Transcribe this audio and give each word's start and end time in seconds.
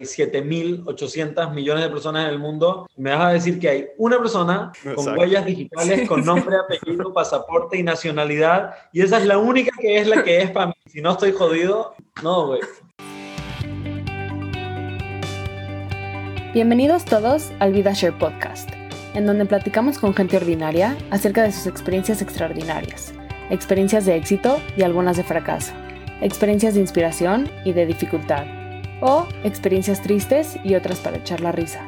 7.800 0.00 1.52
millones 1.52 1.84
de 1.84 1.90
personas 1.90 2.24
en 2.24 2.30
el 2.30 2.38
mundo, 2.38 2.88
me 2.96 3.10
vas 3.10 3.20
a 3.20 3.32
decir 3.32 3.58
que 3.58 3.68
hay 3.68 3.86
una 3.98 4.18
persona 4.18 4.72
con 4.94 5.18
huellas 5.18 5.44
digitales, 5.44 6.08
con 6.08 6.24
nombre, 6.24 6.56
apellido, 6.56 7.12
pasaporte 7.14 7.78
y 7.78 7.82
nacionalidad, 7.82 8.74
y 8.92 9.02
esa 9.02 9.18
es 9.18 9.26
la 9.26 9.38
única 9.38 9.76
que 9.78 9.98
es 9.98 10.06
la 10.06 10.24
que 10.24 10.42
es 10.42 10.50
para 10.50 10.68
mí. 10.68 10.72
Si 10.86 11.02
no 11.02 11.12
estoy 11.12 11.32
jodido, 11.32 11.94
no, 12.22 12.46
güey. 12.46 12.60
Bienvenidos 16.54 17.04
todos 17.04 17.52
al 17.60 17.72
VidaShare 17.72 18.18
Podcast, 18.18 18.70
en 19.14 19.26
donde 19.26 19.44
platicamos 19.44 19.98
con 19.98 20.14
gente 20.14 20.36
ordinaria 20.36 20.96
acerca 21.10 21.42
de 21.42 21.52
sus 21.52 21.66
experiencias 21.66 22.22
extraordinarias, 22.22 23.12
experiencias 23.50 24.06
de 24.06 24.16
éxito 24.16 24.60
y 24.76 24.82
algunas 24.82 25.16
de 25.16 25.24
fracaso, 25.24 25.72
experiencias 26.22 26.74
de 26.74 26.80
inspiración 26.80 27.48
y 27.64 27.72
de 27.72 27.86
dificultad 27.86 28.59
o 29.00 29.26
experiencias 29.44 30.02
tristes 30.02 30.56
y 30.64 30.74
otras 30.74 30.98
para 31.00 31.18
echar 31.18 31.40
la 31.40 31.52
risa, 31.52 31.80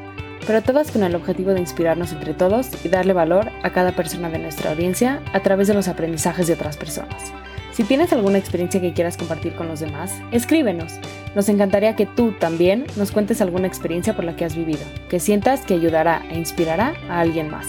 pero 0.47 0.63
todas 0.63 0.91
con 0.91 1.03
el 1.03 1.15
objetivo 1.15 1.53
de 1.53 1.61
inspirarnos 1.61 2.13
entre 2.13 2.35
todos 2.35 2.85
y 2.85 2.89
darle 2.89 3.13
valor 3.13 3.51
a 3.63 3.71
cada 3.71 3.93
persona 3.93 4.29
de 4.31 4.39
nuestra 4.39 4.71
audiencia 4.71 5.23
a 5.33 5.41
través 5.41 5.69
de 5.69 5.75
los 5.75 5.89
aprendizajes 5.89 6.47
de 6.47 6.55
otras 6.55 6.77
personas. 6.77 7.33
Si 7.73 7.85
tienes 7.85 8.13
alguna 8.13 8.37
experiencia 8.37 8.83
que 8.83 8.93
quieras 8.93 9.17
compartir 9.17 9.55
con 9.55 9.67
los 9.67 9.81
demás, 9.81 10.21
escríbenos. 10.31 10.99
Nos 11.35 11.49
encantaría 11.49 11.97
que 11.97 12.05
tú 12.05 12.33
también 12.33 12.85
nos 12.97 13.13
cuentes 13.13 13.41
alguna 13.41 13.67
experiencia 13.67 14.15
por 14.15 14.25
la 14.27 14.37
que 14.37 14.45
has 14.45 14.55
vivido, 14.55 14.83
que 15.09 15.21
sientas 15.21 15.65
que 15.65 15.73
ayudará 15.73 16.23
e 16.31 16.37
inspirará 16.37 16.93
a 17.09 17.21
alguien 17.21 17.51
más. 17.51 17.69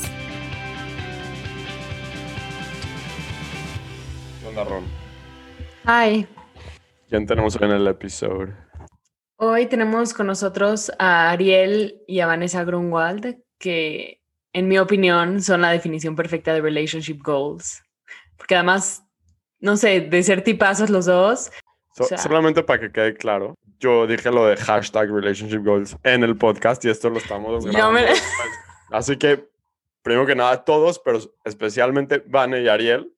Hola, 4.45 4.65
Ron. 4.65 4.83
Hi. 5.87 6.27
¿Quién 7.09 7.25
tenemos 7.25 7.55
en 7.61 7.71
el 7.71 7.87
episodio? 7.87 8.62
Hoy 9.37 9.65
tenemos 9.65 10.13
con 10.13 10.27
nosotros 10.27 10.91
a 10.99 11.31
Ariel 11.31 12.01
y 12.07 12.19
a 12.19 12.27
Vanessa 12.27 12.63
Grunwald, 12.63 13.37
que 13.57 14.21
en 14.53 14.67
mi 14.67 14.77
opinión 14.77 15.41
son 15.41 15.61
la 15.61 15.71
definición 15.71 16.15
perfecta 16.15 16.53
de 16.53 16.61
relationship 16.61 17.19
goals. 17.23 17.81
Porque 18.37 18.55
además, 18.55 19.03
no 19.59 19.75
sé, 19.75 20.01
de 20.01 20.23
ser 20.23 20.43
tipazos 20.43 20.89
los 20.89 21.05
dos. 21.05 21.51
solamente 22.17 22.63
para 22.63 22.79
que 22.79 22.91
quede 22.91 23.15
claro, 23.15 23.55
yo 23.79 24.05
dije 24.05 24.31
lo 24.31 24.45
de 24.45 24.55
hashtag 24.55 25.09
relationship 25.09 25.63
goals 25.63 25.97
en 26.03 26.23
el 26.23 26.37
podcast 26.37 26.85
y 26.85 26.89
esto 26.89 27.09
lo 27.09 27.17
estamos 27.17 27.65
grabando. 27.65 28.01
Así 28.91 29.17
que, 29.17 29.49
primero 30.03 30.27
que 30.27 30.35
nada, 30.35 30.63
todos, 30.63 30.99
pero 30.99 31.19
especialmente 31.43 32.23
Vane 32.27 32.61
y 32.61 32.67
Ariel, 32.67 33.11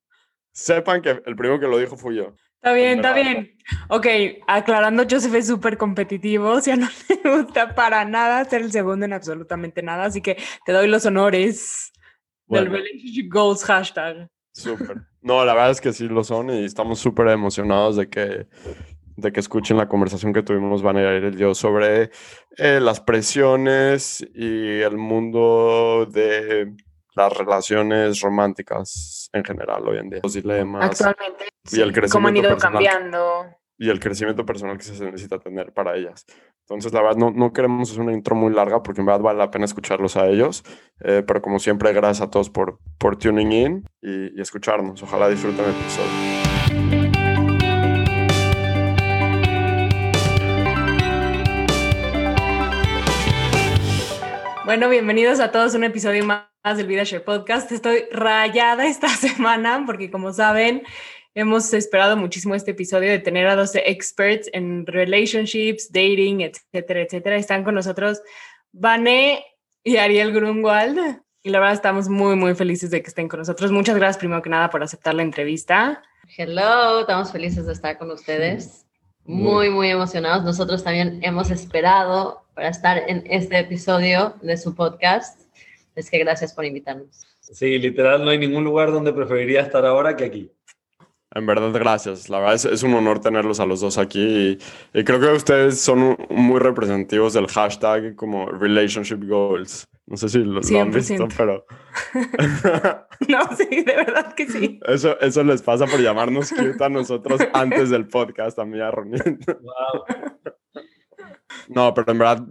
sepan 0.54 1.02
que 1.02 1.22
el 1.26 1.36
primero 1.36 1.60
que 1.60 1.68
lo 1.68 1.78
dijo 1.78 1.98
fui 1.98 2.16
yo. 2.16 2.34
Está 2.66 2.74
bien, 2.74 2.98
está 2.98 3.14
bien. 3.14 3.56
Ok, 3.90 4.08
aclarando, 4.48 5.04
Joseph 5.08 5.36
es 5.36 5.46
súper 5.46 5.78
competitivo, 5.78 6.50
o 6.50 6.62
sea, 6.62 6.76
no 6.76 6.88
le 7.08 7.44
gusta 7.44 7.76
para 7.76 8.04
nada 8.06 8.44
ser 8.46 8.64
el 8.64 8.72
segundo 8.72 9.06
en 9.06 9.14
absolutamente 9.14 9.84
nada, 9.84 10.06
así 10.06 10.20
que 10.20 10.36
te 10.66 10.72
doy 10.72 10.88
los 10.88 11.06
honores 11.06 11.94
del 12.48 12.66
Relationship 12.66 13.30
Goals 13.32 13.64
hashtag. 13.66 14.32
Súper. 14.52 14.98
No, 15.22 15.46
la 15.46 15.54
verdad 15.54 15.70
es 15.70 15.80
que 15.80 15.94
sí 15.94 16.08
lo 16.08 16.24
son 16.24 16.50
y 16.50 16.66
estamos 16.66 16.98
súper 16.98 17.28
emocionados 17.28 17.98
de 17.98 18.10
que, 18.10 18.48
de 19.16 19.32
que 19.32 19.40
escuchen 19.42 19.78
la 19.78 19.88
conversación 19.88 20.34
que 20.34 20.42
tuvimos 20.42 20.82
Van 20.82 20.98
a 20.98 21.14
ir 21.14 21.36
yo 21.36 21.54
sobre 21.54 22.10
eh, 22.58 22.80
las 22.82 23.00
presiones 23.00 24.26
y 24.34 24.82
el 24.82 24.98
mundo 24.98 26.08
de 26.12 26.74
las 27.14 27.32
relaciones 27.32 28.22
románticas 28.22 29.30
en 29.34 29.46
general 29.46 29.88
hoy 29.88 30.00
en 30.00 30.10
día. 30.10 30.20
Los 30.24 30.34
dilemas. 30.34 30.84
Actualmente. 30.84 31.55
Y 31.72 31.82
el 31.82 31.94
crecimiento 31.94 32.12
cómo 32.12 32.28
han 32.28 32.38
ido 32.38 32.58
cambiando. 32.58 33.46
Y 33.78 33.90
el 33.90 34.00
crecimiento 34.00 34.46
personal 34.46 34.78
que 34.78 34.84
se 34.84 35.04
necesita 35.04 35.40
tener 35.40 35.74
para 35.74 35.96
ellas. 35.96 36.26
Entonces, 36.62 36.94
la 36.94 37.02
verdad, 37.02 37.18
no, 37.18 37.32
no 37.32 37.54
queremos 37.54 37.90
hacer 37.92 38.02
una 38.02 38.14
intro 38.14 38.36
muy 38.36 38.54
larga 38.54 38.82
porque 38.82 39.02
en 39.02 39.08
verdad 39.08 39.22
vale 39.22 39.40
la 39.40 39.52
pena 39.52 39.66
escucharlos 39.66 40.16
a 40.16 40.28
ellos. 40.28 40.64
Eh, 41.02 41.24
pero 41.26 41.42
como 41.42 41.60
siempre, 41.60 41.92
gracias 41.92 42.28
a 42.28 42.30
todos 42.30 42.50
por, 42.50 42.80
por 42.98 43.18
tuning 43.18 43.52
in 43.52 43.90
y, 44.02 44.38
y 44.38 44.42
escucharnos. 44.42 45.02
Ojalá 45.04 45.28
disfruten 45.28 45.66
el 45.66 45.72
episodio. 45.72 46.46
Bueno, 54.66 54.90
bienvenidos 54.90 55.40
a 55.40 55.52
todos 55.52 55.76
a 55.76 55.78
un 55.78 55.84
episodio 55.84 56.26
más 56.26 56.48
del 56.76 56.88
VidaShare 56.88 57.24
Podcast. 57.24 57.72
Estoy 57.72 58.06
rayada 58.12 58.88
esta 58.88 59.08
semana 59.16 59.84
porque, 59.86 60.10
como 60.10 60.34
saben, 60.34 60.82
hemos 61.36 61.74
esperado 61.74 62.16
muchísimo 62.16 62.56
este 62.56 62.72
episodio 62.72 63.12
de 63.12 63.20
tener 63.20 63.46
a 63.48 63.56
dos 63.56 63.76
experts 63.76 64.50
en 64.54 64.88
relationships, 64.88 65.92
dating, 65.92 66.42
etcétera, 66.42 67.02
etcétera. 67.02 67.36
Están 67.36 67.64
con 67.64 67.76
nosotros 67.76 68.22
Vane 68.72 69.44
y 69.84 69.98
Ariel 69.98 70.34
Grunwald. 70.34 71.22
Y 71.44 71.50
la 71.50 71.60
verdad 71.60 71.76
estamos 71.76 72.10
muy, 72.10 72.36
muy 72.36 72.56
felices 72.56 72.90
de 72.90 73.04
que 73.04 73.10
estén 73.10 73.28
con 73.28 73.40
nosotros. 73.40 73.72
Muchas 73.72 73.98
gracias, 73.98 74.18
primero 74.18 74.42
que 74.42 74.50
nada, 74.50 74.70
por 74.70 74.82
aceptar 74.82 75.14
la 75.14 75.22
entrevista. 75.22 76.02
Hello, 76.38 77.02
estamos 77.02 77.32
felices 77.32 77.68
de 77.68 77.74
estar 77.74 77.98
con 78.00 78.10
ustedes. 78.10 78.88
Muy, 79.26 79.70
muy 79.70 79.90
emocionados. 79.90 80.44
Nosotros 80.44 80.84
también 80.84 81.20
hemos 81.22 81.52
esperado 81.52 82.46
para 82.56 82.70
estar 82.70 83.04
en 83.10 83.24
este 83.30 83.60
episodio 83.60 84.36
de 84.42 84.58
su 84.58 84.74
podcast. 84.74 85.42
Es 85.96 86.10
que 86.10 86.18
gracias 86.18 86.54
por 86.54 86.66
invitarnos. 86.66 87.28
Sí, 87.42 87.78
literal, 87.78 88.24
no 88.24 88.32
hay 88.32 88.40
ningún 88.40 88.64
lugar 88.64 88.92
donde 88.92 89.14
preferiría 89.14 89.62
estar 89.62 89.86
ahora 89.86 90.16
que 90.16 90.26
aquí. 90.26 90.52
En 91.36 91.46
verdad, 91.46 91.74
gracias. 91.74 92.30
La 92.30 92.40
verdad 92.40 92.56
es, 92.56 92.82
un 92.84 92.94
honor 92.94 93.20
tenerlos 93.20 93.60
a 93.60 93.66
los 93.66 93.82
dos 93.82 93.98
aquí 93.98 94.58
y, 94.94 95.04
creo 95.04 95.20
que 95.20 95.28
ustedes 95.28 95.82
son 95.82 96.18
muy 96.30 96.60
representativos 96.62 97.34
del 97.34 97.48
hashtag 97.48 98.16
como 98.16 98.48
Relationship 98.48 99.28
Goals. 99.28 99.86
No 100.08 100.16
sé 100.16 100.30
si 100.30 100.40
lo, 100.40 100.62
han 100.80 100.92
visto, 100.92 101.28
pero... 101.36 101.66
no, 103.28 103.40
sí, 103.58 103.84
de 103.84 103.96
verdad 103.96 104.34
que 104.34 104.48
sí. 104.48 104.80
Eso, 104.88 105.20
eso 105.20 105.44
les 105.44 105.62
pasa 105.62 105.86
por 105.88 106.00
llamarnos 106.00 106.52
cute 106.52 106.82
a 106.82 106.90
nosotros 106.90 107.42
antes 107.54 107.90
del 107.90 108.08
podcast, 108.08 108.58
a 108.58 108.66
mí 108.66 108.80
a 108.80 108.92
Wow. 108.92 110.06
No, 111.68 111.94
pero 111.94 112.12
en 112.12 112.18
verdad 112.18 112.48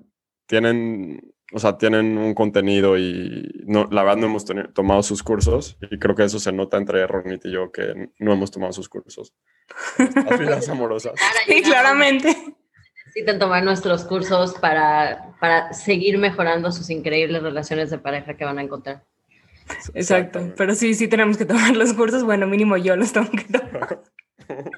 tienen 0.46 1.33
o 1.54 1.58
sea, 1.60 1.78
tienen 1.78 2.18
un 2.18 2.34
contenido 2.34 2.98
y 2.98 3.62
no, 3.64 3.86
la 3.92 4.02
verdad 4.02 4.18
no 4.18 4.26
hemos 4.26 4.44
tomado 4.74 5.04
sus 5.04 5.22
cursos 5.22 5.78
y 5.88 6.00
creo 6.00 6.16
que 6.16 6.24
eso 6.24 6.40
se 6.40 6.52
nota 6.52 6.78
entre 6.78 7.06
Ronit 7.06 7.46
y 7.46 7.52
yo 7.52 7.70
que 7.70 8.10
no 8.18 8.32
hemos 8.32 8.50
tomado 8.50 8.72
sus 8.72 8.88
cursos. 8.88 9.32
Las 10.28 10.40
vidas 10.40 10.68
amorosas. 10.68 11.12
Sí, 11.46 11.62
claramente. 11.62 12.36
Necesitan 13.06 13.38
tomar 13.38 13.62
nuestros 13.62 14.04
cursos 14.04 14.54
para, 14.54 15.36
para 15.38 15.72
seguir 15.72 16.18
mejorando 16.18 16.72
sus 16.72 16.90
increíbles 16.90 17.40
relaciones 17.40 17.88
de 17.88 17.98
pareja 17.98 18.36
que 18.36 18.44
van 18.44 18.58
a 18.58 18.62
encontrar. 18.62 19.04
Exacto, 19.94 20.52
pero 20.56 20.74
sí, 20.74 20.94
sí 20.94 21.06
tenemos 21.06 21.36
que 21.36 21.44
tomar 21.44 21.76
los 21.76 21.94
cursos, 21.94 22.24
bueno, 22.24 22.48
mínimo 22.48 22.76
yo 22.76 22.96
los 22.96 23.12
tengo 23.12 23.30
que 23.30 23.44
tomar. 23.44 24.02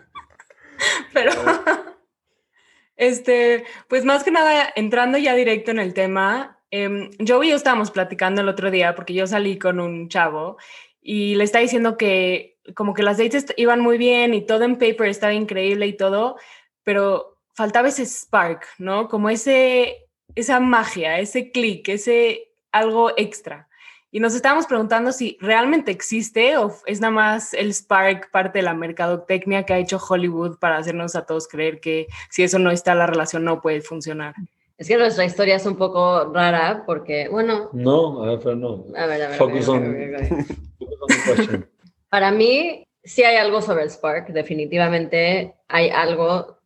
pero, 1.15 1.33
este, 2.97 3.65
pues 3.89 4.05
más 4.05 4.23
que 4.23 4.31
nada, 4.31 4.69
entrando 4.77 5.17
ya 5.17 5.35
directo 5.35 5.71
en 5.71 5.79
el 5.79 5.95
tema, 5.95 6.56
eh, 6.85 7.11
yo 7.19 7.43
y 7.43 7.51
yo 7.51 7.57
estábamos 7.57 7.91
platicando 7.91 8.43
el 8.43 8.49
otro 8.49 8.71
día 8.71 8.95
porque 8.95 9.15
yo 9.15 9.27
salí 9.27 9.59
con 9.59 9.81
un 9.81 10.09
chavo 10.09 10.59
y 11.01 11.35
le 11.37 11.45
está 11.45 11.61
diciendo 11.61 11.97
que 11.97 12.59
como 12.75 12.93
que 12.93 13.03
las 13.03 13.19
dates 13.19 13.47
iban 13.57 13.81
muy 13.81 13.97
bien 13.97 14.35
y 14.35 14.45
todo 14.45 14.65
en 14.65 14.77
paper 14.77 15.09
estaba 15.09 15.33
increíble 15.33 15.87
y 15.87 15.97
todo, 15.97 16.37
pero 16.83 17.39
faltaba 17.55 17.89
ese 17.89 18.05
spark, 18.05 18.67
¿no? 18.79 19.09
Como 19.09 19.31
ese, 19.31 20.09
esa 20.35 20.61
magia, 20.61 21.19
ese 21.19 21.51
clic, 21.51 21.89
ese 21.89 22.51
algo 22.73 23.13
extra. 23.17 23.69
Y 24.11 24.21
nos 24.21 24.35
estábamos 24.35 24.67
preguntando 24.67 25.13
si 25.13 25.39
realmente 25.41 25.91
existe 25.91 26.57
o 26.57 26.75
es 26.87 27.01
nada 27.01 27.13
más 27.13 27.55
el 27.55 27.73
spark 27.73 28.31
parte 28.31 28.59
de 28.59 28.65
la 28.65 28.75
mercadotecnia 28.75 29.65
que 29.65 29.75
ha 29.75 29.79
hecho 29.79 29.99
Hollywood 29.99 30.59
para 30.59 30.79
hacernos 30.79 31.17
a 31.17 31.25
todos 31.25 31.49
creer 31.49 31.81
que 31.81 32.07
si 32.31 32.43
eso 32.43 32.59
no 32.59 32.71
está, 32.71 32.95
la 32.95 33.07
relación 33.07 33.45
no 33.45 33.61
puede 33.61 33.81
funcionar. 33.81 34.35
Es 34.79 34.89
que 34.89 34.99
nuestra 34.99 35.25
historia 35.25 35.57
es 35.57 35.65
un 35.65 35.77
poco 35.77 36.33
rara 36.34 36.83
porque, 36.84 37.28
bueno... 37.28 37.71
No, 37.73 38.23
a 38.23 38.27
ver, 38.28 38.39
pero 38.41 38.57
no. 38.57 38.84
A 38.95 39.07
ver, 39.07 39.23
a 39.23 39.28
ver. 39.28 39.39
Focus 39.39 39.69
on, 39.69 39.97
Para 42.11 42.31
mí, 42.31 42.87
sí 43.03 43.23
hay 43.23 43.37
algo 43.37 43.63
sobre 43.63 43.84
el 43.84 43.91
Spark, 43.91 44.28
definitivamente 44.28 45.55
hay 45.69 45.89
algo 45.89 46.59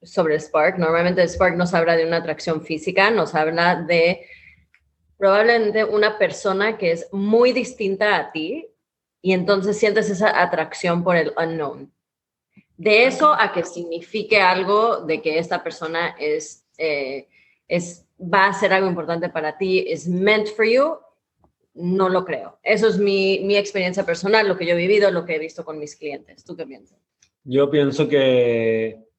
sobre 0.00 0.34
el 0.34 0.40
Spark. 0.40 0.78
Normalmente 0.78 1.22
el 1.22 1.28
Spark 1.28 1.56
nos 1.56 1.74
habla 1.74 1.96
de 1.96 2.06
una 2.06 2.18
atracción 2.18 2.62
física, 2.62 3.10
nos 3.10 3.34
habla 3.34 3.82
de 3.82 4.26
probablemente 5.18 5.84
una 5.84 6.18
persona 6.18 6.78
que 6.78 6.92
es 6.92 7.08
muy 7.12 7.52
distinta 7.52 8.16
a 8.16 8.30
ti 8.30 8.68
y 9.22 9.32
entonces 9.32 9.76
sientes 9.76 10.08
esa 10.08 10.40
atracción 10.40 11.02
por 11.02 11.16
el 11.16 11.32
unknown. 11.36 11.92
De 12.76 13.04
eso 13.06 13.34
a 13.34 13.52
que 13.52 13.64
signifique 13.64 14.40
algo 14.40 15.00
de 15.00 15.20
que 15.20 15.38
esta 15.40 15.64
persona 15.64 16.14
es... 16.16 16.64
Eh, 16.78 17.26
es, 17.70 18.06
va 18.20 18.46
a 18.46 18.52
ser 18.52 18.72
algo 18.72 18.88
importante 18.88 19.28
para 19.28 19.56
ti, 19.56 19.86
es 19.88 20.06
meant 20.08 20.48
for 20.48 20.66
you, 20.66 20.98
no 21.74 22.08
lo 22.08 22.24
creo. 22.24 22.58
Eso 22.62 22.88
es 22.88 22.98
mi, 22.98 23.40
mi 23.44 23.56
experiencia 23.56 24.04
personal, 24.04 24.46
lo 24.48 24.58
que 24.58 24.66
yo 24.66 24.74
he 24.74 24.76
vivido, 24.76 25.10
lo 25.10 25.24
que 25.24 25.36
he 25.36 25.38
visto 25.38 25.64
con 25.64 25.78
mis 25.78 25.96
clientes. 25.96 26.44
¿Tú 26.44 26.56
qué 26.56 26.66
piensas? 26.66 26.98
Yo 27.44 27.70
pienso 27.70 28.08
que 28.08 29.10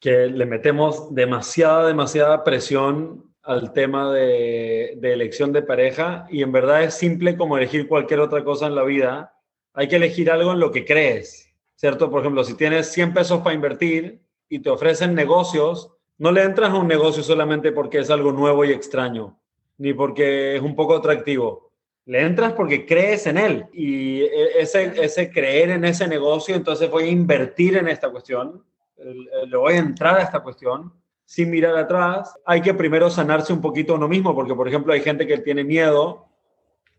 que 0.00 0.28
le 0.28 0.46
metemos 0.46 1.14
demasiada, 1.14 1.86
demasiada 1.86 2.44
presión 2.44 3.34
al 3.42 3.72
tema 3.72 4.12
de, 4.12 4.94
de, 4.96 5.12
elección 5.12 5.52
de 5.52 5.62
pareja 5.62 6.26
y 6.30 6.42
en 6.42 6.52
verdad 6.52 6.84
es 6.84 6.94
simple 6.94 7.36
como 7.36 7.56
elegir 7.56 7.88
cualquier 7.88 8.20
otra 8.20 8.44
cosa 8.44 8.66
en 8.66 8.74
la 8.74 8.84
vida. 8.84 9.34
Hay 9.72 9.88
que 9.88 9.96
elegir 9.96 10.30
algo 10.30 10.52
en 10.52 10.60
lo 10.60 10.70
que 10.70 10.84
crees, 10.84 11.52
¿cierto? 11.74 12.10
Por 12.10 12.20
ejemplo, 12.20 12.44
si 12.44 12.54
tienes 12.54 12.92
100 12.92 13.14
pesos 13.14 13.40
para 13.40 13.54
invertir 13.54 14.20
y 14.48 14.60
te 14.60 14.70
ofrecen 14.70 15.14
negocios, 15.14 15.97
no 16.18 16.32
le 16.32 16.42
entras 16.42 16.70
a 16.70 16.76
un 16.76 16.88
negocio 16.88 17.22
solamente 17.22 17.72
porque 17.72 17.98
es 17.98 18.10
algo 18.10 18.32
nuevo 18.32 18.64
y 18.64 18.72
extraño, 18.72 19.38
ni 19.78 19.94
porque 19.94 20.56
es 20.56 20.62
un 20.62 20.74
poco 20.74 20.96
atractivo. 20.96 21.70
Le 22.06 22.22
entras 22.22 22.52
porque 22.54 22.84
crees 22.84 23.26
en 23.26 23.38
él 23.38 23.66
y 23.72 24.22
e, 24.22 24.60
ese, 24.60 24.92
ese 25.02 25.30
creer 25.30 25.70
en 25.70 25.84
ese 25.84 26.08
negocio, 26.08 26.54
entonces 26.54 26.90
voy 26.90 27.04
a 27.04 27.10
invertir 27.10 27.76
en 27.76 27.88
esta 27.88 28.10
cuestión, 28.10 28.64
le 28.96 29.56
voy 29.56 29.74
a 29.74 29.78
entrar 29.78 30.16
a 30.16 30.22
esta 30.22 30.40
cuestión 30.40 30.92
sin 31.24 31.50
mirar 31.50 31.76
atrás. 31.76 32.34
Hay 32.44 32.62
que 32.62 32.74
primero 32.74 33.10
sanarse 33.10 33.52
un 33.52 33.60
poquito 33.60 33.94
uno 33.94 34.08
mismo, 34.08 34.34
porque 34.34 34.54
por 34.54 34.66
ejemplo 34.66 34.92
hay 34.92 35.02
gente 35.02 35.26
que 35.26 35.38
tiene 35.38 35.62
miedo 35.62 36.26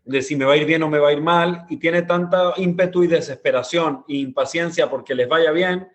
de 0.04 0.22
si 0.22 0.34
me 0.34 0.44
va 0.44 0.54
a 0.54 0.56
ir 0.56 0.64
bien 0.64 0.82
o 0.82 0.88
me 0.88 0.98
va 0.98 1.08
a 1.08 1.12
ir 1.12 1.20
mal 1.20 1.66
y 1.68 1.76
tiene 1.76 2.02
tanta 2.02 2.54
ímpetu 2.56 3.02
y 3.02 3.06
desesperación 3.06 4.04
e 4.08 4.14
impaciencia 4.14 4.88
porque 4.88 5.14
les 5.14 5.28
vaya 5.28 5.50
bien 5.50 5.88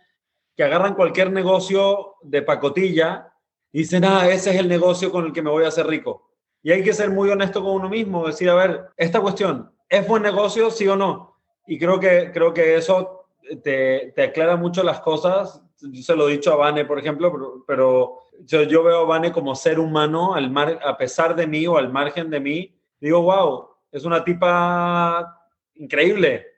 que 0.55 0.63
agarran 0.63 0.95
cualquier 0.95 1.31
negocio 1.31 2.15
de 2.23 2.41
pacotilla 2.41 3.31
y 3.71 3.79
dicen, 3.79 4.05
ah, 4.05 4.27
ese 4.29 4.51
es 4.51 4.57
el 4.57 4.69
negocio 4.69 5.11
con 5.11 5.25
el 5.25 5.33
que 5.33 5.41
me 5.41 5.49
voy 5.49 5.65
a 5.65 5.67
hacer 5.67 5.85
rico. 5.85 6.31
Y 6.63 6.71
hay 6.71 6.83
que 6.83 6.93
ser 6.93 7.11
muy 7.11 7.29
honesto 7.29 7.61
con 7.61 7.73
uno 7.73 7.89
mismo, 7.89 8.25
decir, 8.25 8.49
a 8.49 8.55
ver, 8.55 8.85
esta 8.95 9.19
cuestión, 9.19 9.71
¿es 9.89 10.07
buen 10.07 10.23
negocio, 10.23 10.71
sí 10.71 10.87
o 10.87 10.95
no? 10.95 11.35
Y 11.67 11.77
creo 11.77 11.99
que, 11.99 12.31
creo 12.33 12.53
que 12.53 12.75
eso 12.75 13.27
te, 13.63 14.13
te 14.15 14.23
aclara 14.23 14.55
mucho 14.55 14.81
las 14.81 15.01
cosas. 15.01 15.61
Yo 15.81 16.01
se 16.01 16.15
lo 16.15 16.29
he 16.29 16.33
dicho 16.33 16.53
a 16.53 16.55
Vane, 16.55 16.85
por 16.85 16.97
ejemplo, 16.97 17.63
pero, 17.67 18.19
yo, 18.45 18.63
yo, 18.63 18.83
veo 18.83 19.01
a 19.01 19.05
Vane 19.05 19.31
como 19.31 19.55
ser 19.55 19.79
humano, 19.79 20.33
al 20.33 20.49
mar, 20.49 20.79
a 20.83 20.97
pesar 20.97 21.35
de 21.35 21.45
mí 21.45 21.67
o 21.67 21.77
al 21.77 21.91
margen 21.91 22.29
de 22.29 22.39
mí. 22.39 22.75
Digo, 22.99 23.21
wow, 23.21 23.69
es 23.91 24.05
una 24.05 24.23
tipa 24.23 25.37
increíble 25.75 26.54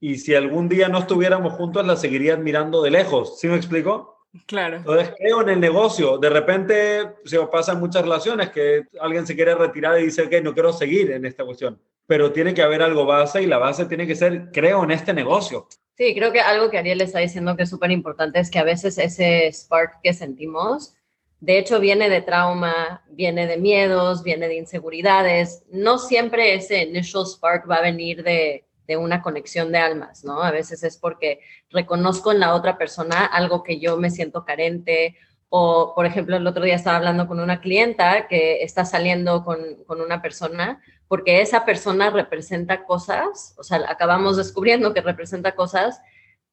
y 0.00 0.16
si 0.18 0.34
algún 0.34 0.68
día 0.68 0.88
no 0.88 0.98
estuviéramos 0.98 1.54
juntos, 1.54 1.86
la 1.86 1.96
seguiría 1.96 2.34
admirando 2.34 2.82
de 2.82 2.90
lejos. 2.90 3.38
¿Sí 3.40 3.48
me 3.48 3.56
explico? 3.56 4.26
Claro. 4.46 4.76
Entonces 4.76 5.12
creo 5.18 5.42
en 5.42 5.48
el 5.48 5.60
negocio. 5.60 6.18
De 6.18 6.30
repente 6.30 7.14
se 7.24 7.38
pasa 7.46 7.72
en 7.72 7.80
muchas 7.80 8.02
relaciones 8.02 8.50
que 8.50 8.84
alguien 9.00 9.26
se 9.26 9.34
quiere 9.34 9.54
retirar 9.54 9.98
y 9.98 10.04
dice, 10.04 10.28
que 10.28 10.40
no 10.40 10.54
quiero 10.54 10.72
seguir 10.72 11.10
en 11.10 11.24
esta 11.24 11.44
cuestión. 11.44 11.80
Pero 12.06 12.32
tiene 12.32 12.54
que 12.54 12.62
haber 12.62 12.82
algo 12.82 13.06
base 13.06 13.42
y 13.42 13.46
la 13.46 13.58
base 13.58 13.86
tiene 13.86 14.06
que 14.06 14.14
ser, 14.14 14.50
creo 14.52 14.84
en 14.84 14.92
este 14.92 15.12
negocio. 15.12 15.66
Sí, 15.96 16.14
creo 16.14 16.30
que 16.30 16.40
algo 16.40 16.70
que 16.70 16.78
Ariel 16.78 17.00
está 17.00 17.18
diciendo 17.18 17.56
que 17.56 17.64
es 17.64 17.70
súper 17.70 17.90
importante 17.90 18.38
es 18.38 18.50
que 18.50 18.60
a 18.60 18.64
veces 18.64 18.98
ese 18.98 19.50
spark 19.52 20.00
que 20.02 20.12
sentimos, 20.12 20.94
de 21.40 21.58
hecho, 21.58 21.78
viene 21.78 22.08
de 22.08 22.20
trauma, 22.20 23.04
viene 23.10 23.46
de 23.46 23.58
miedos, 23.58 24.24
viene 24.24 24.48
de 24.48 24.56
inseguridades. 24.56 25.62
No 25.70 25.98
siempre 25.98 26.54
ese 26.54 26.82
initial 26.82 27.26
spark 27.26 27.70
va 27.70 27.76
a 27.76 27.82
venir 27.82 28.24
de, 28.24 28.64
de 28.88 28.96
una 28.96 29.22
conexión 29.22 29.70
de 29.70 29.78
almas, 29.78 30.24
¿no? 30.24 30.42
A 30.42 30.50
veces 30.50 30.82
es 30.82 30.96
porque 30.96 31.40
reconozco 31.70 32.32
en 32.32 32.40
la 32.40 32.54
otra 32.54 32.78
persona 32.78 33.26
algo 33.26 33.62
que 33.62 33.78
yo 33.78 33.98
me 33.98 34.10
siento 34.10 34.44
carente 34.46 35.16
o, 35.50 35.92
por 35.94 36.06
ejemplo, 36.06 36.36
el 36.36 36.46
otro 36.46 36.64
día 36.64 36.74
estaba 36.74 36.96
hablando 36.96 37.28
con 37.28 37.38
una 37.38 37.60
clienta 37.60 38.26
que 38.26 38.62
está 38.62 38.84
saliendo 38.84 39.44
con, 39.44 39.58
con 39.86 40.00
una 40.00 40.20
persona 40.22 40.82
porque 41.06 41.40
esa 41.42 41.64
persona 41.64 42.10
representa 42.10 42.84
cosas, 42.84 43.54
o 43.58 43.62
sea, 43.62 43.82
acabamos 43.88 44.36
descubriendo 44.36 44.92
que 44.92 45.00
representa 45.02 45.54
cosas 45.54 46.00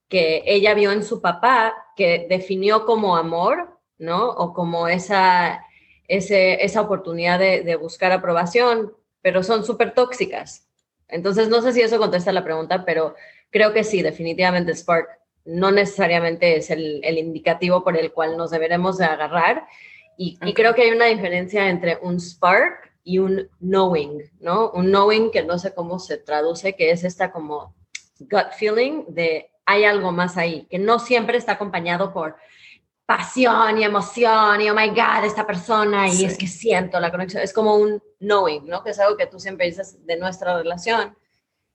que 0.08 0.44
ella 0.46 0.74
vio 0.74 0.92
en 0.92 1.04
su 1.04 1.22
papá, 1.22 1.74
que 1.96 2.28
definió 2.30 2.86
como 2.86 3.18
amor, 3.18 3.80
¿no? 3.98 4.30
O 4.30 4.54
como 4.54 4.88
esa, 4.88 5.66
ese, 6.08 6.64
esa 6.64 6.82
oportunidad 6.82 7.40
de, 7.40 7.64
de 7.64 7.76
buscar 7.76 8.12
aprobación, 8.12 8.94
pero 9.22 9.42
son 9.42 9.66
súper 9.66 9.94
tóxicas. 9.94 10.68
Entonces, 11.07 11.50
no 11.50 11.62
sé 11.62 11.74
si 11.74 11.81
eso 11.81 11.98
contesta 11.98 12.31
la 12.31 12.44
pregunta, 12.44 12.84
pero 12.86 13.16
creo 13.50 13.74
que 13.74 13.84
sí, 13.84 14.02
definitivamente 14.02 14.74
Spark 14.75 15.07
no 15.46 15.72
necesariamente 15.72 16.57
es 16.57 16.72
el, 16.72 17.02
indicativo 17.04 17.84
por 17.84 17.96
el 17.98 18.12
cual 18.12 18.36
nos 18.36 18.52
deberemos 18.52 18.98
de 18.98 19.06
agarrar. 19.06 19.68
Y, 20.18 20.38
creo 20.54 20.74
que 20.74 20.84
hay 20.84 20.92
una 20.92 21.06
diferencia 21.06 21.69
entre 21.69 22.00
un 22.02 22.19
spark 22.19 22.92
y 23.04 23.19
un 23.19 23.50
knowing, 23.60 24.31
¿no? 24.40 24.72
Un 24.72 24.88
knowing 24.88 25.30
que 25.30 25.44
no 25.44 25.60
sé 25.60 25.74
cómo 25.74 26.00
se 26.00 26.18
traduce, 26.18 26.75
que 26.75 26.92
es 26.92 27.04
esta 27.04 27.31
como 27.31 27.75
gut 28.19 28.51
feeling 28.58 29.04
de 29.10 29.51
hay 29.66 29.84
algo 29.84 30.12
más 30.12 30.38
ahí, 30.38 30.68
que 30.69 30.80
no 30.80 31.00
siempre 31.00 31.38
está 31.38 31.54
acompañado 31.54 32.13
por 32.13 32.36
pasión 33.06 33.78
y 33.78 33.84
emoción 33.84 34.62
y 34.62 34.69
oh 34.69 34.75
my 34.75 34.90
god, 34.90 35.24
esta 35.25 35.46
persona 35.46 36.07
y 36.07 36.25
es 36.25 36.38
que 36.38 36.48
siento 36.48 37.00
la 37.00 37.12
conexión. 37.12 37.44
Es 37.44 37.54
como 37.54 37.75
un 37.75 38.02
knowing, 38.19 38.66
¿no? 38.66 38.84
Que 38.84 38.92
es 38.92 39.00
algo 39.00 39.16
que 39.16 39.28
tú 39.28 39.40
siempre 39.40 39.68
dices 39.68 40.06
de 40.06 40.18
nuestra 40.18 40.57
relación, 40.57 41.16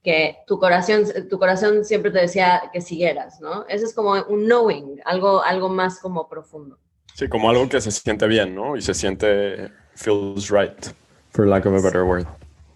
que 0.02 0.38
tu 0.46 0.58
corazón, 0.58 1.04
tu 1.28 1.38
corazón 1.38 1.84
siempre 1.84 2.10
te 2.10 2.20
decía 2.20 2.70
que 2.72 2.80
siguieras, 2.80 3.40
¿no? 3.40 3.64
Ese 3.68 3.84
es 3.84 3.94
como 3.94 4.12
un 4.12 4.46
knowing, 4.46 5.00
algo, 5.04 5.42
algo 5.44 5.68
más 5.68 6.00
como 6.00 6.28
profundo. 6.28 6.78
Sí, 7.14 7.28
como 7.28 7.50
algo 7.50 7.68
que 7.68 7.80
se 7.80 7.90
siente 7.90 8.26
bien, 8.26 8.54
¿no? 8.54 8.76
Y 8.76 8.82
se 8.82 8.94
siente 8.94 9.70
feels 9.94 10.50
right, 10.50 10.86
for 11.30 11.46
lack 11.46 11.66
of 11.66 11.74
a 11.74 11.80
better 11.80 12.02
word. 12.02 12.26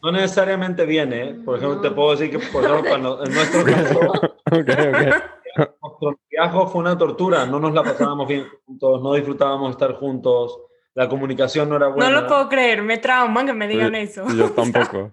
No 0.02 0.12
necesariamente 0.12 0.84
viene, 0.84 1.30
¿eh? 1.30 1.34
Por 1.34 1.56
ejemplo, 1.56 1.80
te 1.80 1.90
puedo 1.90 2.12
decir 2.12 2.30
que 2.30 2.38
por 2.38 2.62
ejemplo, 2.62 2.88
cuando 2.88 3.24
en 3.24 3.32
nuestro 3.32 3.64
caso, 3.64 4.12
okay, 4.52 4.88
okay 4.88 5.12
nuestro 5.82 6.20
viaje 6.30 6.58
fue 6.70 6.80
una 6.80 6.96
tortura, 6.98 7.46
no 7.46 7.60
nos 7.60 7.72
la 7.74 7.82
pasábamos 7.82 8.28
bien 8.28 8.46
juntos, 8.64 9.02
no 9.02 9.14
disfrutábamos 9.14 9.70
estar 9.70 9.94
juntos, 9.94 10.60
la 10.94 11.08
comunicación 11.08 11.68
no 11.68 11.76
era 11.76 11.88
buena. 11.88 12.10
No 12.10 12.20
lo 12.22 12.26
puedo 12.26 12.48
creer, 12.48 12.82
me 12.82 12.98
trauman 12.98 13.46
que 13.46 13.52
me 13.52 13.68
digan 13.68 13.94
eso. 13.94 14.24
Yo 14.28 14.50
tampoco. 14.54 15.12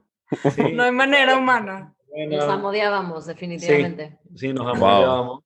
No 0.74 0.84
hay 0.84 0.92
manera 0.92 1.38
humana. 1.38 1.96
Nos 2.28 2.44
amodiábamos, 2.44 3.26
definitivamente. 3.26 4.20
Sí, 4.36 4.54
nos 4.54 4.68
amodiábamos. 4.68 5.44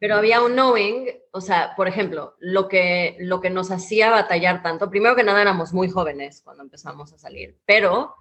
Pero 0.00 0.14
había 0.14 0.42
un 0.42 0.52
knowing, 0.52 1.08
o 1.32 1.40
sea, 1.40 1.74
por 1.76 1.88
ejemplo, 1.88 2.36
lo 2.38 2.68
que, 2.68 3.16
lo 3.18 3.40
que 3.40 3.50
nos 3.50 3.72
hacía 3.72 4.10
batallar 4.10 4.62
tanto, 4.62 4.90
primero 4.90 5.16
que 5.16 5.24
nada 5.24 5.42
éramos 5.42 5.72
muy 5.72 5.90
jóvenes 5.90 6.40
cuando 6.44 6.62
empezamos 6.62 7.12
a 7.12 7.18
salir, 7.18 7.58
pero 7.66 8.14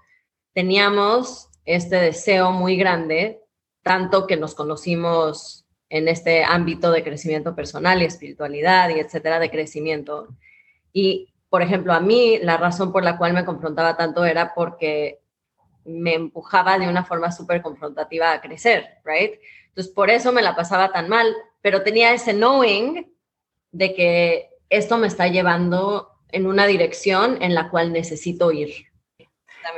teníamos 0.53 1.50
este 1.65 1.97
deseo 1.97 2.51
muy 2.51 2.77
grande, 2.77 3.44
tanto 3.83 4.25
que 4.25 4.38
nos 4.38 4.56
conocimos 4.56 5.67
en 5.89 6.07
este 6.07 6.44
ámbito 6.44 6.92
de 6.92 7.04
crecimiento 7.04 7.56
personal 7.56 8.01
y 8.01 8.06
espiritualidad 8.06 8.89
y 8.89 9.00
etcétera, 9.00 9.39
de 9.39 9.50
crecimiento. 9.50 10.28
Y, 10.92 11.34
por 11.50 11.62
ejemplo, 11.62 11.94
a 11.94 12.00
mí 12.00 12.39
la 12.42 12.57
razón 12.57 12.92
por 12.92 13.04
la 13.04 13.18
cual 13.18 13.34
me 13.34 13.45
confrontaba 13.45 13.95
tanto 13.95 14.25
era 14.25 14.54
porque 14.54 15.19
me 15.85 16.14
empujaba 16.14 16.78
de 16.78 16.90
una 16.90 17.06
forma 17.06 17.31
súper 17.31 17.61
confrontativa 17.61 18.33
a 18.33 18.42
crecer, 18.42 18.85
¿right? 19.06 19.40
Entonces, 19.69 19.94
por 19.94 20.09
eso 20.09 20.33
me 20.33 20.42
la 20.42 20.56
pasaba 20.56 20.92
tan 20.92 21.07
mal, 21.07 21.33
pero 21.61 21.83
tenía 21.83 22.14
ese 22.14 22.33
knowing 22.33 23.14
de 23.71 23.94
que 23.94 24.50
esto 24.69 24.97
me 24.97 25.07
está 25.07 25.28
llevando 25.28 26.11
en 26.31 26.45
una 26.45 26.68
dirección 26.68 27.42
en 27.42 27.56
la 27.56 27.69
cual 27.69 27.94
necesito 27.94 28.52
ir. 28.52 28.88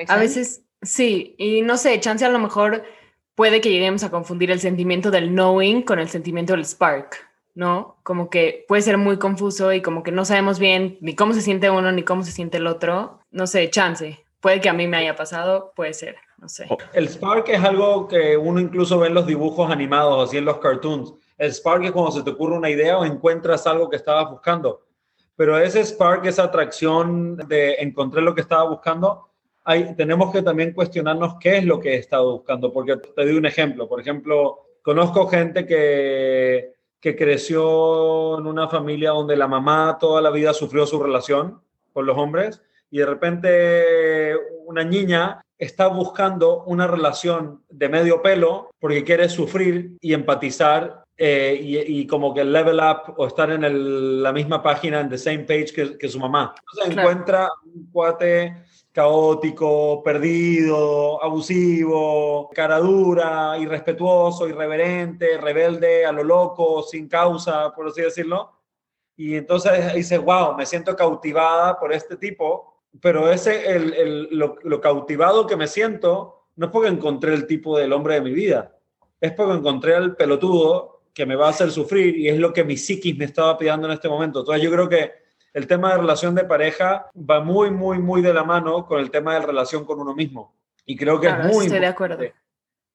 A 0.07 0.17
veces, 0.17 0.63
sí, 0.81 1.36
y 1.38 1.62
no 1.62 1.77
sé, 1.77 2.00
chance 2.00 2.25
a 2.25 2.29
lo 2.29 2.39
mejor 2.39 2.83
puede 3.39 3.62
que 3.62 3.72
lleguemos 3.72 4.03
a 4.03 4.12
confundir 4.12 4.51
el 4.51 4.60
sentimiento 4.60 5.12
del 5.12 5.29
knowing 5.29 5.84
con 5.84 5.98
el 5.98 6.10
sentimiento 6.10 6.51
del 6.51 6.65
spark, 6.65 7.15
¿no? 7.55 7.96
Como 8.03 8.29
que 8.29 8.65
puede 8.67 8.81
ser 8.81 8.98
muy 8.98 9.17
confuso 9.17 9.72
y 9.72 9.81
como 9.81 10.03
que 10.03 10.12
no 10.12 10.25
sabemos 10.25 10.60
bien 10.60 10.98
ni 11.00 11.15
cómo 11.15 11.31
se 11.31 11.39
siente 11.39 11.69
uno 11.69 11.89
ni 11.93 12.03
cómo 12.03 12.24
se 12.24 12.34
siente 12.34 12.58
el 12.58 12.67
otro. 12.67 13.22
No 13.31 13.48
sé, 13.48 13.69
chance. 13.69 14.19
Puede 14.41 14.60
que 14.60 14.67
a 14.67 14.74
mí 14.74 14.89
me 14.89 14.98
haya 14.98 15.15
pasado, 15.15 15.72
puede 15.74 15.93
ser, 15.93 16.17
no 16.38 16.50
sé. 16.50 16.67
El 16.91 17.08
spark 17.08 17.48
es 17.48 17.63
algo 17.63 18.10
que 18.10 18.36
uno 18.36 18.60
incluso 18.60 19.00
ve 19.00 19.08
en 19.08 19.13
los 19.13 19.25
dibujos 19.25 19.72
animados, 19.72 20.27
así 20.27 20.36
en 20.36 20.43
los 20.43 20.58
cartoons. 20.58 21.13
El 21.38 21.53
spark 21.53 21.86
es 21.86 21.93
cuando 21.93 22.12
se 22.12 22.24
te 22.24 22.31
ocurre 22.31 22.58
una 22.58 22.69
idea 22.69 22.98
o 22.98 23.05
encuentras 23.05 23.65
algo 23.65 23.89
que 23.89 23.96
estabas 23.96 24.29
buscando. 24.29 24.81
Pero 25.38 25.58
ese 25.58 25.86
spark, 25.86 26.25
esa 26.25 26.43
atracción 26.43 27.38
de 27.38 27.75
encontrar 27.75 28.22
lo 28.22 28.36
que 28.36 28.41
estaba 28.41 28.69
buscando, 28.69 29.28
tenemos 29.95 30.31
que 30.31 30.41
también 30.41 30.73
cuestionarnos 30.73 31.35
qué 31.39 31.57
es 31.57 31.65
lo 31.65 31.79
que 31.79 31.93
he 31.93 31.97
estado 31.97 32.33
buscando, 32.33 32.73
porque 32.73 32.97
te 32.97 33.25
doy 33.25 33.35
un 33.35 33.45
ejemplo. 33.45 33.88
Por 33.88 33.99
ejemplo, 33.99 34.59
conozco 34.81 35.27
gente 35.27 35.65
que, 35.65 36.73
que 36.99 37.15
creció 37.15 38.39
en 38.39 38.47
una 38.47 38.67
familia 38.67 39.11
donde 39.11 39.35
la 39.35 39.47
mamá 39.47 39.97
toda 39.99 40.21
la 40.21 40.31
vida 40.31 40.53
sufrió 40.53 40.85
su 40.85 41.01
relación 41.01 41.61
con 41.93 42.05
los 42.05 42.17
hombres 42.17 42.61
y 42.91 42.99
de 42.99 43.05
repente 43.05 44.35
una 44.65 44.83
niña 44.83 45.41
está 45.57 45.88
buscando 45.88 46.63
una 46.63 46.88
relación 46.88 47.63
de 47.69 47.89
medio 47.89 48.21
pelo 48.21 48.71
porque 48.79 49.03
quiere 49.03 49.29
sufrir 49.29 49.97
y 50.01 50.13
empatizar 50.13 51.03
eh, 51.21 51.85
y, 51.85 52.07
como 52.07 52.33
que 52.33 52.45
level 52.45 52.79
up 52.79 53.13
o 53.17 53.27
estar 53.27 53.51
en 53.51 54.23
la 54.23 54.31
misma 54.31 54.63
página, 54.63 55.01
en 55.01 55.09
the 55.09 55.17
same 55.17 55.39
page 55.39 55.73
que, 55.75 55.97
que 55.97 56.07
su 56.07 56.17
mamá. 56.17 56.55
Entonces 56.71 56.97
encuentra 56.97 57.49
un 57.65 57.91
cuate 57.91 58.55
caótico, 58.91 60.01
perdido, 60.03 61.24
abusivo, 61.24 62.50
cara 62.53 62.79
dura, 62.79 63.58
irrespetuoso, 63.58 64.48
irreverente, 64.48 65.38
rebelde, 65.38 66.05
a 66.05 66.12
lo 66.12 66.24
loco, 66.24 66.84
sin 66.84 67.08
causa, 67.08 67.72
por 67.74 67.88
así 67.88 68.01
decirlo. 68.01 68.51
y 69.15 69.36
entonces 69.36 69.93
dices, 69.93 70.19
wow, 70.19 70.55
me 70.55 70.65
siento 70.65 70.96
cautivada 70.96 71.77
por 71.79 71.93
este 71.93 72.15
tipo, 72.17 72.69
pero 73.01 73.31
ese, 73.31 73.72
el, 73.72 73.93
el, 73.93 74.29
lo, 74.31 74.81
cautivado 74.81 75.46
que 75.46 75.55
me 75.55 75.67
siento 75.67 76.48
no 76.55 76.67
es 76.67 76.72
porque 76.72 76.89
encontré 76.89 77.34
el 77.34 77.46
tipo 77.46 77.77
del 77.77 77.93
hombre 77.93 78.15
de 78.15 78.22
mi 78.22 78.31
vida, 78.31 78.75
es 79.22 79.31
porque 79.34 79.53
encontré 79.53 79.96
al 79.96 80.15
pelotudo 80.15 81.01
que 81.13 81.25
me 81.25 81.36
va 81.36 81.48
a 81.48 81.50
hacer 81.51 81.72
sufrir 81.72 82.17
y 82.17 82.29
es 82.29 82.39
lo 82.39 82.53
que 82.53 82.63
mi 82.63 82.77
psiquis 82.77 83.17
me 83.17 83.25
estaba 83.25 83.58
pidiendo 83.58 83.88
en 83.88 83.93
este 83.93 84.10
momento. 84.10 84.39
Entonces 84.39 84.63
yo 84.63 84.72
creo 84.72 84.89
que 84.89 85.12
el 85.53 85.68
tema 85.68 85.91
de 85.91 85.98
relación 86.00 86.36
de 86.36 86.44
pareja 86.44 87.10
va 87.15 87.41
muy, 87.41 87.72
muy, 87.72 88.00
muy 88.00 88.22
de 88.22 88.34
la 88.34 88.44
mano 88.44 88.86
con 88.86 89.00
el 89.00 89.12
tema 89.12 89.34
de 89.34 89.46
relación 89.46 89.86
con 89.86 90.00
uno 90.00 90.13
mismo. 90.13 90.56
Y 90.86 90.96
creo 90.96 91.20
que 91.20 91.27
es 91.27 91.38
muy... 91.46 91.65
Estoy 91.65 91.79
de 91.79 91.86
acuerdo. 91.88 92.24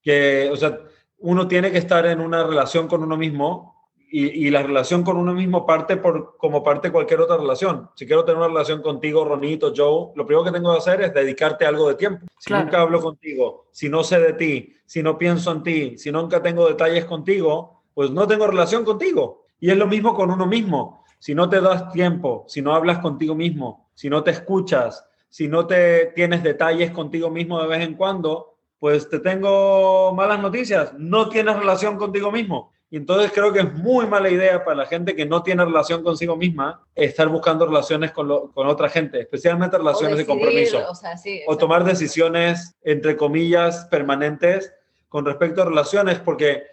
Que, 0.02 0.50
o 0.52 0.56
sea, 0.56 0.78
uno 1.18 1.48
tiene 1.48 1.70
que 1.70 1.78
estar 1.78 2.04
en 2.06 2.20
una 2.20 2.44
relación 2.44 2.88
con 2.88 3.02
uno 3.02 3.16
mismo 3.16 3.74
y, 4.10 4.46
y, 4.46 4.50
la 4.50 4.62
relación 4.62 5.02
con 5.02 5.16
uno 5.16 5.32
mismo 5.32 5.66
parte 5.66 5.96
por, 5.96 6.36
como 6.36 6.62
parte 6.62 6.92
cualquier 6.92 7.20
otra 7.20 7.36
relación. 7.36 7.90
Si 7.96 8.06
quiero 8.06 8.24
tener 8.24 8.38
una 8.38 8.48
relación 8.48 8.80
contigo, 8.80 9.24
Ronito, 9.24 9.72
Joe, 9.74 10.12
lo 10.14 10.24
primero 10.24 10.44
que 10.44 10.52
tengo 10.52 10.70
que 10.72 10.78
hacer 10.78 11.00
es 11.02 11.12
dedicarte 11.12 11.66
algo 11.66 11.88
de 11.88 11.96
tiempo. 11.96 12.26
Si 12.38 12.48
claro. 12.48 12.64
nunca 12.64 12.80
hablo 12.80 13.00
contigo, 13.00 13.66
si 13.72 13.88
no 13.88 14.04
sé 14.04 14.20
de 14.20 14.34
ti, 14.34 14.76
si 14.86 15.02
no 15.02 15.18
pienso 15.18 15.50
en 15.50 15.62
ti, 15.62 15.98
si 15.98 16.12
nunca 16.12 16.40
tengo 16.42 16.68
detalles 16.68 17.06
contigo, 17.06 17.82
pues 17.94 18.10
no 18.10 18.26
tengo 18.26 18.46
relación 18.46 18.84
contigo. 18.84 19.46
Y 19.58 19.70
es 19.70 19.76
lo 19.76 19.86
mismo 19.86 20.14
con 20.14 20.30
uno 20.30 20.46
mismo. 20.46 21.03
Si 21.24 21.34
no 21.34 21.48
te 21.48 21.58
das 21.62 21.90
tiempo, 21.90 22.44
si 22.48 22.60
no 22.60 22.74
hablas 22.74 22.98
contigo 22.98 23.34
mismo, 23.34 23.88
si 23.94 24.10
no 24.10 24.22
te 24.22 24.30
escuchas, 24.30 25.06
si 25.30 25.48
no 25.48 25.66
te 25.66 26.12
tienes 26.14 26.42
detalles 26.42 26.90
contigo 26.90 27.30
mismo 27.30 27.62
de 27.62 27.66
vez 27.66 27.80
en 27.80 27.94
cuando, 27.94 28.58
pues 28.78 29.08
te 29.08 29.20
tengo 29.20 30.12
malas 30.14 30.38
noticias. 30.38 30.92
No 30.98 31.30
tienes 31.30 31.56
relación 31.56 31.96
contigo 31.96 32.30
mismo. 32.30 32.72
Y 32.90 32.98
entonces 32.98 33.32
creo 33.32 33.54
que 33.54 33.60
es 33.60 33.72
muy 33.72 34.06
mala 34.06 34.28
idea 34.28 34.62
para 34.66 34.76
la 34.76 34.84
gente 34.84 35.16
que 35.16 35.24
no 35.24 35.42
tiene 35.42 35.64
relación 35.64 36.02
consigo 36.02 36.36
misma 36.36 36.86
estar 36.94 37.28
buscando 37.28 37.64
relaciones 37.64 38.12
con, 38.12 38.28
lo, 38.28 38.52
con 38.52 38.66
otra 38.66 38.90
gente, 38.90 39.20
especialmente 39.20 39.78
relaciones 39.78 40.18
decidir, 40.18 40.26
de 40.26 40.42
compromiso. 40.42 40.90
O, 40.90 40.94
sea, 40.94 41.16
sí, 41.16 41.40
o 41.46 41.56
tomar 41.56 41.84
decisiones, 41.84 42.76
entre 42.82 43.16
comillas, 43.16 43.86
permanentes 43.86 44.74
con 45.08 45.24
respecto 45.24 45.62
a 45.62 45.64
relaciones, 45.64 46.18
porque 46.18 46.64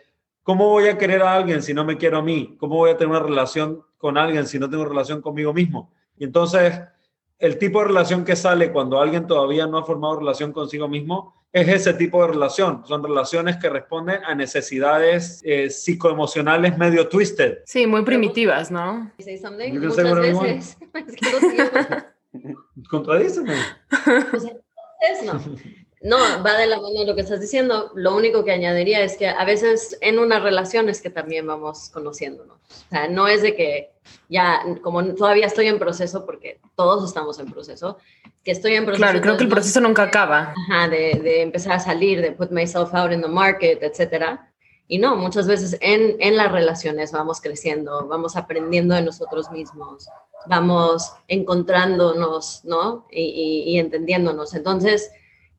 ¿cómo 0.43 0.69
voy 0.69 0.87
a 0.87 0.97
querer 0.97 1.21
a 1.21 1.35
alguien 1.35 1.61
si 1.61 1.73
no 1.73 1.85
me 1.85 1.97
quiero 1.97 2.17
a 2.17 2.21
mí? 2.21 2.55
¿Cómo 2.59 2.75
voy 2.75 2.91
a 2.91 2.97
tener 2.97 3.11
una 3.11 3.25
relación 3.25 3.83
con 3.97 4.17
alguien 4.17 4.47
si 4.47 4.59
no 4.59 4.69
tengo 4.69 4.85
relación 4.85 5.21
conmigo 5.21 5.53
mismo? 5.53 5.91
Y 6.17 6.23
entonces, 6.23 6.79
el 7.39 7.57
tipo 7.57 7.79
de 7.79 7.87
relación 7.87 8.23
que 8.23 8.35
sale 8.35 8.71
cuando 8.71 8.99
alguien 8.99 9.27
todavía 9.27 9.67
no 9.67 9.77
ha 9.77 9.85
formado 9.85 10.19
relación 10.19 10.51
consigo 10.51 10.87
mismo 10.87 11.41
es 11.53 11.67
ese 11.67 11.93
tipo 11.93 12.21
de 12.21 12.29
relación. 12.29 12.85
Son 12.85 13.03
relaciones 13.03 13.57
que 13.57 13.69
responden 13.69 14.23
a 14.23 14.35
necesidades 14.35 15.41
eh, 15.43 15.69
psicoemocionales 15.69 16.77
medio 16.77 17.09
twisted. 17.09 17.59
Sí, 17.65 17.87
muy 17.87 18.03
primitivas, 18.03 18.71
¿no? 18.71 19.11
Say 19.19 19.37
something 19.37 19.73
muchas 19.79 19.97
veces. 19.97 20.77
es 20.93 21.15
que 21.15 22.03
Contradíceme. 22.89 23.55
Pues, 24.31 24.43
es 24.45 25.23
no. 25.25 25.41
No, 26.03 26.17
va 26.43 26.57
de 26.57 26.65
la 26.65 26.81
mano 26.81 27.03
lo 27.05 27.13
que 27.13 27.21
estás 27.21 27.39
diciendo. 27.39 27.91
Lo 27.93 28.15
único 28.15 28.43
que 28.43 28.51
añadiría 28.51 29.01
es 29.01 29.17
que 29.17 29.27
a 29.27 29.45
veces 29.45 29.97
en 30.01 30.17
una 30.17 30.39
relación 30.39 30.89
es 30.89 30.99
que 30.99 31.11
también 31.11 31.45
vamos 31.45 31.89
conociéndonos. 31.89 32.57
O 32.57 32.89
sea, 32.89 33.07
no 33.07 33.27
es 33.27 33.43
de 33.43 33.55
que 33.55 33.91
ya, 34.27 34.61
como 34.81 35.03
todavía 35.13 35.45
estoy 35.45 35.67
en 35.67 35.77
proceso, 35.77 36.25
porque 36.25 36.59
todos 36.75 37.07
estamos 37.07 37.37
en 37.39 37.51
proceso, 37.51 37.97
que 38.43 38.51
estoy 38.51 38.73
en 38.73 38.85
proceso. 38.85 39.03
Claro, 39.03 39.21
creo 39.21 39.37
que 39.37 39.43
el 39.43 39.49
proceso 39.49 39.79
nunca 39.79 40.03
acaba. 40.03 40.55
Ajá, 40.57 40.87
de, 40.87 41.19
de, 41.21 41.41
empezar 41.43 41.73
a 41.73 41.79
salir, 41.79 42.19
de 42.19 42.31
put 42.31 42.49
myself 42.49 42.93
out 42.95 43.11
in 43.11 43.21
the 43.21 43.27
market, 43.27 43.83
etcétera. 43.83 44.51
Y 44.87 44.97
no, 44.97 45.15
muchas 45.15 45.47
veces 45.47 45.77
en, 45.81 46.15
en 46.19 46.35
las 46.35 46.51
relaciones 46.51 47.11
vamos 47.11 47.41
creciendo, 47.41 48.07
vamos 48.07 48.35
aprendiendo 48.35 48.95
de 48.95 49.03
nosotros 49.03 49.51
mismos, 49.51 50.07
vamos 50.47 51.13
encontrándonos, 51.27 52.65
¿no? 52.65 53.05
Y, 53.11 53.21
y, 53.21 53.75
y 53.75 53.79
entendiéndonos. 53.79 54.55
Entonces, 54.55 55.11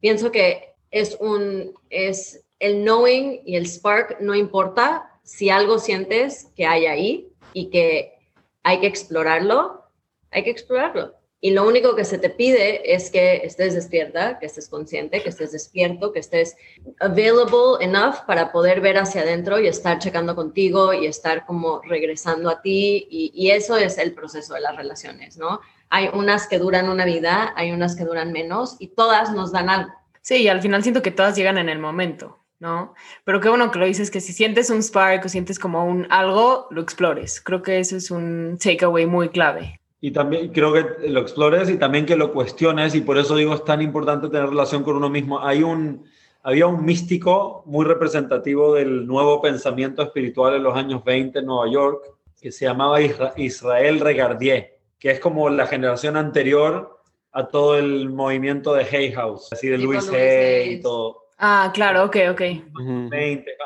pienso 0.02 0.32
que 0.32 0.74
es 0.90 1.16
un, 1.20 1.72
es 1.88 2.44
el 2.58 2.82
knowing 2.82 3.40
y 3.46 3.56
el 3.56 3.66
spark, 3.66 4.20
no 4.20 4.34
importa 4.34 5.08
si 5.22 5.48
algo 5.48 5.78
sientes 5.78 6.50
que 6.56 6.66
hay 6.66 6.86
ahí 6.86 7.32
y 7.54 7.70
que 7.70 8.18
hay 8.64 8.80
que 8.80 8.88
explorarlo, 8.88 9.84
hay 10.30 10.42
que 10.42 10.50
explorarlo. 10.50 11.14
Y 11.44 11.50
lo 11.50 11.66
único 11.66 11.96
que 11.96 12.04
se 12.04 12.18
te 12.18 12.30
pide 12.30 12.94
es 12.94 13.10
que 13.10 13.38
estés 13.38 13.74
despierta, 13.74 14.38
que 14.38 14.46
estés 14.46 14.68
consciente, 14.68 15.24
que 15.24 15.28
estés 15.28 15.50
despierto, 15.50 16.12
que 16.12 16.20
estés 16.20 16.56
available 17.00 17.84
enough 17.84 18.24
para 18.28 18.52
poder 18.52 18.80
ver 18.80 18.96
hacia 18.96 19.22
adentro 19.22 19.58
y 19.58 19.66
estar 19.66 19.98
checando 19.98 20.36
contigo 20.36 20.92
y 20.92 21.06
estar 21.06 21.44
como 21.44 21.82
regresando 21.82 22.48
a 22.48 22.62
ti. 22.62 23.08
Y, 23.10 23.50
eso 23.50 23.76
es 23.76 23.98
el 23.98 24.14
proceso 24.14 24.54
de 24.54 24.60
las 24.60 24.76
relaciones, 24.76 25.36
¿no? 25.36 25.60
Hay 25.90 26.10
unas 26.14 26.46
que 26.46 26.60
duran 26.60 26.88
una 26.88 27.04
vida, 27.04 27.52
hay 27.56 27.72
unas 27.72 27.96
que 27.96 28.04
duran 28.04 28.30
menos 28.30 28.76
y 28.78 28.94
todas 28.94 29.32
nos 29.32 29.50
dan 29.50 29.68
algo. 29.68 29.92
Sí, 30.20 30.42
y 30.42 30.48
al 30.48 30.62
final 30.62 30.84
siento 30.84 31.02
que 31.02 31.10
todas 31.10 31.34
llegan 31.34 31.58
en 31.58 31.68
el 31.68 31.80
momento, 31.80 32.38
¿no? 32.60 32.94
Pero 33.24 33.40
qué 33.40 33.48
bueno 33.48 33.72
que 33.72 33.80
lo 33.80 33.86
dices, 33.86 34.12
que 34.12 34.20
si 34.20 34.32
sientes 34.32 34.70
un 34.70 34.80
spark 34.80 35.24
o 35.24 35.28
sientes 35.28 35.58
como 35.58 35.84
un 35.84 36.06
algo, 36.08 36.68
lo 36.70 36.80
explores. 36.80 37.40
Creo 37.40 37.62
que 37.62 37.80
eso 37.80 37.96
es 37.96 38.12
un 38.12 38.58
takeaway 38.62 39.06
muy 39.06 39.28
clave. 39.30 39.81
Y 40.04 40.10
también 40.10 40.48
creo 40.48 40.72
que 40.72 41.08
lo 41.08 41.20
explores 41.20 41.70
y 41.70 41.78
también 41.78 42.04
que 42.04 42.16
lo 42.16 42.32
cuestiones 42.32 42.96
y 42.96 43.02
por 43.02 43.18
eso 43.18 43.36
digo 43.36 43.54
es 43.54 43.64
tan 43.64 43.80
importante 43.80 44.28
tener 44.28 44.48
relación 44.48 44.82
con 44.82 44.96
uno 44.96 45.08
mismo. 45.08 45.38
Hay 45.38 45.62
un, 45.62 46.04
había 46.42 46.66
un 46.66 46.84
místico 46.84 47.62
muy 47.66 47.84
representativo 47.86 48.74
del 48.74 49.06
nuevo 49.06 49.40
pensamiento 49.40 50.02
espiritual 50.02 50.56
en 50.56 50.64
los 50.64 50.76
años 50.76 51.04
20 51.04 51.38
en 51.38 51.46
Nueva 51.46 51.70
York 51.70 52.04
que 52.40 52.50
se 52.50 52.64
llamaba 52.64 52.98
Israel 53.00 54.00
Regardier, 54.00 54.76
que 54.98 55.12
es 55.12 55.20
como 55.20 55.48
la 55.48 55.68
generación 55.68 56.16
anterior 56.16 56.98
a 57.30 57.46
todo 57.46 57.78
el 57.78 58.08
movimiento 58.10 58.74
de 58.74 58.84
Hay 58.84 59.12
House, 59.12 59.52
así 59.52 59.68
de 59.68 59.78
Luis 59.78 60.10
Hay 60.10 60.72
y 60.72 60.82
todo. 60.82 61.28
Ah, 61.38 61.70
claro, 61.72 62.06
ok, 62.06 62.16
ok. 62.32 62.40
20, 62.40 63.10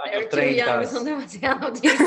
años 0.04 0.28
30. 0.28 0.84
son 0.84 1.04
demasiado 1.06 1.72
tiempo. 1.72 2.04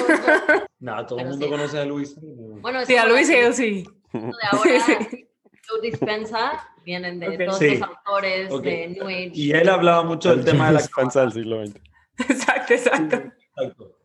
no, 0.80 1.06
todo 1.08 1.18
el 1.18 1.30
mundo 1.30 1.46
sí. 1.46 1.52
conoce 1.52 1.80
a 1.80 1.86
Luis. 1.86 2.16
Bueno, 2.22 2.86
sí, 2.86 2.96
a 2.96 3.08
Luis 3.08 3.28
Hay, 3.32 3.54
sí. 3.54 3.86
De 4.14 4.34
ahora, 4.52 5.08
Joe 5.68 5.82
Dispensa 5.82 6.68
vienen 6.84 7.20
de 7.20 7.28
okay. 7.28 7.46
todos 7.46 7.60
sí. 7.60 7.78
los 7.78 7.90
autores 7.90 8.52
okay. 8.52 8.72
de 8.72 8.88
New 8.90 9.08
Age. 9.08 9.32
Y 9.34 9.52
él 9.52 9.70
hablaba 9.70 10.04
mucho 10.04 10.36
del 10.36 10.44
tema 10.44 10.68
de 10.68 10.74
la 10.74 10.80
Dispensa 10.82 11.22
del 11.22 11.32
siglo 11.32 11.66
XX. 11.66 11.80
Exacto, 12.30 12.74
exacto. 12.74 13.16
exacto. 13.16 13.96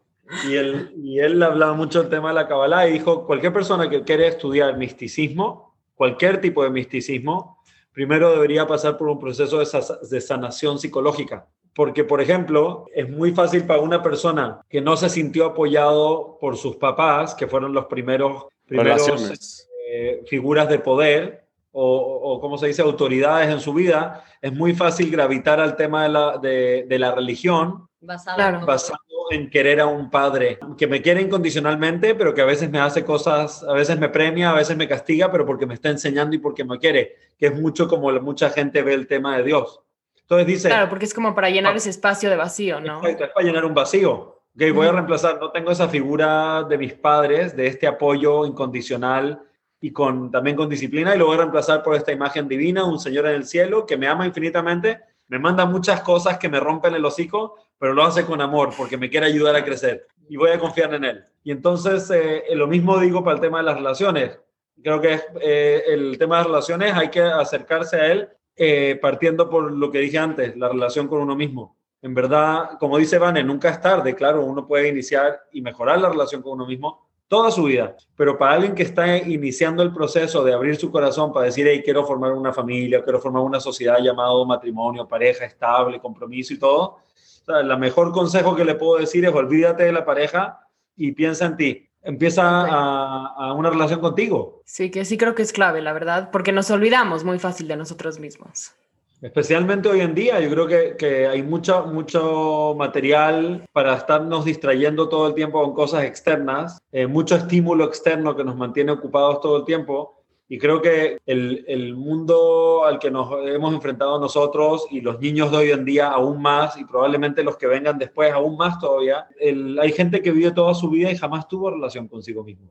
Y 0.48 0.54
él, 0.54 0.92
y 0.96 1.18
él 1.18 1.42
hablaba 1.42 1.74
mucho 1.74 2.00
del 2.00 2.10
tema 2.10 2.28
de 2.28 2.34
la 2.36 2.46
Kabbalah 2.46 2.88
y 2.88 2.92
dijo, 2.92 3.26
cualquier 3.26 3.52
persona 3.52 3.90
que 3.90 4.04
quiere 4.04 4.28
estudiar 4.28 4.76
misticismo, 4.76 5.74
cualquier 5.96 6.40
tipo 6.40 6.62
de 6.62 6.70
misticismo, 6.70 7.58
primero 7.92 8.30
debería 8.30 8.66
pasar 8.66 8.96
por 8.96 9.08
un 9.08 9.18
proceso 9.18 9.58
de 9.58 10.20
sanación 10.20 10.78
psicológica. 10.78 11.48
Porque, 11.74 12.04
por 12.04 12.20
ejemplo, 12.20 12.86
es 12.94 13.08
muy 13.08 13.32
fácil 13.32 13.66
para 13.66 13.80
una 13.80 14.02
persona 14.02 14.60
que 14.68 14.80
no 14.80 14.96
se 14.96 15.08
sintió 15.08 15.46
apoyado 15.46 16.38
por 16.40 16.56
sus 16.56 16.76
papás, 16.76 17.34
que 17.34 17.48
fueron 17.48 17.72
los 17.72 17.86
primeros, 17.86 18.44
primeros 18.66 19.66
eh, 19.86 20.22
figuras 20.26 20.68
de 20.68 20.78
poder, 20.78 21.44
o, 21.72 21.84
o, 21.84 22.40
como 22.40 22.56
se 22.56 22.68
dice, 22.68 22.82
autoridades 22.82 23.50
en 23.50 23.60
su 23.60 23.74
vida, 23.74 24.24
es 24.40 24.52
muy 24.52 24.74
fácil 24.74 25.10
gravitar 25.10 25.60
al 25.60 25.76
tema 25.76 26.04
de 26.04 26.08
la, 26.08 26.38
de, 26.38 26.86
de 26.88 26.98
la 26.98 27.12
religión 27.12 27.88
basado, 28.00 28.36
claro. 28.36 28.66
basado 28.66 29.00
en 29.30 29.50
querer 29.50 29.80
a 29.80 29.86
un 29.86 30.10
padre 30.10 30.58
que 30.78 30.86
me 30.86 31.02
quiere 31.02 31.22
incondicionalmente, 31.22 32.14
pero 32.14 32.34
que 32.34 32.42
a 32.42 32.44
veces 32.44 32.70
me 32.70 32.78
hace 32.78 33.04
cosas, 33.04 33.64
a 33.64 33.72
veces 33.72 33.98
me 33.98 34.08
premia, 34.08 34.50
a 34.50 34.54
veces 34.54 34.76
me 34.76 34.86
castiga, 34.86 35.32
pero 35.32 35.44
porque 35.46 35.66
me 35.66 35.74
está 35.74 35.88
enseñando 35.88 36.36
y 36.36 36.38
porque 36.38 36.64
me 36.64 36.78
quiere, 36.78 37.16
que 37.38 37.46
es 37.46 37.60
mucho 37.60 37.88
como 37.88 38.12
mucha 38.20 38.50
gente 38.50 38.82
ve 38.82 38.94
el 38.94 39.06
tema 39.06 39.36
de 39.36 39.44
Dios. 39.44 39.80
Entonces 40.20 40.46
dice... 40.46 40.68
Claro, 40.68 40.88
porque 40.88 41.06
es 41.06 41.14
como 41.14 41.34
para 41.34 41.50
llenar 41.50 41.74
ah, 41.74 41.76
ese 41.76 41.90
espacio 41.90 42.30
de 42.30 42.36
vacío, 42.36 42.80
¿no? 42.80 42.98
Exacto, 42.98 43.24
es 43.24 43.30
para 43.30 43.46
llenar 43.46 43.64
un 43.64 43.74
vacío. 43.74 44.42
Okay, 44.54 44.70
voy 44.70 44.86
a 44.86 44.92
reemplazar, 44.92 45.40
no 45.40 45.50
tengo 45.50 45.72
esa 45.72 45.88
figura 45.88 46.62
de 46.62 46.78
mis 46.78 46.94
padres, 46.94 47.56
de 47.56 47.66
este 47.66 47.86
apoyo 47.86 48.46
incondicional 48.46 49.42
y 49.84 49.92
con, 49.92 50.30
también 50.30 50.56
con 50.56 50.66
disciplina, 50.66 51.14
y 51.14 51.18
lo 51.18 51.26
voy 51.26 51.34
a 51.34 51.40
reemplazar 51.40 51.82
por 51.82 51.94
esta 51.94 52.10
imagen 52.10 52.48
divina, 52.48 52.86
un 52.86 52.98
Señor 52.98 53.26
en 53.26 53.34
el 53.34 53.44
cielo 53.44 53.84
que 53.84 53.98
me 53.98 54.08
ama 54.08 54.24
infinitamente, 54.24 54.98
me 55.28 55.38
manda 55.38 55.66
muchas 55.66 56.00
cosas 56.00 56.38
que 56.38 56.48
me 56.48 56.58
rompen 56.58 56.94
el 56.94 57.04
hocico, 57.04 57.56
pero 57.78 57.92
lo 57.92 58.02
hace 58.02 58.24
con 58.24 58.40
amor 58.40 58.70
porque 58.74 58.96
me 58.96 59.10
quiere 59.10 59.26
ayudar 59.26 59.54
a 59.56 59.62
crecer 59.62 60.06
y 60.26 60.38
voy 60.38 60.52
a 60.52 60.58
confiar 60.58 60.94
en 60.94 61.04
él. 61.04 61.24
Y 61.42 61.50
entonces 61.50 62.10
eh, 62.10 62.44
lo 62.54 62.66
mismo 62.66 62.98
digo 62.98 63.22
para 63.22 63.34
el 63.34 63.42
tema 63.42 63.58
de 63.58 63.64
las 63.64 63.76
relaciones. 63.76 64.38
Creo 64.82 65.02
que 65.02 65.20
eh, 65.42 65.82
el 65.88 66.16
tema 66.16 66.36
de 66.36 66.44
las 66.44 66.46
relaciones 66.46 66.94
hay 66.94 67.10
que 67.10 67.20
acercarse 67.20 67.96
a 67.96 68.10
él 68.10 68.28
eh, 68.56 68.98
partiendo 69.02 69.50
por 69.50 69.70
lo 69.70 69.90
que 69.90 69.98
dije 69.98 70.16
antes, 70.16 70.56
la 70.56 70.70
relación 70.70 71.08
con 71.08 71.20
uno 71.20 71.36
mismo. 71.36 71.76
En 72.00 72.14
verdad, 72.14 72.78
como 72.80 72.96
dice 72.96 73.18
Vane, 73.18 73.44
nunca 73.44 73.68
es 73.68 73.82
tarde, 73.82 74.14
claro, 74.14 74.46
uno 74.46 74.66
puede 74.66 74.88
iniciar 74.88 75.42
y 75.52 75.60
mejorar 75.60 76.00
la 76.00 76.08
relación 76.08 76.40
con 76.40 76.52
uno 76.52 76.66
mismo 76.66 77.04
toda 77.34 77.50
su 77.50 77.64
vida, 77.64 77.96
pero 78.16 78.38
para 78.38 78.52
alguien 78.52 78.76
que 78.76 78.84
está 78.84 79.16
iniciando 79.16 79.82
el 79.82 79.92
proceso 79.92 80.44
de 80.44 80.54
abrir 80.54 80.76
su 80.76 80.88
corazón 80.92 81.32
para 81.32 81.46
decir, 81.46 81.66
hey, 81.66 81.82
quiero 81.84 82.06
formar 82.06 82.30
una 82.30 82.52
familia, 82.52 83.02
quiero 83.02 83.20
formar 83.20 83.42
una 83.42 83.58
sociedad 83.58 83.98
llamado 83.98 84.46
matrimonio, 84.46 85.08
pareja 85.08 85.44
estable, 85.44 85.98
compromiso 85.98 86.54
y 86.54 86.60
todo, 86.60 86.82
o 86.82 87.44
sea, 87.44 87.58
el 87.58 87.76
mejor 87.76 88.12
consejo 88.12 88.54
que 88.54 88.64
le 88.64 88.76
puedo 88.76 89.00
decir 89.00 89.24
es 89.24 89.34
olvídate 89.34 89.82
de 89.82 89.90
la 89.90 90.04
pareja 90.04 90.60
y 90.96 91.10
piensa 91.10 91.46
en 91.46 91.56
ti. 91.56 91.88
empieza 92.02 92.40
a, 92.44 93.52
una 93.54 93.68
relación 93.68 93.98
contigo. 93.98 94.62
Sí, 94.64 94.92
que 94.92 95.04
sí 95.04 95.18
creo 95.18 95.34
que 95.34 95.42
es 95.42 95.52
clave, 95.52 95.82
la 95.82 95.92
verdad, 95.92 96.30
porque 96.30 96.52
nos 96.52 96.70
olvidamos 96.70 97.24
muy 97.24 97.40
fácil 97.40 97.66
de 97.66 97.74
nosotros 97.74 98.20
mismos. 98.20 98.76
Especialmente 99.24 99.88
hoy 99.88 100.02
en 100.02 100.14
día, 100.14 100.38
yo 100.38 100.50
creo 100.50 100.66
que, 100.66 100.96
que, 100.98 101.26
hay 101.26 101.42
mucho, 101.42 101.86
mucho 101.86 102.74
material 102.76 103.64
para 103.72 103.94
estarnos 103.94 104.44
distrayendo 104.44 105.08
todo 105.08 105.28
el 105.28 105.34
tiempo 105.34 105.62
con 105.62 105.72
cosas 105.72 106.04
externas, 106.04 106.78
eh, 106.92 107.06
mucho 107.06 107.34
estímulo 107.34 107.84
externo 107.86 108.36
que 108.36 108.44
nos 108.44 108.54
mantiene 108.54 108.92
ocupados 108.92 109.40
todo 109.40 109.56
el 109.56 109.64
tiempo. 109.64 110.22
Y 110.46 110.58
creo 110.58 110.82
que 110.82 111.16
el, 111.24 111.64
el, 111.66 111.96
mundo 111.96 112.84
al 112.84 112.98
que 112.98 113.10
nos 113.10 113.32
hemos 113.46 113.72
enfrentado 113.72 114.20
nosotros 114.20 114.86
y 114.90 115.00
los 115.00 115.18
niños 115.18 115.50
de 115.50 115.56
hoy 115.56 115.70
en 115.70 115.86
día 115.86 116.08
aún 116.10 116.42
más, 116.42 116.76
y 116.76 116.84
probablemente 116.84 117.42
los 117.42 117.56
que 117.56 117.66
vengan 117.66 117.96
después 117.96 118.30
aún 118.30 118.58
más 118.58 118.78
todavía, 118.78 119.26
hay 119.40 119.92
gente 119.92 120.20
que 120.20 120.32
vive 120.32 120.50
toda 120.50 120.74
su 120.74 120.90
vida 120.90 121.10
y 121.10 121.16
jamás 121.16 121.48
tuvo 121.48 121.70
relación 121.70 122.08
consigo 122.08 122.44
mismo. 122.44 122.70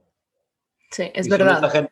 Sí, 0.91 1.09
es 1.15 1.27
verdad. 1.27 1.67
gente 1.71 1.91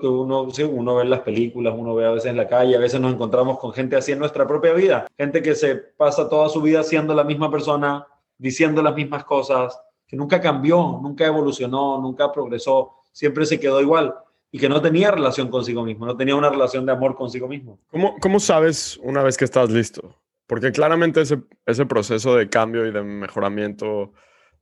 que 0.00 0.06
uno, 0.06 0.50
sí, 0.50 0.62
uno 0.62 0.96
ve 0.96 1.02
en 1.02 1.10
las 1.10 1.20
películas, 1.20 1.74
uno 1.76 1.94
ve 1.94 2.06
a 2.06 2.10
veces 2.10 2.30
en 2.30 2.36
la 2.36 2.48
calle, 2.48 2.76
a 2.76 2.80
veces 2.80 3.00
nos 3.00 3.12
encontramos 3.12 3.58
con 3.58 3.72
gente 3.72 3.96
así 3.96 4.12
en 4.12 4.18
nuestra 4.18 4.46
propia 4.46 4.72
vida, 4.72 5.06
gente 5.16 5.42
que 5.42 5.54
se 5.54 5.76
pasa 5.76 6.28
toda 6.28 6.48
su 6.48 6.60
vida 6.62 6.82
siendo 6.82 7.14
la 7.14 7.24
misma 7.24 7.50
persona, 7.50 8.06
diciendo 8.38 8.82
las 8.82 8.94
mismas 8.94 9.24
cosas, 9.24 9.78
que 10.06 10.16
nunca 10.16 10.40
cambió, 10.40 11.00
nunca 11.02 11.26
evolucionó, 11.26 12.00
nunca 12.00 12.30
progresó, 12.32 12.92
siempre 13.12 13.46
se 13.46 13.58
quedó 13.58 13.80
igual 13.80 14.14
y 14.50 14.58
que 14.58 14.68
no 14.68 14.80
tenía 14.80 15.10
relación 15.10 15.48
consigo 15.48 15.84
mismo, 15.84 16.06
no 16.06 16.16
tenía 16.16 16.36
una 16.36 16.50
relación 16.50 16.86
de 16.86 16.92
amor 16.92 17.16
consigo 17.16 17.48
mismo. 17.48 17.80
¿Cómo, 17.90 18.14
cómo 18.20 18.38
sabes 18.38 18.98
una 19.02 19.22
vez 19.22 19.36
que 19.36 19.44
estás 19.44 19.70
listo? 19.70 20.14
Porque 20.46 20.70
claramente 20.72 21.22
ese, 21.22 21.40
ese 21.66 21.86
proceso 21.86 22.36
de 22.36 22.48
cambio 22.48 22.86
y 22.86 22.92
de 22.92 23.02
mejoramiento 23.02 24.12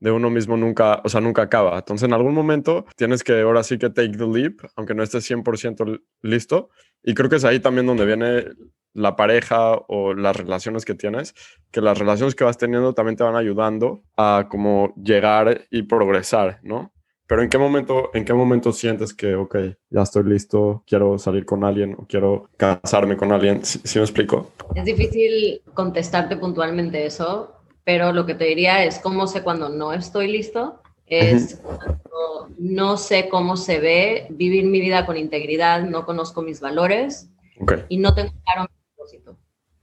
de 0.03 0.11
uno 0.11 0.31
mismo 0.31 0.57
nunca, 0.57 1.01
o 1.05 1.09
sea, 1.09 1.21
nunca 1.21 1.43
acaba. 1.43 1.79
Entonces, 1.79 2.09
en 2.09 2.13
algún 2.13 2.35
momento 2.35 2.87
tienes 2.97 3.23
que 3.23 3.41
ahora 3.41 3.63
sí 3.63 3.79
que 3.79 3.89
take 3.89 4.19
the 4.19 4.27
leap, 4.27 4.55
aunque 4.75 4.95
no 4.95 5.05
estés 5.05 5.31
100% 5.31 6.03
listo. 6.23 6.71
Y 7.05 7.15
creo 7.15 7.31
que 7.31 7.37
es 7.37 7.45
ahí 7.45 7.61
también 7.61 7.87
donde 7.87 8.05
viene 8.05 8.47
la 8.95 9.15
pareja 9.15 9.75
o 9.87 10.13
las 10.13 10.37
relaciones 10.37 10.85
que 10.85 10.95
tienes, 10.95 11.35
que 11.71 11.81
las 11.81 11.97
relaciones 11.99 12.35
que 12.35 12.43
vas 12.43 12.59
teniendo 12.59 12.95
también 12.95 13.17
te 13.17 13.23
van 13.23 13.37
ayudando 13.37 14.03
a 14.17 14.49
como 14.51 14.93
llegar 14.97 15.67
y 15.71 15.85
progresar, 15.85 16.59
¿no? 16.65 16.93
Pero 17.29 17.43
¿en 17.43 17.49
qué 17.49 17.57
momento, 17.57 18.11
en 18.13 18.25
qué 18.25 18.35
momento 18.35 18.73
sientes 18.73 19.15
que, 19.15 19.37
ok, 19.37 19.57
ya 19.89 20.03
estoy 20.03 20.25
listo, 20.25 20.83
quiero 20.85 21.17
salir 21.17 21.47
con 21.47 21.63
alguien 21.63 21.95
o 21.97 22.07
quiero 22.09 22.51
casarme 22.57 23.17
con 23.17 23.31
alguien? 23.31 23.65
¿Sí, 23.65 23.81
¿Sí 23.85 23.99
me 24.01 24.05
explico? 24.05 24.51
Es 24.75 24.85
difícil 24.85 25.63
contestarte 25.75 26.37
puntualmente 26.37 27.07
eso, 27.07 27.62
pero 27.85 28.13
lo 28.13 28.27
que 28.27 28.35
te 28.35 28.45
diría 28.45 28.85
es 28.85 28.99
cómo 28.99 29.27
sé 29.27 29.43
cuando 29.43 29.69
no 29.69 29.93
estoy 29.93 30.29
listo, 30.29 30.81
es 31.07 31.57
cuando 31.57 32.49
no 32.59 32.97
sé 32.97 33.29
cómo 33.29 33.57
se 33.57 33.81
ve 33.81 34.27
vivir 34.31 34.65
mi 34.65 34.81
vida 34.81 35.05
con 35.05 35.17
integridad, 35.17 35.83
no 35.83 36.07
conozco 36.07 36.43
mis 36.43 36.61
valores 36.61 37.29
y 37.89 37.99
no 37.99 38.15
tengo 38.15 38.33
claro 38.45 38.63
mi 38.71 38.95
propósito. 38.95 39.37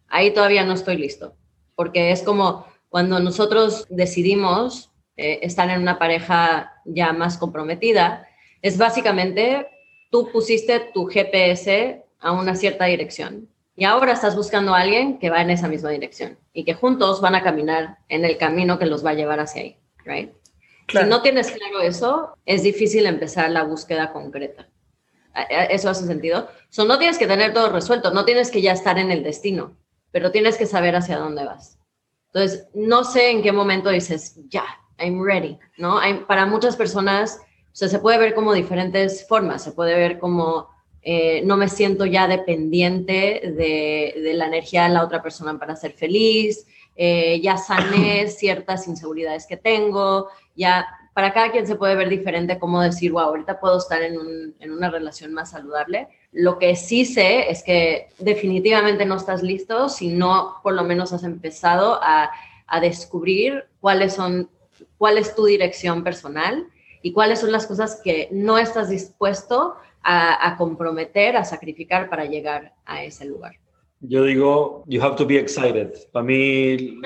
Ahí 0.08 0.34
todavía 0.34 0.66
no 0.66 0.74
estoy 0.74 0.98
listo, 0.98 1.36
porque 1.76 2.12
es 2.12 2.24
como 2.24 2.66
cuando 2.90 3.20
nosotros 3.20 3.86
decidimos 3.90 4.92
eh, 5.18 5.40
estar 5.44 5.70
en 5.70 5.82
una 5.82 6.00
pareja 6.00 6.74
ya 6.86 7.14
más 7.14 7.38
comprometida, 7.38 8.28
es 8.62 8.78
básicamente 8.78 9.68
tú 10.10 10.30
pusiste 10.32 10.80
tu 10.94 11.06
GPS 11.06 12.04
a 12.20 12.32
una 12.32 12.56
cierta 12.56 12.86
dirección 12.86 13.50
y 13.80 13.86
ahora 13.86 14.12
estás 14.12 14.36
buscando 14.36 14.76
a 14.76 14.82
alguien 14.82 15.20
que 15.20 15.30
va 15.30 15.42
en 15.42 15.52
esa 15.52 15.70
misma 15.70 15.90
dirección 15.90 16.38
y 16.52 16.66
que 16.66 16.74
juntos 16.74 17.22
van 17.22 17.36
a 17.36 17.44
caminar 17.44 18.00
en 18.10 18.26
el 18.26 18.38
camino 18.38 18.78
que 18.78 18.86
los 18.86 19.06
va 19.06 19.12
a 19.12 19.14
llevar 19.14 19.40
hacia 19.40 19.62
ahí, 19.62 19.80
right? 20.04 20.34
Si 20.90 21.02
no 21.06 21.22
tienes 21.22 21.50
claro 21.50 21.80
eso, 21.80 22.38
es 22.46 22.62
difícil 22.62 23.06
empezar 23.06 23.50
la 23.52 23.64
búsqueda 23.64 24.12
concreta. 24.12 24.68
¿Eso 25.50 25.90
hace 25.90 26.06
sentido? 26.06 26.50
So, 26.68 26.84
no 26.84 26.98
tienes 26.98 27.18
que 27.18 27.26
tener 27.26 27.54
todo 27.54 27.70
resuelto, 27.70 28.12
no 28.12 28.26
tienes 28.26 28.52
que 28.52 28.62
ya 28.62 28.74
estar 28.74 29.00
en 29.00 29.12
el 29.12 29.24
destino, 29.24 29.78
pero 30.12 30.30
tienes 30.30 30.58
que 30.58 30.66
saber 30.66 30.98
hacia 30.98 31.18
dónde 31.18 31.46
vas. 31.46 31.80
Entonces, 32.34 32.68
no 32.74 33.06
sé 33.06 33.32
en 33.32 33.42
qué 33.42 33.54
momento 33.54 33.92
dices, 33.92 34.42
ya, 34.50 34.66
I'm 34.98 35.24
ready, 35.24 35.58
¿no? 35.78 36.00
Hay, 36.00 36.16
para 36.28 36.46
muchas 36.46 36.76
personas, 36.76 37.40
o 37.68 37.76
sea, 37.76 37.88
se 37.88 38.00
puede 38.00 38.18
ver 38.18 38.34
como 38.34 38.52
diferentes 38.52 39.26
formas, 39.26 39.64
se 39.64 39.72
puede 39.72 39.96
ver 39.96 40.20
como 40.20 40.68
eh, 41.02 41.42
no 41.46 41.56
me 41.56 41.70
siento 41.70 42.06
ya 42.06 42.28
dependiente 42.28 43.54
de, 43.56 44.34
la 44.34 44.48
energía 44.48 44.84
de 44.84 44.90
la 44.90 45.04
otra 45.04 45.22
persona 45.22 45.58
para 45.58 45.76
ser 45.76 45.94
feliz, 45.94 46.66
eh, 46.96 47.40
ya 47.42 47.58
sané 47.58 48.28
ciertas 48.30 48.88
inseguridades 48.88 49.48
que 49.48 49.58
tengo, 49.58 50.28
ya 50.56 50.86
para 51.14 51.34
cada 51.34 51.52
quien 51.52 51.68
se 51.68 51.76
puede 51.76 51.96
ver 51.96 52.10
diferente 52.10 52.60
cómo 52.60 52.82
decir, 52.82 53.12
wow, 53.12 53.24
ahorita 53.24 53.60
puedo 53.60 53.78
estar 53.78 54.02
en, 54.02 54.18
una 54.72 54.90
relación 54.90 55.34
más 55.34 55.52
saludable. 55.52 56.08
Lo 56.32 56.60
que 56.60 56.76
sí 56.76 57.06
sé 57.06 57.50
es 57.50 57.64
que 57.64 58.10
definitivamente 58.20 59.06
no 59.06 59.16
estás 59.16 59.42
listo 59.42 59.90
si 59.90 60.10
no 60.10 60.56
por 60.64 60.74
lo 60.74 60.84
menos 60.84 61.12
has 61.12 61.24
empezado 61.24 62.00
a, 62.02 62.32
a 62.68 62.80
descubrir 62.80 63.66
cuáles 63.82 64.14
son, 64.14 64.50
cuál 64.98 65.18
es 65.18 65.36
tu 65.36 65.46
dirección 65.46 66.04
personal 66.04 66.68
y 67.02 67.14
cuáles 67.14 67.40
son 67.40 67.52
las 67.52 67.66
cosas 67.66 68.00
que 68.04 68.30
no 68.32 68.58
estás 68.58 68.90
dispuesto 68.90 69.76
a, 69.76 69.80
comprometer, 70.58 71.38
a 71.38 71.44
sacrificar 71.44 72.10
para 72.10 72.26
llegar 72.26 72.74
a 72.86 73.04
ese 73.04 73.26
lugar. 73.26 73.54
Yo 74.02 74.24
digo, 74.24 74.84
you 74.88 75.02
have 75.02 75.16
to 75.18 75.26
be 75.26 75.38
excited. 75.38 75.94
Para 76.12 76.24
mí, 76.24 77.02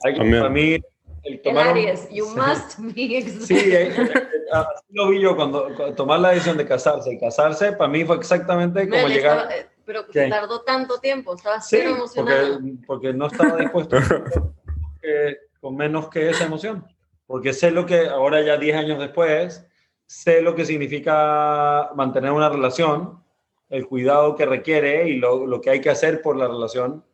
para 0.00 0.48
mí 0.48 0.78
el 1.24 1.40
tomar 1.40 1.74
you 2.10 2.26
must 2.28 2.78
be 2.94 3.18
excited. 3.18 3.40
Sí, 3.40 3.54
eh, 3.54 3.88
eh, 3.88 4.10
así 4.52 4.84
lo 4.90 5.08
vi 5.08 5.20
yo 5.20 5.34
cuando, 5.34 5.68
tomar 5.94 6.20
la 6.20 6.30
decisión 6.30 6.56
de 6.56 6.66
casarse. 6.66 7.14
Y 7.14 7.18
casarse 7.18 7.72
para 7.72 7.90
mí 7.90 8.04
fue 8.04 8.16
exactamente 8.16 8.88
como 8.88 9.08
llegar... 9.08 9.48
Eh, 9.50 9.66
pero 9.86 10.06
que 10.06 10.28
tardó 10.28 10.62
tanto 10.62 10.98
tiempo, 10.98 11.34
estaba 11.34 11.60
sí, 11.60 11.76
emocionado. 11.76 12.54
Porque, 12.54 12.76
porque 12.86 13.12
no 13.12 13.26
estaba 13.26 13.56
dispuesto 13.58 13.98
con 15.60 15.76
menos 15.76 16.08
que 16.08 16.30
esa 16.30 16.44
emoción. 16.44 16.86
Porque 17.26 17.52
sé 17.52 17.70
lo 17.70 17.84
que 17.84 18.08
ahora 18.08 18.40
ya 18.40 18.56
10 18.56 18.76
años 18.76 18.98
después, 18.98 19.66
sé 20.06 20.42
lo 20.42 20.54
que 20.54 20.64
significa 20.64 21.90
mantener 21.94 22.32
una 22.32 22.48
relación, 22.48 23.22
el 23.68 23.86
cuidado 23.86 24.36
que 24.36 24.46
requiere 24.46 25.08
y 25.08 25.16
lo, 25.16 25.60
que 25.60 25.70
hay 25.70 25.80
que 25.80 25.90
hacer 25.90 26.22
por 26.22 26.36
la 26.36 26.46
relación. 26.46 27.04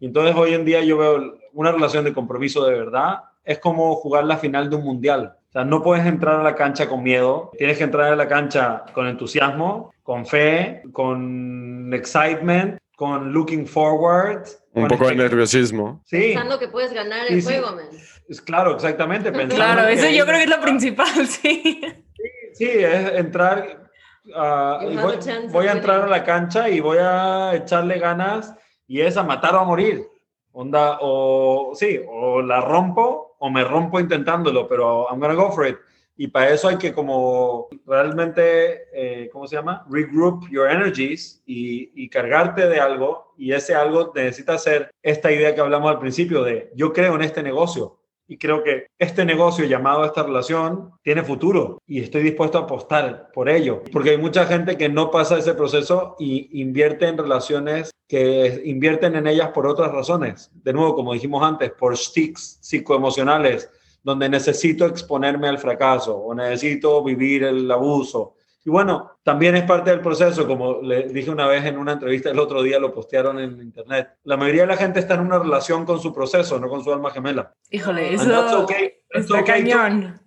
Y 0.00 0.06
entonces 0.06 0.34
hoy 0.36 0.54
en 0.54 0.64
día 0.64 0.82
yo 0.82 0.98
veo 0.98 1.38
una 1.52 1.72
relación 1.72 2.04
de 2.04 2.12
compromiso 2.12 2.64
de 2.64 2.78
verdad, 2.78 3.20
es 3.44 3.58
como 3.58 3.94
jugar 3.96 4.24
la 4.24 4.36
final 4.36 4.70
de 4.70 4.76
un 4.76 4.84
mundial. 4.84 5.36
O 5.48 5.52
sea, 5.52 5.64
no 5.64 5.82
puedes 5.82 6.04
entrar 6.04 6.40
a 6.40 6.42
la 6.42 6.54
cancha 6.54 6.88
con 6.88 7.02
miedo, 7.02 7.50
tienes 7.56 7.78
que 7.78 7.84
entrar 7.84 8.12
a 8.12 8.16
la 8.16 8.28
cancha 8.28 8.84
con 8.92 9.06
entusiasmo, 9.06 9.92
con 10.02 10.26
fe, 10.26 10.82
con 10.92 11.90
excitement, 11.94 12.78
con 12.96 13.32
looking 13.32 13.66
forward. 13.66 14.46
Un 14.74 14.88
poco 14.88 15.08
de 15.08 15.14
nerviosismo. 15.14 16.02
Sí. 16.04 16.32
Pensando 16.34 16.58
que 16.58 16.68
puedes 16.68 16.92
ganar 16.92 17.26
el 17.28 17.42
juego, 17.42 17.74
man. 17.74 17.86
Es 18.28 18.42
claro, 18.42 18.74
exactamente. 18.74 19.32
claro, 19.32 19.88
eso 19.88 20.08
yo 20.10 20.26
creo 20.26 20.36
que 20.36 20.44
es 20.44 20.50
lo 20.50 20.60
principal, 20.60 21.26
sí. 21.26 21.80
Sí, 22.54 22.68
es 22.68 23.12
entrar, 23.14 23.90
voy, 25.52 25.66
a 25.66 25.72
entrar 25.72 26.02
a 26.02 26.06
la 26.06 26.24
cancha 26.24 26.68
y 26.68 26.80
voy 26.80 26.98
a 27.00 27.54
echarle 27.54 27.98
ganas 27.98 28.54
y 28.86 29.00
es 29.00 29.16
a 29.16 29.22
matar 29.22 29.54
o 29.54 29.60
a 29.60 29.64
morir. 29.64 30.06
Onda, 30.52 30.98
o 31.00 31.72
sí, 31.74 32.00
o 32.08 32.42
la 32.42 32.60
rompo 32.60 33.36
o 33.38 33.50
me 33.50 33.62
rompo 33.62 34.00
intentándolo, 34.00 34.66
pero 34.66 35.06
I'm 35.08 35.20
gonna 35.20 35.34
go 35.34 35.52
for 35.52 35.66
it. 35.66 35.76
Y 36.16 36.26
para 36.26 36.50
eso 36.50 36.66
hay 36.66 36.78
que 36.78 36.92
como 36.92 37.68
realmente, 37.86 38.88
eh, 38.92 39.30
¿cómo 39.32 39.46
se 39.46 39.54
llama? 39.54 39.86
Regroup 39.88 40.48
your 40.50 40.68
energies 40.68 41.40
y, 41.46 41.92
y, 41.94 42.08
cargarte 42.08 42.68
de 42.68 42.80
algo. 42.80 43.34
Y 43.38 43.52
ese 43.52 43.76
algo 43.76 44.10
necesita 44.12 44.58
ser 44.58 44.90
esta 45.00 45.30
idea 45.30 45.54
que 45.54 45.60
hablamos 45.60 45.88
al 45.88 46.00
principio 46.00 46.42
de 46.42 46.72
yo 46.74 46.92
creo 46.92 47.14
en 47.14 47.22
este 47.22 47.40
negocio 47.40 47.97
y 48.28 48.36
creo 48.36 48.62
que 48.62 48.88
este 48.98 49.24
negocio 49.24 49.64
llamado 49.64 50.04
esta 50.04 50.22
relación 50.22 50.92
tiene 51.02 51.22
futuro 51.22 51.80
y 51.86 52.00
estoy 52.00 52.22
dispuesto 52.22 52.58
a 52.58 52.62
apostar 52.62 53.30
por 53.32 53.48
ello. 53.48 53.82
Porque 53.90 54.10
hay 54.10 54.18
mucha 54.18 54.44
gente 54.44 54.76
que 54.76 54.90
no 54.90 55.10
pasa 55.10 55.38
ese 55.38 55.54
proceso 55.54 56.14
y 56.18 56.60
invierte 56.60 57.08
en 57.08 57.16
relaciones 57.16 57.90
que 58.06 58.62
invierten 58.66 59.16
en 59.16 59.26
ellas 59.26 59.48
por 59.54 59.66
otras 59.66 59.90
razones. 59.92 60.50
De 60.52 60.74
nuevo, 60.74 60.94
como 60.94 61.14
dijimos 61.14 61.42
antes, 61.42 61.72
por 61.72 61.96
sticks 61.96 62.58
psicoemocionales, 62.60 63.70
donde 64.02 64.28
necesito 64.28 64.86
exponerme 64.86 65.48
al 65.48 65.58
fracaso 65.58 66.16
o 66.16 66.34
necesito 66.34 67.02
vivir 67.02 67.44
el 67.44 67.70
abuso 67.70 68.34
y 68.68 68.70
bueno, 68.70 69.18
también 69.22 69.56
es 69.56 69.64
parte 69.64 69.88
del 69.88 70.02
proceso, 70.02 70.46
como 70.46 70.82
le 70.82 71.04
dije 71.04 71.30
una 71.30 71.46
vez 71.46 71.64
en 71.64 71.78
una 71.78 71.92
entrevista 71.92 72.28
el 72.28 72.38
otro 72.38 72.62
día, 72.62 72.78
lo 72.78 72.92
postearon 72.92 73.38
en 73.38 73.62
internet. 73.62 74.18
La 74.24 74.36
mayoría 74.36 74.60
de 74.60 74.66
la 74.66 74.76
gente 74.76 74.98
está 75.00 75.14
en 75.14 75.20
una 75.20 75.38
relación 75.38 75.86
con 75.86 75.98
su 75.98 76.12
proceso, 76.12 76.60
no 76.60 76.68
con 76.68 76.84
su 76.84 76.92
alma 76.92 77.10
gemela. 77.10 77.50
Híjole, 77.70 78.12
eso 78.12 78.68
está 79.10 79.42
cañón. 79.42 80.20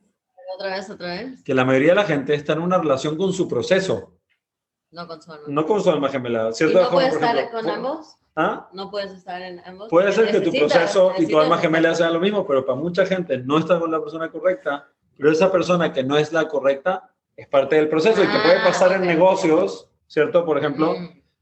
Otra 0.55 0.75
vez, 0.75 0.89
otra 0.89 1.07
vez. 1.09 1.43
Que 1.43 1.53
la 1.53 1.63
mayoría 1.65 1.89
de 1.89 1.95
la 1.97 2.05
gente 2.05 2.33
está 2.33 2.53
en 2.53 2.61
una 2.61 2.79
relación 2.79 3.15
con 3.15 3.31
su 3.31 3.47
proceso. 3.47 4.17
No 4.89 5.05
con 5.05 5.21
su 5.21 5.31
alma. 5.31 5.45
No 5.47 5.67
con 5.67 5.83
su 5.83 5.91
alma 5.91 6.09
gemela. 6.09 6.51
¿Cierto? 6.51 6.79
¿Y 6.79 6.83
no 6.83 6.89
puedes 6.89 7.13
estar 7.13 7.51
con 7.51 7.69
ambos? 7.69 8.15
¿Ah? 8.35 8.69
No 8.73 8.89
puedes 8.89 9.11
estar 9.11 9.39
en 9.39 9.59
ambos. 9.67 9.87
Puede 9.87 10.11
ser 10.13 10.31
que 10.31 10.41
tu 10.41 10.51
proceso 10.51 11.13
y 11.19 11.27
tu 11.27 11.39
alma 11.39 11.59
gemela 11.59 11.93
sean 11.93 12.11
lo 12.11 12.19
mismo, 12.19 12.47
pero 12.47 12.65
para 12.65 12.79
mucha 12.79 13.05
gente 13.05 13.37
no 13.37 13.59
está 13.59 13.79
con 13.79 13.91
la 13.91 13.99
persona 13.99 14.31
correcta 14.31 14.87
pero 15.21 15.33
esa 15.33 15.51
persona 15.51 15.93
que 15.93 16.03
no 16.03 16.17
es 16.17 16.33
la 16.33 16.47
correcta 16.47 17.11
es 17.35 17.47
parte 17.47 17.75
del 17.75 17.89
proceso 17.89 18.23
y 18.23 18.27
que 18.27 18.39
puede 18.39 18.59
pasar 18.59 18.93
en 18.93 19.01
negocios, 19.01 19.89
¿cierto? 20.07 20.45
Por 20.45 20.57
ejemplo, 20.57 20.95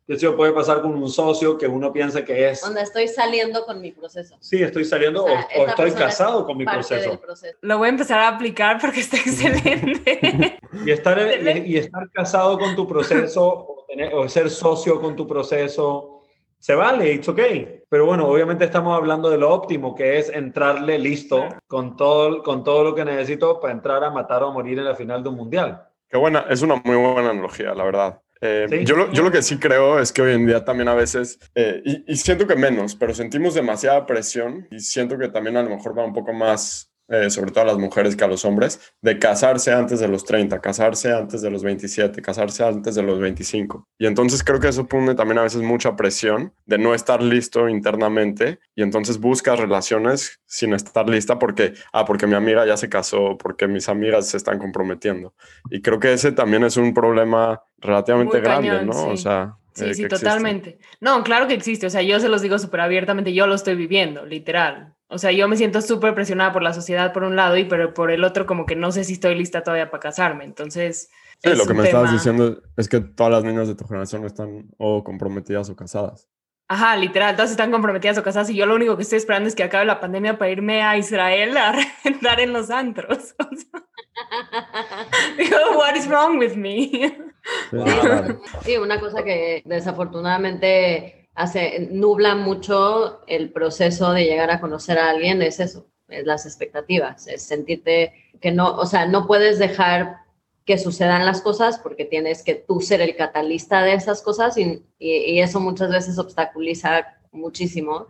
que 0.08 0.14
eso 0.14 0.36
puede 0.36 0.52
pasar 0.54 0.82
con 0.82 0.96
un 0.96 1.10
socio 1.10 1.58
que 1.58 1.68
uno 1.68 1.94
piensa 1.94 2.26
que 2.26 2.50
es... 2.50 2.62
Donde 2.62 2.82
estoy 2.82 3.08
saliendo 3.08 3.66
con 3.66 3.80
mi 3.82 3.92
proceso. 3.92 4.38
Sí, 4.40 4.62
estoy 4.62 4.86
saliendo 4.86 5.26
o, 5.26 5.68
estoy 5.68 5.92
casado 5.92 6.46
con 6.46 6.58
mi 6.58 6.66
proceso. 6.66 7.20
Lo 7.62 7.78
voy 7.78 7.88
a 7.88 7.90
empezar 7.90 8.20
a 8.20 8.28
aplicar 8.30 8.80
porque 8.80 9.02
está 9.02 9.18
excelente. 9.18 10.60
y, 10.86 10.92
estar, 10.92 11.20
y, 11.66 11.78
estar 11.78 12.10
casado 12.12 12.58
con 12.58 12.76
tu 12.76 12.88
proceso 12.88 13.46
o, 13.46 13.86
o 14.14 14.30
ser 14.30 14.50
socio 14.50 15.00
con 15.00 15.16
tu 15.16 15.28
proceso 15.28 16.19
se 16.60 16.76
vale, 16.76 17.14
it's 17.14 17.28
okay. 17.28 17.82
Pero 17.90 18.06
bueno, 18.06 18.28
obviamente 18.28 18.66
estamos 18.66 18.96
hablando 18.96 19.30
de 19.30 19.38
lo 19.38 19.52
óptimo, 19.52 19.96
que 19.96 20.20
es 20.20 20.30
entrarle 20.30 21.00
listo 21.00 21.48
con 21.68 21.96
todo, 21.96 22.44
con 22.44 22.64
todo 22.64 22.84
lo 22.84 22.96
que 22.96 23.06
necesito 23.06 23.60
para 23.60 23.74
entrar 23.74 24.04
a 24.04 24.12
matar 24.12 24.44
o 24.44 24.52
morir 24.52 24.78
en 24.78 24.86
la 24.86 24.96
final 24.96 25.24
de 25.24 25.30
un 25.30 25.36
mundial. 25.36 25.84
Qué 26.08 26.18
buena, 26.18 26.46
es 26.50 26.62
una 26.62 26.76
muy 26.84 26.96
buena 26.96 27.30
analogía, 27.30 27.74
la 27.74 27.84
verdad. 27.84 28.22
Eh, 28.42 28.84
yo, 28.86 28.96
lo, 28.96 29.12
yo, 29.12 29.24
lo, 29.24 29.32
que 29.32 29.42
sí 29.42 29.58
creo 29.58 30.00
es 30.00 30.14
que 30.14 30.22
hoy 30.22 30.34
en 30.34 30.48
día 30.48 30.64
también 30.64 30.88
a 30.88 30.94
veces, 30.94 31.40
eh, 31.56 31.82
y, 31.84 32.14
y, 32.14 32.16
siento 32.16 32.48
que 32.48 32.56
menos, 32.56 32.96
pero 32.96 33.14
sentimos 33.14 33.54
demasiada 33.54 34.06
presión 34.06 34.66
y 34.72 34.80
siento 34.80 35.18
que 35.18 35.28
también 35.28 35.58
a 35.58 35.64
lo 35.64 35.70
mejor 35.70 35.98
va 35.98 36.06
un 36.06 36.14
poco 36.14 36.32
más 36.32 36.89
eh, 37.10 37.30
sobre 37.30 37.52
todo 37.52 37.64
a 37.64 37.68
las 37.68 37.78
mujeres 37.78 38.16
que 38.16 38.24
a 38.24 38.28
los 38.28 38.46
hombres, 38.46 38.94
de 39.02 39.18
casarse 39.18 39.74
antes 39.74 40.00
de 40.00 40.08
los 40.08 40.26
30, 40.26 40.60
casarse 40.62 41.12
antes 41.12 41.42
de 41.42 41.50
los 41.50 41.64
27, 41.64 42.22
casarse 42.22 42.64
antes 42.64 42.96
de 42.96 43.04
los 43.04 43.20
25. 43.20 43.88
Y 43.98 44.06
entonces 44.06 44.44
creo 44.44 44.60
que 44.60 44.68
eso 44.68 44.88
pone 44.88 45.16
también 45.16 45.40
a 45.40 45.44
veces 45.44 45.62
mucha 45.62 45.96
presión 45.96 46.54
de 46.66 46.78
no 46.78 46.94
estar 46.94 47.24
listo 47.24 47.68
internamente 47.68 48.60
y 48.76 48.84
entonces 48.84 49.20
buscas 49.20 49.60
relaciones 49.60 50.40
sin 50.46 50.74
estar 50.74 51.10
lista 51.10 51.40
porque, 51.40 51.74
ah, 51.94 52.06
porque 52.06 52.28
mi 52.28 52.36
amiga 52.36 52.66
ya 52.66 52.78
se 52.78 52.90
casó, 52.90 53.38
porque 53.38 53.68
mis 53.68 53.90
amigas 53.90 54.28
se 54.28 54.38
están 54.38 54.60
comprometiendo. 54.60 55.34
Y 55.70 55.82
creo 55.82 56.00
que 56.00 56.14
ese 56.14 56.32
también 56.32 56.64
es 56.64 56.78
un 56.78 56.94
problema 56.94 57.64
relativamente 57.78 58.40
grande, 58.40 58.84
¿no? 58.86 59.08
O 59.08 59.18
sea, 59.18 59.56
Sí, 59.74 59.86
eh, 59.86 59.94
sí, 59.94 60.08
totalmente. 60.08 60.80
No, 61.00 61.24
claro 61.24 61.48
que 61.48 61.54
existe. 61.54 61.88
O 61.88 61.90
sea, 61.90 62.02
yo 62.02 62.20
se 62.20 62.28
los 62.28 62.42
digo 62.42 62.60
súper 62.60 62.82
abiertamente, 62.82 63.34
yo 63.34 63.48
lo 63.48 63.56
estoy 63.56 63.76
viviendo, 63.76 64.26
literal. 64.26 64.96
O 65.12 65.18
sea, 65.18 65.32
yo 65.32 65.48
me 65.48 65.58
siento 65.58 65.82
súper 65.82 66.14
presionada 66.14 66.54
por 66.54 66.62
la 66.62 66.74
sociedad 66.74 67.12
por 67.14 67.24
un 67.24 67.36
lado 67.36 67.58
y 67.58 67.66
pero 67.66 67.94
por 67.94 68.12
el 68.12 68.24
otro 68.24 68.46
como 68.46 68.66
que 68.66 68.76
no 68.76 68.92
sé 68.92 69.04
si 69.04 69.14
estoy 69.14 69.36
lista 69.36 69.64
todavía 69.64 69.90
para 69.90 70.02
casarme. 70.02 70.46
Entonces... 70.46 71.10
Sí, 71.42 71.50
lo 71.56 71.66
que 71.66 71.74
me 71.74 71.84
estabas 71.84 72.12
diciendo 72.12 72.62
es 72.76 72.90
que 72.90 73.00
todas 73.00 73.32
las 73.32 73.44
niñas 73.44 73.68
de 73.68 73.76
tu 73.76 73.86
generación 73.86 74.26
están 74.26 74.68
o 74.78 75.04
comprometidas 75.04 75.70
o 75.70 75.76
casadas. 75.76 76.28
Ajá, 76.68 76.96
literal, 76.98 77.36
todas 77.36 77.50
están 77.50 77.72
comprometidas 77.72 78.20
o 78.20 78.24
casadas 78.24 78.50
y 78.52 78.56
yo 78.56 78.68
lo 78.68 78.76
único 78.76 78.96
que 78.96 79.02
estoy 79.02 79.18
esperando 79.18 79.48
es 79.48 79.56
que 79.56 79.64
acabe 79.64 79.86
la 79.86 80.00
pandemia 80.00 80.38
para 80.38 80.52
irme 80.52 80.84
a 80.84 80.98
Israel 80.98 81.58
a 81.58 81.72
reventar 82.04 82.40
en 82.40 82.54
los 82.54 82.70
antros. 82.70 83.36
Digo, 85.38 85.58
what 85.78 85.96
is 85.96 86.08
wrong 86.08 86.38
with 86.38 86.56
me? 86.56 87.18
Sí, 88.64 88.78
una 88.78 89.00
cosa 89.00 89.24
que 89.24 89.64
desafortunadamente 89.66 91.19
hace, 91.40 91.88
nubla 91.90 92.36
mucho 92.36 93.22
el 93.26 93.52
proceso 93.52 94.12
de 94.12 94.26
llegar 94.26 94.52
a 94.52 94.60
conocer 94.60 94.98
a 94.98 95.10
alguien, 95.10 95.42
es 95.42 95.62
eso, 95.62 95.88
es 96.10 96.26
las 96.26 96.46
expectativas, 96.46 97.28
es 97.28 97.44
sentirte 97.44 98.14
que 98.42 98.52
no, 98.52 98.76
o 98.76 98.86
sea, 98.86 99.06
no 99.06 99.26
puedes 99.26 99.58
dejar 99.58 100.18
que 100.66 100.78
sucedan 100.78 101.26
las 101.26 101.42
cosas 101.42 101.80
porque 101.80 102.04
tienes 102.04 102.44
que 102.44 102.56
tú 102.56 102.82
ser 102.82 103.00
el 103.00 103.16
catalista 103.16 103.82
de 103.84 103.94
esas 103.94 104.22
cosas 104.22 104.58
y, 104.58 104.84
y, 105.00 105.40
eso 105.40 105.62
muchas 105.62 105.90
veces 105.90 106.20
obstaculiza 106.20 107.18
muchísimo. 107.32 108.08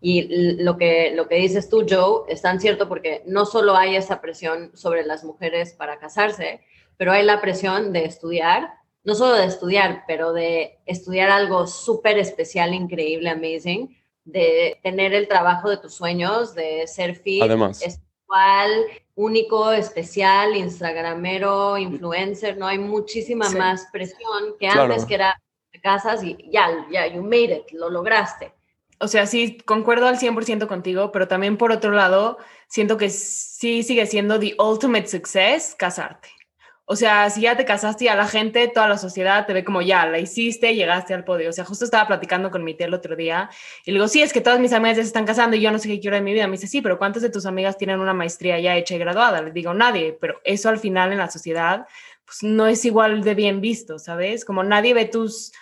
Y 0.00 0.62
lo 0.62 0.76
que, 0.76 1.12
lo 1.16 1.26
que 1.26 1.34
dices 1.34 1.68
tú, 1.68 1.84
Joe, 1.88 2.32
es 2.32 2.42
tan 2.42 2.60
cierto 2.60 2.88
porque 2.88 3.24
no 3.26 3.44
solo 3.44 3.76
hay 3.76 3.96
esa 3.96 4.20
presión 4.20 4.70
sobre 4.74 5.04
las 5.04 5.24
mujeres 5.24 5.72
para 5.72 5.98
casarse, 5.98 6.60
pero 6.96 7.10
hay 7.10 7.24
la 7.24 7.40
presión 7.40 7.92
de 7.92 8.04
estudiar, 8.04 8.70
no 9.04 9.14
solo 9.14 9.34
de 9.34 9.46
estudiar, 9.46 10.04
pero 10.06 10.32
de 10.32 10.78
estudiar 10.86 11.30
algo 11.30 11.66
súper 11.66 12.18
especial, 12.18 12.74
increíble, 12.74 13.30
amazing, 13.30 13.96
de 14.24 14.78
tener 14.82 15.14
el 15.14 15.28
trabajo 15.28 15.70
de 15.70 15.78
tus 15.78 15.94
sueños, 15.94 16.54
de 16.54 16.86
ser 16.86 17.14
fit, 17.16 17.42
Además. 17.42 17.80
espiritual, 17.82 18.84
único, 19.14 19.72
especial, 19.72 20.54
instagramero, 20.56 21.78
influencer, 21.78 22.58
¿no? 22.58 22.66
Hay 22.66 22.78
muchísima 22.78 23.48
más 23.50 23.88
presión 23.90 24.56
que 24.60 24.68
antes 24.68 25.04
que 25.06 25.14
era 25.14 25.40
de 25.72 25.80
casas 25.80 26.22
y 26.22 26.36
ya, 26.50 26.86
ya, 26.90 27.06
you 27.06 27.22
made 27.22 27.56
it, 27.56 27.72
lo 27.72 27.88
lograste. 27.88 28.52
O 29.00 29.08
sea, 29.08 29.26
sí, 29.26 29.58
concuerdo 29.64 30.06
al 30.06 30.18
100% 30.18 30.66
contigo, 30.66 31.12
pero 31.12 31.28
también 31.28 31.56
por 31.56 31.72
otro 31.72 31.92
lado, 31.92 32.38
siento 32.66 32.96
que 32.96 33.10
sí 33.10 33.82
sigue 33.82 34.06
siendo 34.06 34.38
the 34.40 34.54
ultimate 34.58 35.06
success 35.06 35.74
casarte. 35.78 36.28
O 36.90 36.96
sea, 36.96 37.28
si 37.28 37.42
ya 37.42 37.54
te 37.54 37.66
casaste 37.66 38.06
y 38.06 38.08
a 38.08 38.16
la 38.16 38.26
gente, 38.26 38.66
toda 38.68 38.88
la 38.88 38.96
sociedad 38.96 39.46
te 39.46 39.52
ve 39.52 39.62
como 39.62 39.82
ya, 39.82 40.06
la 40.06 40.18
hiciste, 40.18 40.74
llegaste 40.74 41.12
al 41.12 41.22
podio. 41.22 41.50
O 41.50 41.52
sea, 41.52 41.66
justo 41.66 41.84
estaba 41.84 42.06
platicando 42.06 42.50
con 42.50 42.64
mi 42.64 42.72
tía 42.72 42.86
el 42.86 42.94
otro 42.94 43.14
día 43.14 43.50
y 43.84 43.90
le 43.90 43.96
digo, 43.96 44.08
sí, 44.08 44.22
es 44.22 44.32
que 44.32 44.40
todas 44.40 44.58
mis 44.58 44.72
amigas 44.72 44.96
ya 44.96 45.02
se 45.02 45.08
están 45.08 45.26
casando 45.26 45.54
y 45.54 45.60
yo 45.60 45.70
no 45.70 45.78
sé 45.78 45.86
qué 45.86 46.00
quiero 46.00 46.16
de 46.16 46.22
mi 46.22 46.32
vida. 46.32 46.46
Me 46.46 46.52
dice, 46.52 46.66
sí, 46.66 46.80
pero 46.80 46.96
¿cuántas 46.96 47.20
de 47.22 47.28
tus 47.28 47.44
amigas 47.44 47.76
tienen 47.76 48.00
una 48.00 48.14
maestría 48.14 48.58
ya 48.58 48.74
hecha 48.74 48.94
y 48.94 48.98
graduada? 48.98 49.42
Le 49.42 49.50
digo, 49.50 49.74
nadie, 49.74 50.16
pero 50.18 50.40
eso 50.44 50.70
al 50.70 50.78
final 50.78 51.12
en 51.12 51.18
la 51.18 51.30
sociedad 51.30 51.86
pues 52.24 52.42
no 52.42 52.66
es 52.66 52.82
igual 52.86 53.22
de 53.22 53.34
bien 53.34 53.60
visto, 53.60 53.98
¿sabes? 53.98 54.46
Como 54.46 54.64
nadie 54.64 54.94
ve 54.94 55.04
tus 55.04 55.52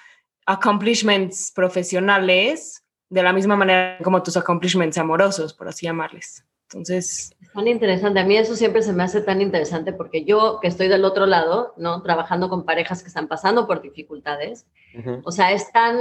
accomplishments 0.47 1.51
profesionales 1.51 2.85
de 3.09 3.23
la 3.25 3.33
misma 3.33 3.57
manera 3.57 3.99
como 4.01 4.23
tus 4.23 4.37
accomplishments 4.37 4.97
amorosos, 4.97 5.55
por 5.55 5.67
así 5.67 5.87
llamarles. 5.87 6.45
Entonces... 6.72 7.33
Es 7.40 7.52
tan 7.52 7.68
interesante. 7.68 8.20
A 8.20 8.24
mí 8.24 8.37
eso 8.37 8.57
siempre 8.57 8.83
se 8.83 8.92
me 8.92 9.02
hace 9.02 9.20
tan 9.20 9.40
interesante 9.40 9.92
porque 9.92 10.24
yo 10.24 10.59
que 10.61 10.68
estoy 10.68 10.88
del 10.88 11.05
otro 11.05 11.26
lado, 11.26 11.74
¿no? 11.76 12.02
Trabajando 12.02 12.48
con 12.48 12.64
parejas 12.64 13.02
que 13.02 13.09
están 13.09 13.29
pasando 13.29 13.66
por 13.66 13.83
dificultades. 13.83 14.66
O 15.24 15.31
sea, 15.31 15.52
es 15.52 15.70
tan 15.72 15.96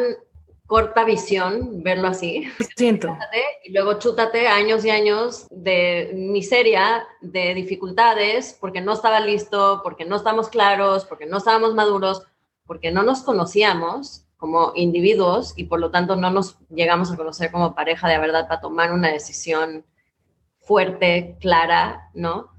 corta 0.68 1.04
visión 1.04 1.84
verlo 1.84 2.08
así. 2.08 2.50
Siento. 2.76 3.16
Y 3.64 3.72
luego 3.72 4.00
chútate 4.00 4.48
años 4.48 4.84
y 4.86 4.90
años 4.90 5.48
de 5.52 6.12
miseria, 6.16 7.06
de 7.22 7.54
dificultades, 7.54 8.58
porque 8.60 8.82
no 8.82 8.94
estaba 8.94 9.20
listo, 9.20 9.82
porque 9.84 10.06
no 10.06 10.16
estamos 10.16 10.50
claros, 10.50 11.06
porque 11.06 11.26
no 11.26 11.38
estábamos 11.38 11.76
maduros, 11.76 12.24
porque 12.66 12.92
no 12.92 13.04
nos 13.04 13.22
conocíamos 13.22 14.24
como 14.38 14.74
individuos 14.76 15.54
y 15.56 15.66
por 15.66 15.80
lo 15.80 15.92
tanto 15.92 16.16
no 16.16 16.30
nos 16.30 16.58
llegamos 16.70 17.12
a 17.12 17.16
conocer 17.16 17.52
como 17.52 17.74
pareja 17.74 18.08
de 18.10 18.20
verdad 18.20 18.48
para 18.48 18.62
tomar 18.62 18.92
una 18.92 19.12
decisión 19.12 19.86
fuerte, 20.66 21.38
clara, 21.40 22.10
¿no? 22.14 22.50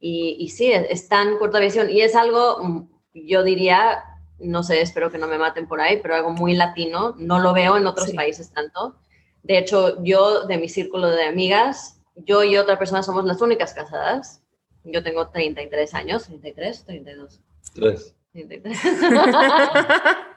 Y, 0.00 0.36
y 0.38 0.48
sí, 0.50 0.72
es, 0.72 1.08
tan 1.08 1.38
corta 1.38 1.58
visión 1.58 1.90
y 1.90 2.00
es 2.00 2.14
algo, 2.14 2.58
mm, 2.62 2.88
yo 3.14 3.42
diría, 3.42 4.04
no 4.38 4.62
sé, 4.62 4.80
espero 4.80 5.10
que 5.10 5.18
no 5.18 5.26
me 5.26 5.38
maten 5.38 5.66
por 5.66 5.80
ahí, 5.80 5.98
pero 6.00 6.14
algo 6.14 6.30
muy 6.30 6.54
latino, 6.54 7.14
no 7.18 7.40
lo 7.40 7.52
veo 7.52 7.76
en 7.76 7.86
otros 7.86 8.12
países 8.12 8.52
tanto. 8.52 8.96
De 9.42 9.58
hecho, 9.58 10.02
yo 10.04 10.46
de 10.46 10.58
mi 10.58 10.68
círculo 10.68 11.08
de 11.08 11.24
amigas, 11.24 12.00
yo 12.14 12.44
y 12.44 12.56
otra 12.56 12.78
persona 12.78 13.02
somos 13.02 13.24
las 13.24 13.40
únicas 13.40 13.74
casadas. 13.74 14.42
Yo 14.84 15.02
tengo 15.02 15.28
33 15.28 15.94
años, 15.94 16.24
33, 16.24 16.84
32. 16.84 17.40
3. 17.74 18.17
Soy 18.32 18.44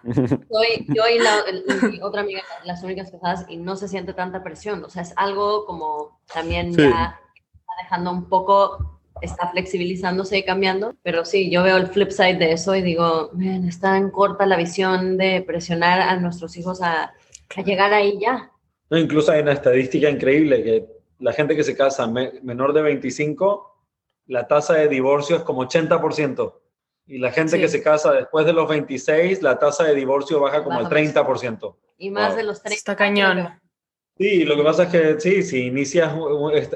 yo 0.88 1.04
y 1.14 1.20
la, 1.20 1.44
otra 2.02 2.22
amiga, 2.22 2.42
las 2.64 2.84
únicas 2.84 3.12
casadas, 3.12 3.46
y 3.50 3.58
no 3.58 3.76
se 3.76 3.88
siente 3.88 4.14
tanta 4.14 4.44
presión. 4.44 4.84
O 4.84 4.90
sea, 4.90 5.02
es 5.02 5.14
algo 5.18 5.66
como 5.66 6.20
también 6.34 6.74
ya 6.76 6.86
está 6.86 7.22
dejando 7.84 8.12
un 8.12 8.30
poco, 8.30 9.00
está 9.22 9.50
flexibilizándose 9.50 10.38
y 10.38 10.44
cambiando. 10.44 10.96
Pero 11.04 11.26
sí, 11.26 11.52
yo 11.52 11.64
veo 11.64 11.78
el 11.78 11.88
flip 11.88 12.12
side 12.12 12.38
de 12.38 12.54
eso 12.54 12.76
y 12.76 12.82
digo, 12.82 13.32
está 13.68 13.98
en 13.98 14.10
corta 14.10 14.46
la 14.46 14.58
visión 14.58 15.18
de 15.18 15.44
presionar 15.46 16.02
a 16.02 16.16
nuestros 16.16 16.58
hijos 16.58 16.82
a, 16.82 17.14
a 17.56 17.62
llegar 17.62 17.94
ahí 17.94 18.18
ya. 18.20 18.52
No, 18.90 18.98
incluso 18.98 19.32
hay 19.32 19.42
una 19.42 19.54
estadística 19.54 20.10
increíble 20.10 20.64
que 20.64 20.86
la 21.20 21.34
gente 21.34 21.56
que 21.56 21.64
se 21.64 21.78
casa 21.78 22.08
menor 22.08 22.74
de 22.74 22.82
25, 22.82 23.78
la 24.28 24.48
tasa 24.48 24.74
de 24.74 24.88
divorcio 24.88 25.36
es 25.38 25.44
como 25.44 25.64
80%. 25.64 26.61
Y 27.12 27.18
la 27.18 27.30
gente 27.30 27.60
que 27.60 27.68
se 27.68 27.84
casa 27.84 28.14
después 28.14 28.46
de 28.46 28.54
los 28.54 28.70
26, 28.70 29.42
la 29.42 29.60
tasa 29.60 29.84
de 29.84 29.94
divorcio 29.94 30.40
baja 30.40 30.64
como 30.64 30.80
al 30.80 30.88
30%. 30.88 31.76
Y 31.98 32.10
más 32.10 32.38
de 32.38 32.44
los 32.44 32.62
30. 32.62 32.78
Está 32.78 32.96
cañón. 32.96 33.50
Sí, 34.18 34.46
lo 34.46 34.56
que 34.56 34.64
pasa 34.64 34.84
es 34.84 34.90
que 34.90 35.20
sí, 35.20 35.44
si 35.44 35.66
inicias 35.66 36.14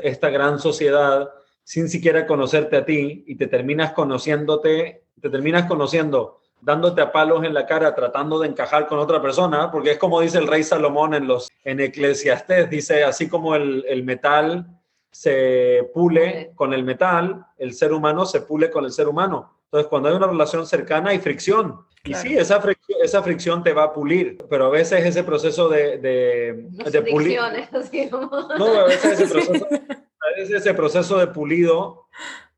esta 0.03 0.29
gran 0.29 0.59
sociedad 0.59 1.29
sin 1.63 1.87
siquiera 1.87 2.27
conocerte 2.27 2.75
a 2.75 2.85
ti 2.85 3.23
y 3.25 3.35
te 3.35 3.47
terminas 3.47 3.93
conociéndote, 3.93 5.05
te 5.21 5.29
terminas 5.29 5.67
conociendo, 5.67 6.41
dándote 6.59 6.99
a 6.99 7.13
palos 7.13 7.45
en 7.45 7.53
la 7.53 7.65
cara, 7.65 7.95
tratando 7.95 8.37
de 8.37 8.49
encajar 8.49 8.87
con 8.87 8.99
otra 8.99 9.21
persona, 9.21 9.71
porque 9.71 9.91
es 9.91 9.97
como 9.97 10.19
dice 10.19 10.39
el 10.39 10.47
rey 10.47 10.63
Salomón 10.63 11.13
en 11.13 11.27
los 11.27 11.47
en 11.63 11.79
Eclesiastés, 11.79 12.69
dice, 12.69 13.05
así 13.05 13.29
como 13.29 13.55
el, 13.55 13.85
el 13.87 14.03
metal 14.03 14.67
se 15.11 15.89
pule 15.93 16.51
con 16.55 16.73
el 16.73 16.83
metal, 16.83 17.45
el 17.57 17.73
ser 17.73 17.93
humano 17.93 18.25
se 18.25 18.41
pule 18.41 18.69
con 18.69 18.83
el 18.83 18.91
ser 18.91 19.07
humano. 19.07 19.54
Entonces, 19.65 19.89
cuando 19.89 20.09
hay 20.09 20.15
una 20.15 20.27
relación 20.27 20.65
cercana 20.65 21.09
hay 21.09 21.19
fricción. 21.19 21.85
Y 22.03 22.13
sí, 22.13 22.37
esa 22.37 22.61
fricción, 22.61 22.99
esa 23.03 23.23
fricción 23.23 23.63
te 23.63 23.73
va 23.73 23.83
a 23.85 23.93
pulir, 23.93 24.37
pero 24.49 24.67
a 24.67 24.69
veces 24.69 25.03
ese 25.03 25.23
proceso 25.23 25.67
de, 25.69 25.97
de, 25.97 26.69
de 26.91 27.01
pulir... 27.01 27.39
No, 28.59 28.79
a 28.79 28.83
veces, 28.85 29.19
ese 29.19 29.27
proceso, 29.27 29.65
a 29.65 30.39
veces 30.39 30.55
ese 30.55 30.73
proceso 30.73 31.17
de 31.17 31.27
pulido 31.27 32.05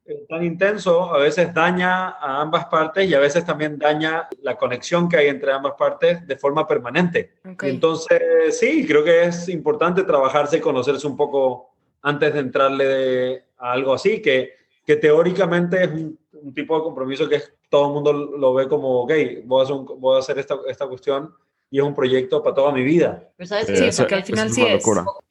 eh, 0.10 0.26
tan 0.30 0.42
intenso 0.42 1.14
a 1.14 1.18
veces 1.18 1.54
daña 1.54 2.12
a 2.12 2.40
ambas 2.40 2.68
partes 2.68 3.10
y 3.10 3.14
a 3.14 3.20
veces 3.20 3.46
también 3.46 3.78
daña 3.78 4.30
la 4.42 4.56
conexión 4.56 5.10
que 5.10 5.18
hay 5.18 5.28
entre 5.28 5.52
ambas 5.52 5.74
partes 5.78 6.26
de 6.26 6.38
forma 6.38 6.66
permanente. 6.66 7.34
Entonces, 7.62 8.58
sí, 8.58 8.88
creo 8.88 9.04
que 9.04 9.26
es 9.26 9.50
importante 9.50 10.04
trabajarse 10.04 10.58
y 10.58 10.62
conocerse 10.62 11.06
un 11.08 11.18
poco 11.18 11.72
antes 12.04 12.34
de 12.34 12.40
entrarle 12.40 13.44
a 13.58 13.74
algo 13.74 13.94
así, 13.94 14.22
que, 14.22 14.54
que 14.86 14.96
teóricamente 14.96 15.84
es 15.84 15.90
un, 15.90 16.18
tipo 16.54 16.76
de 16.78 16.84
compromiso 16.84 17.28
que 17.28 17.42
todo 17.70 17.88
el 17.88 17.94
mundo 17.94 18.14
lo 18.14 18.54
ve 18.54 18.68
como, 18.68 19.02
ok, 19.02 19.12
voy 19.46 19.62
a 19.62 19.64
hacer, 19.64 19.76
voy 19.98 20.16
a 20.16 20.20
hacer 20.20 20.40
esta, 20.40 20.58
esta 20.68 20.88
cuestión 20.88 21.34
y 21.70 21.80
es 21.80 21.84
un 21.84 21.96
proyecto 21.96 22.42
para 22.42 22.56
toda 22.56 22.72
mi 22.72 22.84
vida. 22.84 23.30
Pero 23.36 23.48
sabes, 23.48 23.68
sí, 23.68 24.02
porque 24.02 24.16
al 24.16 24.24
final 24.24 24.50
sí 24.50 24.64
es 24.66 24.84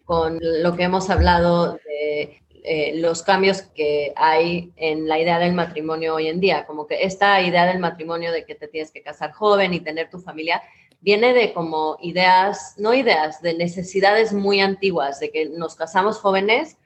con 0.04 0.38
lo 0.40 0.76
que 0.76 0.84
hemos 0.84 1.10
hablado 1.10 1.72
de 1.72 2.40
eh, 2.68 2.94
los 2.96 3.22
cambios 3.22 3.62
que 3.62 4.12
hay 4.16 4.72
en 4.76 5.08
la 5.08 5.18
idea 5.18 5.38
del 5.38 5.52
matrimonio 5.52 6.16
hoy 6.16 6.28
en 6.28 6.40
día, 6.40 6.66
como 6.66 6.86
que 6.86 7.04
esta 7.04 7.40
idea 7.40 7.64
del 7.66 7.78
matrimonio 7.78 8.32
de 8.32 8.44
que 8.44 8.54
te 8.54 8.68
tienes 8.68 8.90
que 8.90 9.02
casar 9.02 9.32
joven 9.32 9.72
y 9.72 9.80
tener 9.80 10.10
tu 10.10 10.18
familia, 10.18 10.62
viene 11.00 11.32
de 11.32 11.52
como 11.52 11.96
ideas, 12.00 12.74
no 12.76 12.92
ideas, 12.92 13.40
de 13.40 13.54
necesidades 13.54 14.32
muy 14.32 14.60
antiguas, 14.60 15.20
de 15.20 15.30
que 15.30 15.48
nos 15.48 15.76
casamos 15.76 16.18
jóvenes 16.18 16.76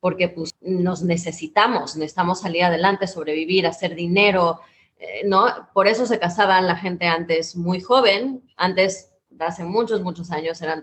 porque 0.00 0.28
pues, 0.28 0.54
nos 0.60 1.02
necesitamos, 1.02 1.96
necesitamos 1.96 2.40
salir 2.40 2.64
adelante, 2.64 3.06
sobrevivir, 3.06 3.66
hacer 3.66 3.94
dinero, 3.94 4.60
eh, 4.98 5.22
¿no? 5.24 5.68
Por 5.72 5.86
eso 5.86 6.06
se 6.06 6.18
casaban 6.18 6.66
la 6.66 6.76
gente 6.76 7.06
antes 7.06 7.54
muy 7.54 7.80
joven, 7.80 8.42
antes, 8.56 9.12
hace 9.38 9.64
muchos, 9.64 10.02
muchos 10.02 10.30
años, 10.30 10.60
eran 10.60 10.82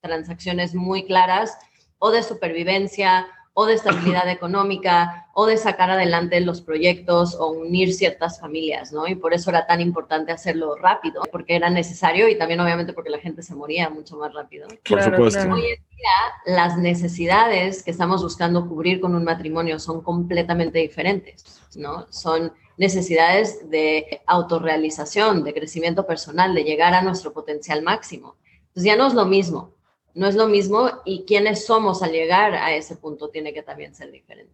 transacciones 0.00 0.74
muy 0.74 1.04
claras 1.04 1.56
o 1.98 2.10
de 2.10 2.22
supervivencia 2.22 3.26
o 3.54 3.66
de 3.66 3.74
estabilidad 3.74 4.28
económica 4.30 5.26
o 5.34 5.46
de 5.46 5.56
sacar 5.56 5.90
adelante 5.90 6.40
los 6.40 6.60
proyectos 6.60 7.34
o 7.34 7.52
unir 7.52 7.94
ciertas 7.94 8.40
familias, 8.40 8.92
¿no? 8.92 9.06
Y 9.06 9.14
por 9.14 9.32
eso 9.34 9.50
era 9.50 9.66
tan 9.66 9.80
importante 9.80 10.32
hacerlo 10.32 10.76
rápido, 10.76 11.22
porque 11.30 11.56
era 11.56 11.70
necesario 11.70 12.28
y 12.28 12.36
también 12.36 12.60
obviamente 12.60 12.92
porque 12.92 13.10
la 13.10 13.18
gente 13.18 13.42
se 13.42 13.54
moría 13.54 13.88
mucho 13.88 14.16
más 14.16 14.32
rápido. 14.34 14.68
Por 14.88 15.02
supuesto. 15.02 15.40
Hoy 15.52 15.66
en 15.66 15.84
día 15.96 16.54
las 16.56 16.76
necesidades 16.76 17.82
que 17.82 17.90
estamos 17.90 18.22
buscando 18.22 18.68
cubrir 18.68 19.00
con 19.00 19.14
un 19.14 19.24
matrimonio 19.24 19.78
son 19.78 20.02
completamente 20.02 20.78
diferentes, 20.78 21.62
¿no? 21.76 22.06
Son 22.10 22.52
necesidades 22.76 23.70
de 23.70 24.22
autorrealización, 24.26 25.44
de 25.44 25.54
crecimiento 25.54 26.06
personal, 26.06 26.54
de 26.54 26.64
llegar 26.64 26.94
a 26.94 27.02
nuestro 27.02 27.32
potencial 27.32 27.82
máximo. 27.82 28.36
Entonces 28.68 28.84
ya 28.84 28.96
no 28.96 29.06
es 29.06 29.14
lo 29.14 29.26
mismo 29.26 29.74
no 30.14 30.26
es 30.26 30.34
lo 30.34 30.46
mismo 30.46 30.90
y 31.04 31.24
quiénes 31.24 31.64
somos 31.66 32.02
al 32.02 32.12
llegar 32.12 32.54
a 32.54 32.74
ese 32.74 32.96
punto 32.96 33.28
tiene 33.28 33.52
que 33.52 33.62
también 33.62 33.94
ser 33.94 34.10
diferente. 34.10 34.52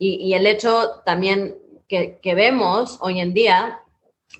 Y, 0.00 0.32
el 0.34 0.46
hecho 0.46 1.02
también 1.04 1.56
que, 1.88 2.20
vemos 2.22 2.98
hoy 3.00 3.18
en 3.18 3.34
día, 3.34 3.80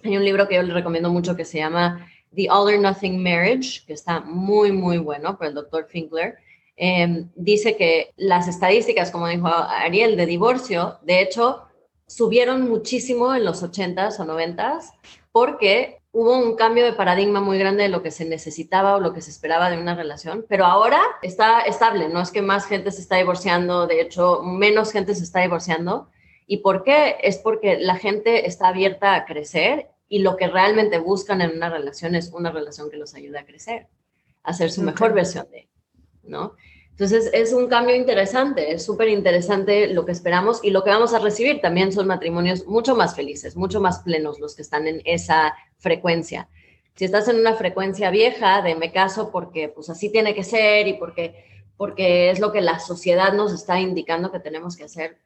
hay 0.04 0.16
un 0.16 0.24
libro 0.24 0.46
que 0.46 0.54
yo 0.54 0.62
les 0.62 0.72
recomiendo 0.72 1.10
mucho 1.10 1.34
que 1.34 1.44
se 1.44 1.58
llama 1.58 2.08
The 2.34 2.48
All 2.48 2.72
or 2.72 2.78
Nothing 2.78 3.20
Marriage, 3.20 3.84
que 3.84 3.92
está 3.92 4.20
muy, 4.20 4.70
muy 4.70 4.98
bueno 4.98 5.36
por 5.36 5.48
el 5.48 5.54
doctor 5.54 5.86
Finkler. 5.88 6.36
Em, 6.76 7.28
dice 7.34 7.76
que 7.76 8.12
las 8.16 8.46
estadísticas, 8.46 9.10
como 9.10 9.26
dijo 9.26 9.48
Ariel, 9.48 10.16
de 10.16 10.26
divorcio, 10.26 10.98
de 11.02 11.22
hecho, 11.22 11.64
subieron 12.06 12.68
muchísimo 12.68 13.34
en 13.34 13.44
los 13.44 13.64
80s 13.64 14.20
o 14.20 14.24
90s 14.24 14.92
porque 15.32 15.97
hubo 16.12 16.38
un 16.38 16.56
cambio 16.56 16.84
de 16.84 16.92
paradigma 16.92 17.40
muy 17.40 17.58
grande 17.58 17.84
de 17.84 17.88
lo 17.88 18.02
que 18.02 18.10
se 18.10 18.24
necesitaba 18.24 18.96
o 18.96 19.00
lo 19.00 19.12
que 19.12 19.20
se 19.20 19.30
esperaba 19.30 19.70
de 19.70 19.78
una 19.78 19.94
relación, 19.94 20.44
pero 20.48 20.64
ahora 20.64 21.00
está 21.22 21.60
estable, 21.60 22.08
no 22.08 22.20
es 22.20 22.30
que 22.30 22.42
más 22.42 22.66
gente 22.66 22.90
se 22.90 23.02
está 23.02 23.16
divorciando, 23.16 23.86
de 23.86 24.00
hecho, 24.00 24.42
menos 24.42 24.92
gente 24.92 25.14
se 25.14 25.24
está 25.24 25.40
divorciando. 25.40 26.10
¿Y 26.46 26.58
por 26.58 26.82
qué? 26.82 27.16
Es 27.22 27.38
porque 27.38 27.78
la 27.78 27.96
gente 27.96 28.46
está 28.46 28.68
abierta 28.68 29.14
a 29.14 29.26
crecer 29.26 29.90
y 30.08 30.20
lo 30.20 30.36
que 30.36 30.48
realmente 30.48 30.98
buscan 30.98 31.42
en 31.42 31.52
una 31.52 31.68
relación 31.68 32.14
es 32.14 32.32
una 32.32 32.50
relación 32.50 32.90
que 32.90 32.96
los 32.96 33.14
ayude 33.14 33.38
a 33.38 33.44
crecer, 33.44 33.88
a 34.42 34.54
ser 34.54 34.70
su 34.72 34.82
mejor 34.82 35.12
versión 35.12 35.46
de, 35.50 35.68
¿no? 36.22 36.54
Entonces 36.98 37.30
es 37.32 37.52
un 37.52 37.68
cambio 37.68 37.94
interesante, 37.94 38.72
es 38.72 38.84
súper 38.84 39.08
interesante 39.08 39.86
lo 39.86 40.04
que 40.04 40.10
esperamos 40.10 40.58
y 40.64 40.70
lo 40.70 40.82
que 40.82 40.90
vamos 40.90 41.14
a 41.14 41.20
recibir 41.20 41.60
también 41.60 41.92
son 41.92 42.08
matrimonios 42.08 42.66
mucho 42.66 42.96
más 42.96 43.14
felices, 43.14 43.54
mucho 43.54 43.80
más 43.80 44.00
plenos 44.00 44.40
los 44.40 44.56
que 44.56 44.62
están 44.62 44.88
en 44.88 45.00
esa 45.04 45.54
frecuencia. 45.76 46.48
Si 46.96 47.04
estás 47.04 47.28
en 47.28 47.36
una 47.36 47.54
frecuencia 47.54 48.10
vieja 48.10 48.62
de 48.62 48.74
me 48.74 48.90
caso 48.90 49.30
porque 49.30 49.68
pues 49.68 49.88
así 49.90 50.10
tiene 50.10 50.34
que 50.34 50.42
ser 50.42 50.88
y 50.88 50.94
porque, 50.94 51.44
porque 51.76 52.30
es 52.30 52.40
lo 52.40 52.50
que 52.50 52.62
la 52.62 52.80
sociedad 52.80 53.32
nos 53.32 53.52
está 53.52 53.78
indicando 53.78 54.32
que 54.32 54.40
tenemos 54.40 54.76
que 54.76 54.82
hacer, 54.82 55.18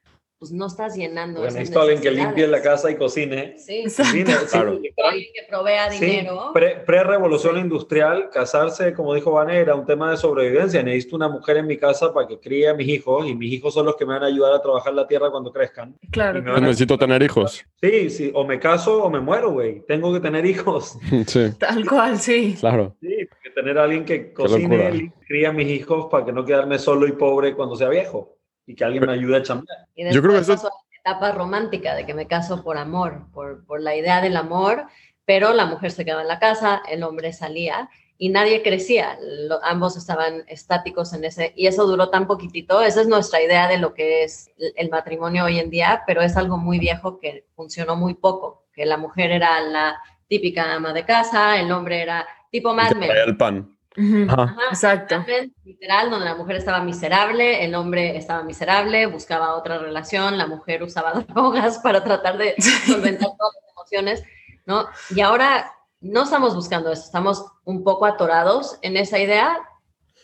pues 0.43 0.51
no 0.51 0.67
estás 0.67 0.97
llenando. 0.97 1.39
Bueno, 1.39 1.55
necesito 1.55 1.83
alguien 1.83 2.01
que 2.01 2.11
limpie 2.11 2.49
la 2.49 2.61
casa 2.61 2.91
y 2.91 2.97
cocine. 2.97 3.55
Sí, 3.59 3.85
cocine, 3.85 4.35
claro. 4.51 4.73
Alguien 4.73 5.33
que 5.33 5.43
provea 5.49 5.89
dinero. 5.89 6.51
Pre-revolución 6.53 7.59
industrial, 7.59 8.29
casarse, 8.29 8.93
como 8.93 9.15
dijo 9.15 9.31
Vane, 9.31 9.59
era 9.59 9.77
un 9.77 9.87
tema 9.87 10.11
de 10.11 10.17
sobrevivencia. 10.17 10.83
Necesito 10.83 11.15
una 11.15 11.29
mujer 11.29 11.59
en 11.59 11.69
mi 11.69 11.77
casa 11.77 12.13
para 12.13 12.27
que 12.27 12.41
críe 12.41 12.69
a 12.69 12.75
mis 12.75 12.89
hijos 12.89 13.25
y 13.29 13.37
mis 13.37 13.53
hijos 13.53 13.73
son 13.73 13.87
los 13.87 13.95
que 13.95 14.05
me 14.05 14.15
van 14.15 14.25
a 14.25 14.27
ayudar 14.27 14.53
a 14.53 14.61
trabajar 14.61 14.93
la 14.95 15.07
tierra 15.07 15.31
cuando 15.31 15.53
crezcan. 15.53 15.95
Claro. 16.11 16.43
Necesito 16.59 16.99
tener 16.99 17.23
hijos. 17.23 17.65
Sí, 17.81 18.11
sí, 18.11 18.33
o 18.35 18.45
me 18.45 18.59
caso 18.59 19.05
o 19.05 19.09
me 19.09 19.21
muero, 19.21 19.53
güey. 19.53 19.87
Tengo 19.87 20.13
que 20.13 20.19
tener 20.19 20.45
hijos. 20.45 20.99
Sí. 21.29 21.53
Tal 21.57 21.89
cual, 21.89 22.19
sí. 22.19 22.57
Claro. 22.59 22.97
Sí, 23.01 23.29
tener 23.55 23.79
a 23.79 23.85
alguien 23.85 24.05
que 24.05 24.33
cocine 24.33 24.91
y 24.93 25.11
críe 25.25 25.47
a 25.47 25.53
mis 25.53 25.69
hijos 25.69 26.09
para 26.11 26.25
que 26.25 26.33
no 26.33 26.45
quedarme 26.45 26.81
solo 26.81 27.07
y 27.07 27.13
pobre 27.13 27.55
cuando 27.55 27.77
sea 27.77 27.89
viejo 27.89 28.42
y 28.67 28.75
que 28.75 28.85
alguien 28.85 29.05
me 29.07 29.13
ayude 29.13 29.37
a 29.37 29.43
chambear. 29.43 29.87
Yo 29.97 30.23
creo 30.23 30.33
que 30.35 30.41
eso 30.41 30.55
es 30.55 30.63
la 30.63 30.71
etapa 31.01 31.33
romántica 31.33 31.95
de 31.95 32.07
que 32.07 32.15
me 32.15 32.27
caso 32.27 32.63
por 32.63 32.79
amor, 32.79 33.27
por, 33.33 33.65
por 33.65 33.81
la 33.81 33.97
idea 33.97 34.21
del 34.21 34.37
amor, 34.37 34.87
pero 35.25 35.53
la 35.53 35.67
mujer 35.67 35.91
se 35.91 36.05
quedaba 36.05 36.23
en 36.23 36.29
la 36.29 36.39
casa, 36.39 36.83
el 36.89 37.03
hombre 37.03 37.33
salía 37.33 37.89
y 38.19 38.29
nadie 38.29 38.63
crecía, 38.63 39.19
ambos 39.65 39.97
estaban 39.97 40.45
estáticos 40.47 41.13
en 41.13 41.25
ese, 41.25 41.53
y 41.57 41.67
eso 41.67 41.87
duró 41.87 42.09
tan 42.09 42.29
poquitito, 42.29 42.81
esa 42.81 43.01
es 43.01 43.09
nuestra 43.09 43.43
idea 43.43 43.67
de 43.67 43.79
lo 43.79 43.95
que 43.95 44.23
es 44.23 44.49
el 44.77 44.91
matrimonio 44.91 45.45
hoy 45.45 45.59
en 45.59 45.71
día, 45.71 46.05
pero 46.07 46.23
es 46.23 46.37
algo 46.37 46.57
muy 46.57 46.79
viejo 46.79 47.19
que 47.19 47.47
funcionó 47.57 47.97
muy 47.97 48.15
poco, 48.15 48.67
que 48.73 48.87
la 48.87 48.97
mujer 48.97 49.33
era 49.33 49.61
la 49.63 50.01
típica 50.29 50.73
ama 50.73 50.93
de 50.93 51.05
casa, 51.05 51.59
el 51.59 51.73
hombre 51.73 52.01
era 52.01 52.25
tipo 52.51 52.73
Mad 52.73 52.93
Men. 52.93 53.11
El 53.11 53.37
pan. 53.37 53.77
Exacto. 53.97 55.25
Literal, 55.65 56.11
donde 56.11 56.27
la 56.27 56.35
mujer 56.35 56.57
estaba 56.57 56.83
miserable, 56.83 57.65
el 57.65 57.75
hombre 57.75 58.17
estaba 58.17 58.43
miserable, 58.43 59.07
buscaba 59.07 59.55
otra 59.55 59.79
relación, 59.79 60.39
la 60.39 60.47
mujer 60.47 60.83
usaba 60.83 61.13
drogas 61.29 61.79
para 61.79 62.03
tratar 62.03 62.39
de 62.39 62.55
solventar 62.87 63.29
todas 63.39 63.55
las 63.55 63.73
emociones, 63.77 64.23
¿no? 64.67 64.87
Y 65.11 65.21
ahora 65.21 65.73
no 66.01 66.25
estamos 66.25 66.55
buscando 66.55 66.91
eso, 66.91 67.05
estamos 67.05 67.45
un 67.65 67.85
poco 67.85 68.07
atorados 68.07 68.79
en 68.83 68.97
esa 68.97 69.19
idea, 69.19 69.59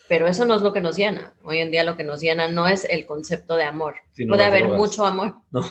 pero 0.07 0.27
eso 0.27 0.45
no 0.45 0.55
es 0.55 0.61
lo 0.61 0.73
que 0.73 0.81
nos 0.81 0.97
llena. 0.97 1.33
Hoy 1.43 1.59
en 1.59 1.71
día 1.71 1.83
lo 1.83 1.95
que 1.95 2.03
nos 2.03 2.19
llena 2.19 2.47
no 2.47 2.67
es 2.67 2.85
el 2.85 3.05
concepto 3.05 3.55
de 3.55 3.63
amor. 3.63 3.95
Puede 4.27 4.43
haber 4.43 4.67
mucho 4.67 5.05
amor. 5.05 5.35
No, 5.51 5.61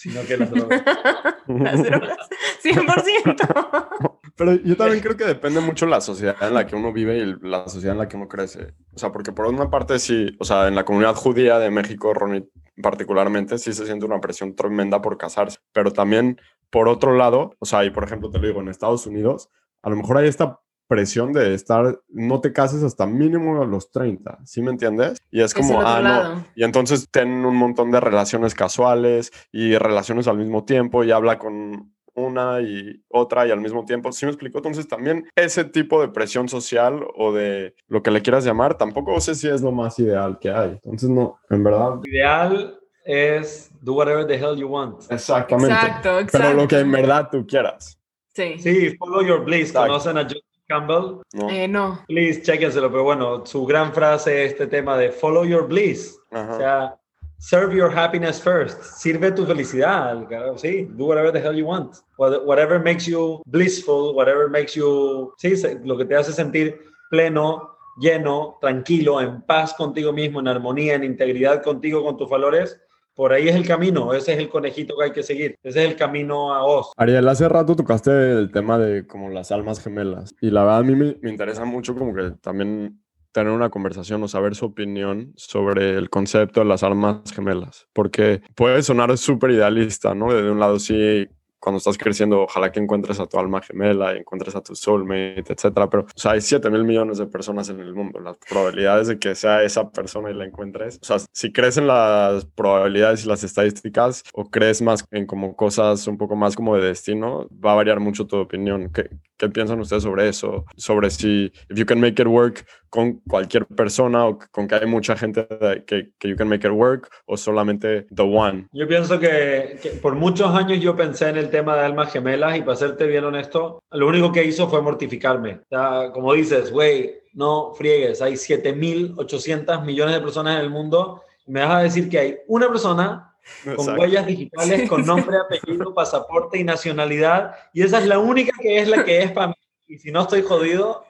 sino 0.00 0.22
que 0.26 0.38
las 0.38 0.50
drogas. 0.50 0.82
las 1.46 1.82
drogas, 1.82 2.16
100%. 2.64 4.18
Pero 4.36 4.54
yo 4.54 4.74
también 4.74 5.00
creo 5.00 5.14
que 5.14 5.26
depende 5.26 5.60
mucho 5.60 5.84
la 5.84 6.00
sociedad 6.00 6.36
en 6.40 6.54
la 6.54 6.66
que 6.66 6.74
uno 6.74 6.90
vive 6.90 7.18
y 7.18 7.34
la 7.42 7.68
sociedad 7.68 7.92
en 7.92 7.98
la 7.98 8.08
que 8.08 8.16
uno 8.16 8.26
crece. 8.26 8.72
O 8.94 8.98
sea, 8.98 9.12
porque 9.12 9.32
por 9.32 9.44
una 9.44 9.68
parte 9.68 9.98
sí, 9.98 10.34
o 10.38 10.44
sea, 10.46 10.68
en 10.68 10.74
la 10.74 10.86
comunidad 10.86 11.14
judía 11.16 11.58
de 11.58 11.70
México, 11.70 12.14
Ronnie, 12.14 12.48
particularmente, 12.82 13.58
sí 13.58 13.74
se 13.74 13.84
siente 13.84 14.06
una 14.06 14.22
presión 14.22 14.56
tremenda 14.56 15.02
por 15.02 15.18
casarse. 15.18 15.58
Pero 15.74 15.92
también, 15.92 16.40
por 16.70 16.88
otro 16.88 17.14
lado, 17.14 17.54
o 17.58 17.66
sea, 17.66 17.84
y 17.84 17.90
por 17.90 18.04
ejemplo, 18.04 18.30
te 18.30 18.38
lo 18.38 18.46
digo, 18.46 18.62
en 18.62 18.68
Estados 18.68 19.06
Unidos, 19.06 19.50
a 19.82 19.90
lo 19.90 19.96
mejor 19.96 20.16
hay 20.16 20.28
esta 20.28 20.60
presión 20.90 21.32
de 21.32 21.54
estar, 21.54 22.00
no 22.08 22.40
te 22.40 22.52
cases 22.52 22.82
hasta 22.82 23.06
mínimo 23.06 23.62
a 23.62 23.64
los 23.64 23.92
30, 23.92 24.40
¿sí 24.44 24.60
me 24.60 24.72
entiendes? 24.72 25.18
Y 25.30 25.40
es 25.40 25.54
como, 25.54 25.80
ah, 25.80 26.00
no. 26.02 26.44
Y 26.56 26.64
entonces 26.64 27.08
ten 27.08 27.28
un 27.46 27.54
montón 27.54 27.92
de 27.92 28.00
relaciones 28.00 28.56
casuales 28.56 29.30
y 29.52 29.78
relaciones 29.78 30.26
al 30.26 30.36
mismo 30.36 30.64
tiempo 30.64 31.04
y 31.04 31.12
habla 31.12 31.38
con 31.38 31.94
una 32.14 32.60
y 32.60 33.04
otra 33.08 33.46
y 33.46 33.52
al 33.52 33.60
mismo 33.60 33.84
tiempo. 33.84 34.10
¿Sí 34.10 34.26
me 34.26 34.32
explico? 34.32 34.58
Entonces 34.58 34.88
también 34.88 35.30
ese 35.36 35.62
tipo 35.62 36.00
de 36.00 36.08
presión 36.08 36.48
social 36.48 37.06
o 37.14 37.32
de 37.32 37.76
lo 37.86 38.02
que 38.02 38.10
le 38.10 38.20
quieras 38.20 38.44
llamar, 38.44 38.76
tampoco 38.76 39.20
sé 39.20 39.36
si 39.36 39.46
es 39.46 39.62
lo 39.62 39.70
más 39.70 39.96
ideal 40.00 40.40
que 40.40 40.50
hay. 40.50 40.70
Entonces 40.82 41.08
no, 41.08 41.38
en 41.50 41.62
verdad. 41.62 42.00
Ideal 42.02 42.80
es 43.04 43.70
do 43.80 43.92
whatever 43.92 44.26
the 44.26 44.34
hell 44.34 44.56
you 44.56 44.66
want. 44.66 45.04
Exactamente. 45.08 45.72
Exacto, 45.72 46.18
exacto. 46.18 46.38
Pero 46.48 46.62
lo 46.62 46.66
que 46.66 46.80
en 46.80 46.90
verdad 46.90 47.28
tú 47.30 47.46
quieras. 47.46 47.96
Sí. 48.34 48.58
Sí, 48.58 48.96
follow 48.96 49.22
your 49.24 49.44
bliss. 49.44 49.72
¿Conocen 49.72 50.18
a 50.18 50.24
Joseph 50.24 50.49
Campbell? 50.70 51.22
No. 51.32 51.50
Eh, 51.50 51.66
no. 51.66 52.00
Please, 52.06 52.40
chéquenselo. 52.42 52.90
Pero 52.90 53.02
bueno, 53.02 53.44
su 53.44 53.66
gran 53.66 53.92
frase 53.92 54.44
es 54.44 54.52
este 54.52 54.68
tema 54.68 54.96
de 54.96 55.10
follow 55.10 55.44
your 55.44 55.66
bliss. 55.66 56.16
O 56.30 56.56
sea, 56.56 56.96
serve 57.38 57.76
your 57.76 57.90
happiness 57.90 58.40
first. 58.40 58.80
Sirve 58.82 59.32
tu 59.32 59.44
felicidad. 59.44 60.28
Sí, 60.56 60.86
do 60.92 61.06
whatever 61.06 61.32
the 61.32 61.40
hell 61.40 61.56
you 61.56 61.66
want. 61.66 61.96
Whatever 62.16 62.78
makes 62.78 63.06
you 63.06 63.42
blissful, 63.46 64.14
whatever 64.14 64.48
makes 64.48 64.74
you, 64.74 65.34
sí, 65.38 65.54
lo 65.84 65.96
que 65.98 66.04
te 66.04 66.14
hace 66.14 66.32
sentir 66.32 66.78
pleno, 67.10 67.76
lleno, 67.98 68.58
tranquilo, 68.60 69.20
en 69.20 69.42
paz 69.42 69.74
contigo 69.74 70.12
mismo, 70.12 70.38
en 70.38 70.48
armonía, 70.48 70.94
en 70.94 71.02
integridad 71.02 71.62
contigo, 71.62 72.04
con 72.04 72.16
tus 72.16 72.30
valores, 72.30 72.80
por 73.14 73.32
ahí 73.32 73.48
es 73.48 73.56
el 73.56 73.66
camino, 73.66 74.14
ese 74.14 74.32
es 74.32 74.38
el 74.38 74.48
conejito 74.48 74.96
que 74.96 75.04
hay 75.04 75.12
que 75.12 75.22
seguir, 75.22 75.56
ese 75.62 75.84
es 75.84 75.90
el 75.90 75.96
camino 75.96 76.54
a 76.54 76.64
Oz. 76.64 76.92
Ariel, 76.96 77.28
hace 77.28 77.48
rato 77.48 77.76
tocaste 77.76 78.10
el 78.32 78.50
tema 78.50 78.78
de 78.78 79.06
como 79.06 79.30
las 79.30 79.52
almas 79.52 79.82
gemelas 79.82 80.34
y 80.40 80.50
la 80.50 80.62
verdad 80.62 80.78
a 80.78 80.82
mí 80.82 80.94
me, 80.94 81.16
me 81.20 81.30
interesa 81.30 81.64
mucho 81.64 81.94
como 81.94 82.14
que 82.14 82.32
también 82.40 83.00
tener 83.32 83.52
una 83.52 83.70
conversación 83.70 84.22
o 84.22 84.28
saber 84.28 84.54
su 84.54 84.66
opinión 84.66 85.32
sobre 85.36 85.96
el 85.96 86.10
concepto 86.10 86.60
de 86.60 86.66
las 86.66 86.82
almas 86.82 87.20
gemelas, 87.32 87.86
porque 87.92 88.42
puede 88.54 88.82
sonar 88.82 89.16
súper 89.18 89.52
idealista, 89.52 90.14
¿no? 90.14 90.32
De 90.32 90.50
un 90.50 90.58
lado 90.58 90.78
sí 90.78 91.28
cuando 91.60 91.78
estás 91.78 91.98
creciendo, 91.98 92.42
ojalá 92.42 92.72
que 92.72 92.80
encuentres 92.80 93.20
a 93.20 93.26
tu 93.26 93.38
alma 93.38 93.60
gemela, 93.60 94.16
encuentres 94.16 94.56
a 94.56 94.62
tu 94.62 94.74
soulmate, 94.74 95.52
etcétera. 95.52 95.88
Pero, 95.90 96.02
o 96.04 96.18
sea, 96.18 96.32
hay 96.32 96.40
7 96.40 96.70
mil 96.70 96.84
millones 96.84 97.18
de 97.18 97.26
personas 97.26 97.68
en 97.68 97.80
el 97.80 97.94
mundo. 97.94 98.18
Las 98.18 98.38
probabilidades 98.38 99.08
de 99.08 99.18
que 99.18 99.34
sea 99.34 99.62
esa 99.62 99.90
persona 99.90 100.30
y 100.30 100.34
la 100.34 100.46
encuentres, 100.46 100.98
o 101.02 101.04
sea, 101.04 101.18
si 101.32 101.52
crees 101.52 101.76
en 101.76 101.86
las 101.86 102.46
probabilidades 102.46 103.24
y 103.24 103.28
las 103.28 103.44
estadísticas 103.44 104.24
o 104.32 104.50
crees 104.50 104.82
más 104.82 105.04
en 105.10 105.26
como 105.26 105.54
cosas 105.54 106.06
un 106.06 106.16
poco 106.16 106.34
más 106.34 106.56
como 106.56 106.76
de 106.76 106.86
destino, 106.86 107.48
va 107.64 107.72
a 107.72 107.76
variar 107.76 108.00
mucho 108.00 108.26
tu 108.26 108.36
opinión. 108.36 108.90
¿Qué, 108.92 109.10
qué 109.36 109.48
piensan 109.48 109.80
ustedes 109.80 110.02
sobre 110.02 110.28
eso? 110.28 110.64
Sobre 110.76 111.10
si, 111.10 111.52
if 111.68 111.76
you 111.76 111.84
can 111.84 112.00
make 112.00 112.20
it 112.20 112.28
work 112.28 112.64
con 112.90 113.20
cualquier 113.28 113.66
persona 113.66 114.26
o 114.26 114.38
con 114.50 114.66
que 114.66 114.74
hay 114.74 114.86
mucha 114.86 115.16
gente 115.16 115.46
que, 115.86 116.10
que 116.18 116.28
you 116.28 116.36
can 116.36 116.48
make 116.48 116.66
it 116.66 116.72
work 116.72 117.08
o 117.26 117.36
solamente 117.36 118.06
the 118.14 118.22
one. 118.22 118.66
Yo 118.72 118.86
pienso 118.88 119.18
que, 119.18 119.78
que 119.80 119.90
por 119.90 120.16
muchos 120.16 120.52
años 120.54 120.80
yo 120.80 120.96
pensé 120.96 121.28
en 121.28 121.38
el 121.38 121.50
tema 121.50 121.76
de 121.76 121.84
almas 121.84 122.12
gemelas 122.12 122.56
y 122.56 122.62
para 122.62 122.76
serte 122.76 123.06
bien 123.06 123.24
honesto, 123.24 123.82
lo 123.92 124.08
único 124.08 124.32
que 124.32 124.44
hizo 124.44 124.68
fue 124.68 124.82
mortificarme. 124.82 125.60
O 125.70 126.12
como 126.12 126.34
dices, 126.34 126.72
güey, 126.72 127.20
no 127.32 127.72
friegues, 127.74 128.20
hay 128.20 128.34
7.800 128.34 129.84
millones 129.84 130.16
de 130.16 130.20
personas 130.20 130.56
en 130.56 130.62
el 130.62 130.70
mundo 130.70 131.22
y 131.46 131.52
me 131.52 131.60
vas 131.60 131.76
a 131.76 131.82
decir 131.82 132.08
que 132.08 132.18
hay 132.18 132.36
una 132.48 132.68
persona 132.68 133.34
con 133.76 133.98
huellas 133.98 134.26
digitales, 134.26 134.88
con 134.88 135.06
nombre, 135.06 135.36
apellido, 135.38 135.94
pasaporte 135.94 136.58
y 136.58 136.64
nacionalidad 136.64 137.54
y 137.72 137.82
esa 137.82 138.00
es 138.00 138.06
la 138.06 138.18
única 138.18 138.52
que 138.60 138.80
es 138.80 138.88
la 138.88 139.04
que 139.04 139.22
es 139.22 139.32
para 139.32 139.48
mí. 139.48 139.54
Y 139.86 139.98
si 139.98 140.10
no 140.12 140.22
estoy 140.22 140.42
jodido, 140.42 141.04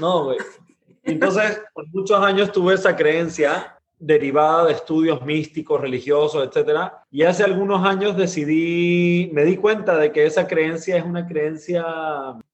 no, 0.00 0.24
güey. 0.24 0.38
Entonces, 1.06 1.62
por 1.72 1.86
muchos 1.88 2.20
años 2.20 2.52
tuve 2.52 2.74
esa 2.74 2.96
creencia 2.96 3.78
derivada 3.98 4.66
de 4.66 4.72
estudios 4.72 5.24
místicos, 5.24 5.80
religiosos, 5.80 6.46
etcétera. 6.46 7.04
Y 7.10 7.22
hace 7.22 7.44
algunos 7.44 7.86
años 7.86 8.16
decidí, 8.16 9.30
me 9.32 9.44
di 9.44 9.56
cuenta 9.56 9.96
de 9.96 10.12
que 10.12 10.26
esa 10.26 10.46
creencia 10.46 10.96
es 10.96 11.04
una 11.04 11.26
creencia, 11.26 11.84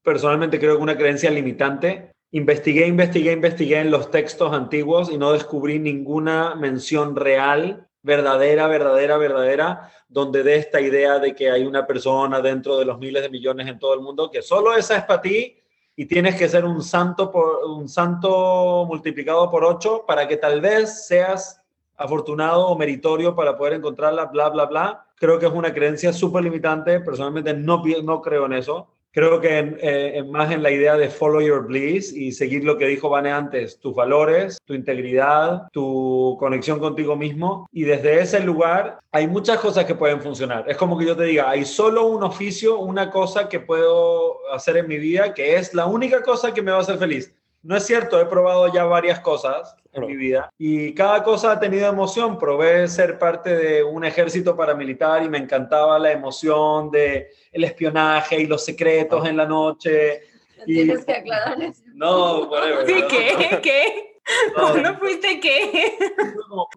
personalmente 0.03 0.61
creo 0.61 0.77
que 0.77 0.83
una 0.83 0.97
creencia 0.97 1.31
limitante. 1.31 2.13
Investigué, 2.31 2.87
investigué, 2.87 3.33
investigué 3.33 3.81
en 3.81 3.91
los 3.91 4.11
textos 4.11 4.53
antiguos 4.53 5.11
y 5.11 5.19
no 5.19 5.33
descubrí 5.33 5.79
ninguna 5.79 6.55
mención 6.55 7.17
real, 7.17 7.89
verdadera, 8.03 8.67
verdadera, 8.69 9.17
verdadera, 9.17 9.91
donde 10.09 10.43
dé 10.43 10.57
esta 10.57 10.81
idea 10.81 11.19
de 11.19 11.35
que 11.35 11.51
hay 11.51 11.65
una 11.65 11.87
persona 11.87 12.41
dentro 12.41 12.79
de 12.79 12.85
los 12.85 12.99
miles 12.99 13.23
de 13.23 13.31
millones 13.31 13.67
en 13.67 13.79
todo 13.79 13.95
el 13.95 14.01
mundo, 14.01 14.31
que 14.31 14.43
solo 14.43 14.77
esa 14.77 14.97
es 14.97 15.05
para 15.05 15.23
ti 15.23 15.57
y 15.95 16.07
tienes 16.07 16.37
que 16.37 16.49
ser 16.49 16.65
un 16.65 16.83
santo, 16.83 17.31
por, 17.31 17.65
un 17.65 17.89
santo 17.89 18.85
multiplicado 18.87 19.51
por 19.51 19.65
ocho 19.65 20.05
para 20.07 20.27
que 20.27 20.37
tal 20.37 20.61
vez 20.61 21.07
seas 21.07 21.63
afortunado 21.97 22.67
o 22.67 22.77
meritorio 22.77 23.35
para 23.35 23.57
poder 23.57 23.75
encontrarla, 23.75 24.27
bla, 24.27 24.49
bla, 24.49 24.67
bla. 24.67 25.07
Creo 25.17 25.39
que 25.39 25.47
es 25.47 25.53
una 25.53 25.73
creencia 25.73 26.13
súper 26.13 26.43
limitante. 26.43 27.01
Personalmente 27.01 27.55
no, 27.55 27.83
no 28.03 28.21
creo 28.23 28.47
en 28.47 28.55
eso. 28.55 28.89
Creo 29.13 29.43
que 29.43 29.59
en, 29.59 29.79
eh, 29.83 30.25
más 30.27 30.51
en 30.51 30.63
la 30.63 30.71
idea 30.71 30.97
de 30.97 31.11
follow 31.11 31.43
your 31.43 31.67
bliss 31.67 32.15
y 32.15 32.33
seguir 32.33 32.65
lo 32.65 32.79
que 32.79 32.87
dijo 32.87 33.11
Vane 33.11 33.31
antes, 33.31 33.79
tus 33.79 33.95
valores, 33.95 34.59
tu 34.65 34.73
integridad, 34.73 35.69
tu 35.71 36.37
conexión 36.41 36.81
contigo 36.81 37.15
mismo. 37.15 37.69
Y 37.73 37.83
desde 37.83 38.21
ese 38.21 38.41
lugar 38.41 39.01
hay 39.11 39.29
muchas 39.29 39.59
cosas 39.59 39.85
que 39.85 39.95
pueden 39.95 40.23
funcionar. 40.23 40.65
Es 40.67 40.79
como 40.79 40.97
que 40.97 41.05
yo 41.05 41.15
te 41.15 41.25
diga, 41.25 41.51
hay 41.51 41.67
solo 41.67 42.07
un 42.07 42.23
oficio, 42.23 42.79
una 42.79 43.11
cosa 43.11 43.51
que 43.51 43.61
puedo 43.61 44.39
hacer 44.51 44.79
en 44.79 44.89
mi 44.89 44.97
vida, 44.97 45.35
que 45.35 45.57
es 45.57 45.75
la 45.75 45.85
única 45.85 46.23
cosa 46.23 46.55
que 46.55 46.63
me 46.63 46.73
va 46.73 46.79
a 46.79 46.81
hacer 46.81 46.97
feliz. 46.97 47.35
No 47.63 47.77
es 47.77 47.85
cierto, 47.85 48.19
he 48.19 48.25
probado 48.25 48.73
ya 48.73 48.85
varias 48.85 49.21
cosas 49.21 49.77
en 49.93 50.07
mi 50.07 50.17
vida 50.17 50.51
y 50.59 50.95
cada 50.95 51.23
cosa 51.23 51.53
ha 51.53 51.61
tenido 51.61 51.89
emoción. 51.89 52.39
Probé 52.39 52.89
ser 52.89 53.19
parte 53.19 53.55
de 53.55 53.83
un 53.83 54.05
ejército 54.05 54.57
paramilitar 54.57 55.23
y 55.23 55.29
me 55.29 55.39
encantaba 55.39 55.99
la 55.99 56.13
emoción 56.13 56.91
de 56.91 57.31
el 57.51 57.65
espionaje 57.65 58.41
y 58.41 58.47
los 58.47 58.65
secretos 58.65 59.27
en 59.27 59.37
la 59.37 59.47
noche. 59.47 60.23
Y... 60.67 60.75
Tienes 60.75 61.05
que 61.05 61.13
aclarar 61.13 61.63
eso. 61.63 61.83
No, 61.95 62.45
whatever. 62.45 62.87
¿Sí, 62.87 63.05
qué? 63.09 63.61
¿Qué? 63.63 64.21
No, 64.57 64.77
¿No 64.77 64.99
fuiste 64.99 65.41
qué? 65.41 65.99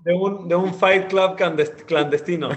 De 0.03 0.13
un, 0.13 0.47
de 0.47 0.55
un 0.55 0.73
fight 0.73 1.07
club 1.07 1.35
clandestino. 1.85 2.49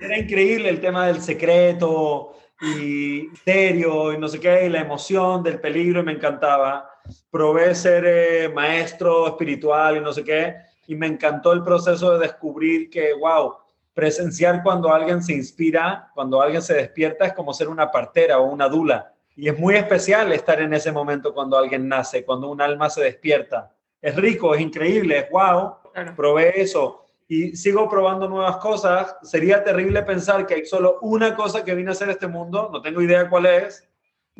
Era 0.00 0.18
increíble 0.18 0.70
el 0.70 0.80
tema 0.80 1.06
del 1.06 1.20
secreto, 1.20 2.34
y 2.60 3.28
serio 3.44 4.12
y 4.12 4.18
no 4.18 4.28
sé 4.28 4.38
qué, 4.38 4.66
y 4.66 4.68
la 4.68 4.80
emoción 4.80 5.42
del 5.42 5.60
peligro 5.60 6.00
y 6.00 6.04
me 6.04 6.12
encantaba. 6.12 6.89
Probé 7.30 7.74
ser 7.74 8.04
eh, 8.06 8.48
maestro 8.48 9.26
espiritual 9.28 9.96
y 9.96 10.00
no 10.00 10.12
sé 10.12 10.24
qué, 10.24 10.56
y 10.86 10.94
me 10.94 11.06
encantó 11.06 11.52
el 11.52 11.62
proceso 11.62 12.12
de 12.12 12.26
descubrir 12.26 12.90
que, 12.90 13.12
wow, 13.14 13.54
presenciar 13.94 14.62
cuando 14.62 14.92
alguien 14.92 15.22
se 15.22 15.32
inspira, 15.32 16.10
cuando 16.14 16.40
alguien 16.40 16.62
se 16.62 16.74
despierta, 16.74 17.26
es 17.26 17.32
como 17.32 17.52
ser 17.52 17.68
una 17.68 17.90
partera 17.90 18.38
o 18.38 18.46
una 18.46 18.68
dula. 18.68 19.12
Y 19.36 19.48
es 19.48 19.58
muy 19.58 19.76
especial 19.76 20.32
estar 20.32 20.60
en 20.60 20.74
ese 20.74 20.92
momento 20.92 21.32
cuando 21.32 21.56
alguien 21.56 21.88
nace, 21.88 22.24
cuando 22.24 22.50
un 22.50 22.60
alma 22.60 22.90
se 22.90 23.02
despierta. 23.02 23.72
Es 24.00 24.16
rico, 24.16 24.54
es 24.54 24.60
increíble, 24.60 25.18
es 25.18 25.30
wow. 25.30 25.76
Probé 26.16 26.60
eso 26.60 27.04
y 27.30 27.56
sigo 27.56 27.88
probando 27.88 28.28
nuevas 28.28 28.56
cosas. 28.56 29.16
Sería 29.22 29.62
terrible 29.62 30.02
pensar 30.02 30.46
que 30.46 30.54
hay 30.54 30.66
solo 30.66 30.98
una 31.00 31.36
cosa 31.36 31.64
que 31.64 31.76
vine 31.76 31.90
a 31.90 31.92
hacer 31.92 32.10
este 32.10 32.26
mundo, 32.26 32.68
no 32.72 32.82
tengo 32.82 33.00
idea 33.00 33.30
cuál 33.30 33.46
es, 33.46 33.88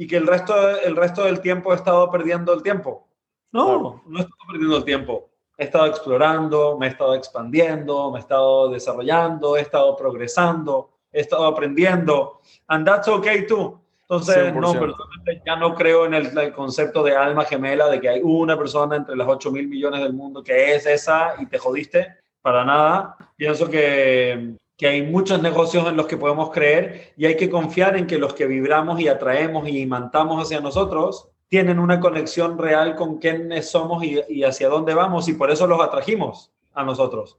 y 0.01 0.07
que 0.07 0.17
el 0.17 0.27
resto, 0.27 0.55
el 0.81 0.97
resto 0.97 1.25
del 1.25 1.43
tiempo 1.43 1.73
he 1.73 1.77
estado 1.77 2.11
perdiendo 2.11 2.55
el 2.55 2.63
tiempo. 2.63 3.07
No, 3.53 4.03
no 4.07 4.19
he 4.19 4.23
estado 4.23 4.39
perdiendo 4.51 4.79
el 4.79 4.85
tiempo. 4.85 5.29
He 5.59 5.65
estado 5.65 5.85
explorando, 5.85 6.79
me 6.79 6.87
he 6.87 6.89
estado 6.89 7.15
expandiendo, 7.15 8.11
me 8.11 8.17
he 8.17 8.23
estado 8.23 8.71
desarrollando, 8.71 9.59
he 9.59 9.61
estado 9.61 9.95
progresando, 9.99 10.89
he 11.13 11.21
estado 11.21 11.45
aprendiendo. 11.45 12.41
And 12.69 12.87
that's 12.87 13.09
okay 13.09 13.47
too. 13.47 13.79
Entonces, 14.01 14.55
no, 14.55 14.73
personalmente 14.73 15.43
ya 15.45 15.57
no 15.57 15.75
creo 15.75 16.07
en 16.07 16.15
el, 16.15 16.39
el, 16.39 16.55
concepto 16.55 17.03
de 17.03 17.15
alma 17.15 17.45
gemela, 17.45 17.91
de 17.91 18.01
que 18.01 18.09
hay 18.09 18.21
una 18.25 18.57
persona 18.57 18.97
entre 18.97 19.17
las 19.17 19.29
8 19.29 19.53
mil 19.53 19.69
millones 19.69 20.01
del 20.01 20.15
mundo 20.15 20.43
que 20.43 20.77
es 20.77 20.87
esa 20.87 21.35
y 21.39 21.45
te 21.45 21.59
jodiste 21.59 22.17
para 22.41 22.65
nada. 22.65 23.19
Pienso 23.37 23.69
que, 23.69 24.57
que, 24.81 24.89
hay 24.89 25.03
muchos 25.03 25.43
negocios 25.43 25.87
en 25.87 25.97
los 25.97 26.07
que 26.07 26.17
podemos 26.17 26.51
creer 26.51 27.13
y 27.17 27.27
hay 27.27 27.37
que 27.37 27.51
confiar 27.51 27.97
en 27.97 28.07
que 28.07 28.19
los 28.19 28.33
que 28.33 28.47
vibramos 28.47 28.99
y 28.99 29.09
atraemos 29.09 29.69
y 29.69 29.81
imantamos 29.81 30.43
hacia 30.43 30.61
nosotros 30.61 31.29
tienen 31.49 31.79
una 31.79 32.01
conexión 32.01 32.57
real 32.57 32.97
con 32.97 33.19
quiénes 33.19 33.71
somos 33.71 34.03
y, 34.03 34.43
hacia 34.43 34.69
dónde 34.69 34.95
vamos 34.95 35.29
y 35.29 35.35
por 35.35 35.51
eso 35.51 35.67
los 35.67 35.81
atrajimos 35.81 36.51
a 36.73 36.85
nosotros. 36.85 37.37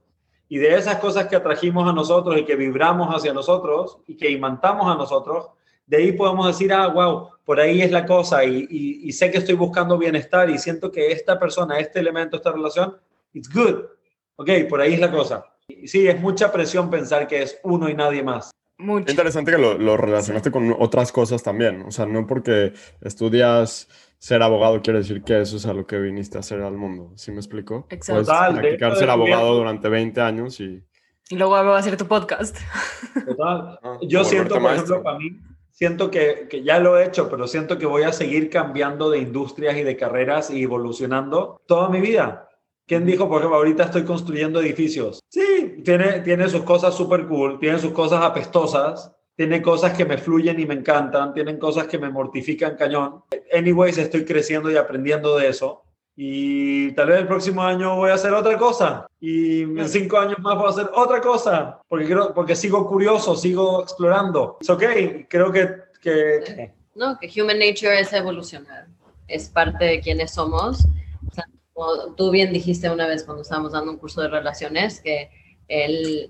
Y 0.48 0.58
de 0.58 0.76
esas 0.76 0.96
cosas 0.98 1.26
que 1.26 1.36
atrajimos 1.36 1.88
a 1.88 1.92
nosotros 1.92 2.38
y 2.38 2.44
que 2.44 2.54
vibramos 2.54 3.08
hacia 3.14 3.32
nosotros 3.32 3.98
y 4.06 4.16
que 4.16 4.30
imantamos 4.30 4.86
a 4.86 4.96
nosotros, 4.96 5.48
de 5.86 5.96
ahí 5.96 6.12
podemos 6.12 6.46
decir, 6.46 6.72
ah, 6.72 6.88
wow, 6.88 7.30
por 7.44 7.58
ahí 7.58 7.82
es 7.82 7.90
la 7.90 8.06
cosa 8.06 8.44
y, 8.44 8.66
y, 8.70 9.08
y 9.08 9.12
sé 9.12 9.30
que 9.30 9.38
estoy 9.38 9.56
buscando 9.56 9.98
bienestar 9.98 10.48
y 10.48 10.58
siento 10.58 10.92
que 10.92 11.10
esta 11.10 11.38
persona, 11.38 11.78
este 11.78 11.98
elemento, 12.00 12.36
esta 12.36 12.52
relación, 12.52 12.96
it's 13.32 13.52
good, 13.52 13.84
Ok, 14.36 14.48
por 14.68 14.80
ahí 14.80 14.94
es 14.94 15.00
la 15.00 15.10
cosa. 15.10 15.51
Sí, 15.86 16.06
es 16.08 16.20
mucha 16.20 16.52
presión 16.52 16.90
pensar 16.90 17.26
que 17.26 17.42
es 17.42 17.58
uno 17.62 17.88
y 17.88 17.94
nadie 17.94 18.22
más. 18.22 18.50
Mucho. 18.78 19.10
Interesante 19.10 19.52
que 19.52 19.58
lo, 19.58 19.78
lo, 19.78 19.96
relacionaste 19.96 20.50
con 20.50 20.74
otras 20.78 21.12
cosas 21.12 21.42
también. 21.42 21.82
O 21.82 21.90
sea, 21.90 22.06
no 22.06 22.26
porque 22.26 22.72
estudias 23.00 23.88
ser 24.22 24.40
abogado 24.40 24.80
quiere 24.82 25.00
decir 25.00 25.24
que 25.24 25.40
eso 25.40 25.56
es 25.56 25.66
a 25.66 25.74
lo 25.74 25.84
que 25.84 25.98
viniste 25.98 26.36
a 26.36 26.40
hacer 26.40 26.60
al 26.60 26.76
mundo. 26.76 27.12
¿Sí 27.16 27.32
me 27.32 27.38
explico? 27.38 27.88
Exacto. 27.90 28.24
Puedes 28.24 28.60
practicar 28.60 28.96
ser 28.96 29.10
abogado 29.10 29.54
durante 29.56 29.88
20 29.88 30.20
años 30.20 30.60
y... 30.60 30.80
Y 31.28 31.36
luego 31.36 31.52
va 31.52 31.76
a 31.76 31.78
hacer 31.78 31.96
tu 31.96 32.06
podcast. 32.06 32.56
Total. 33.26 33.80
Ah, 33.82 33.98
Yo 34.02 34.22
siento, 34.22 34.60
por 34.60 34.72
ejemplo, 34.72 35.02
para 35.02 35.18
mí, 35.18 35.40
siento 35.72 36.08
que, 36.08 36.46
que, 36.48 36.62
ya 36.62 36.78
lo 36.78 36.98
he 36.98 37.06
hecho, 37.06 37.28
pero 37.28 37.48
siento 37.48 37.78
que 37.78 37.86
voy 37.86 38.04
a 38.04 38.12
seguir 38.12 38.48
cambiando 38.48 39.10
de 39.10 39.18
industrias 39.18 39.76
y 39.76 39.82
de 39.82 39.96
carreras 39.96 40.50
y 40.50 40.62
evolucionando 40.62 41.60
toda 41.66 41.88
mi 41.88 42.00
vida. 42.00 42.48
¿Quién 42.92 43.06
dijo, 43.06 43.26
por 43.26 43.38
ejemplo, 43.38 43.56
ahorita 43.56 43.84
estoy 43.84 44.04
construyendo 44.04 44.60
edificios? 44.60 45.22
Sí, 45.30 45.80
tiene, 45.82 46.20
tiene 46.20 46.46
sus 46.50 46.62
cosas 46.62 46.94
súper 46.94 47.26
cool, 47.26 47.58
tiene 47.58 47.78
sus 47.78 47.92
cosas 47.92 48.22
apestosas, 48.22 49.10
tiene 49.34 49.62
cosas 49.62 49.96
que 49.96 50.04
me 50.04 50.18
fluyen 50.18 50.60
y 50.60 50.66
me 50.66 50.74
encantan, 50.74 51.32
tienen 51.32 51.58
cosas 51.58 51.86
que 51.86 51.98
me 51.98 52.10
mortifican 52.10 52.76
cañón. 52.76 53.24
Anyways, 53.50 53.96
estoy 53.96 54.26
creciendo 54.26 54.70
y 54.70 54.76
aprendiendo 54.76 55.38
de 55.38 55.48
eso. 55.48 55.84
Y 56.14 56.92
tal 56.92 57.08
vez 57.08 57.20
el 57.20 57.28
próximo 57.28 57.62
año 57.62 57.96
voy 57.96 58.10
a 58.10 58.14
hacer 58.14 58.34
otra 58.34 58.58
cosa. 58.58 59.06
Y 59.18 59.62
en 59.62 59.88
cinco 59.88 60.18
años 60.18 60.38
más 60.40 60.58
voy 60.58 60.66
a 60.66 60.68
hacer 60.68 60.90
otra 60.94 61.22
cosa. 61.22 61.80
Porque, 61.88 62.04
creo, 62.04 62.34
porque 62.34 62.54
sigo 62.54 62.86
curioso, 62.86 63.34
sigo 63.36 63.84
explorando. 63.84 64.58
Es 64.60 64.68
ok, 64.68 64.82
creo 65.30 65.50
que, 65.50 65.76
que... 66.02 66.74
No, 66.94 67.18
que 67.18 67.40
human 67.40 67.58
nature 67.58 67.98
es 67.98 68.12
evolucionar. 68.12 68.86
Es 69.28 69.48
parte 69.48 69.82
de 69.82 70.00
quienes 70.00 70.32
somos 70.32 70.86
tú 72.16 72.30
bien 72.30 72.52
dijiste 72.52 72.90
una 72.90 73.06
vez 73.06 73.24
cuando 73.24 73.42
estábamos 73.42 73.72
dando 73.72 73.92
un 73.92 73.98
curso 73.98 74.20
de 74.20 74.28
relaciones, 74.28 75.00
que 75.00 75.30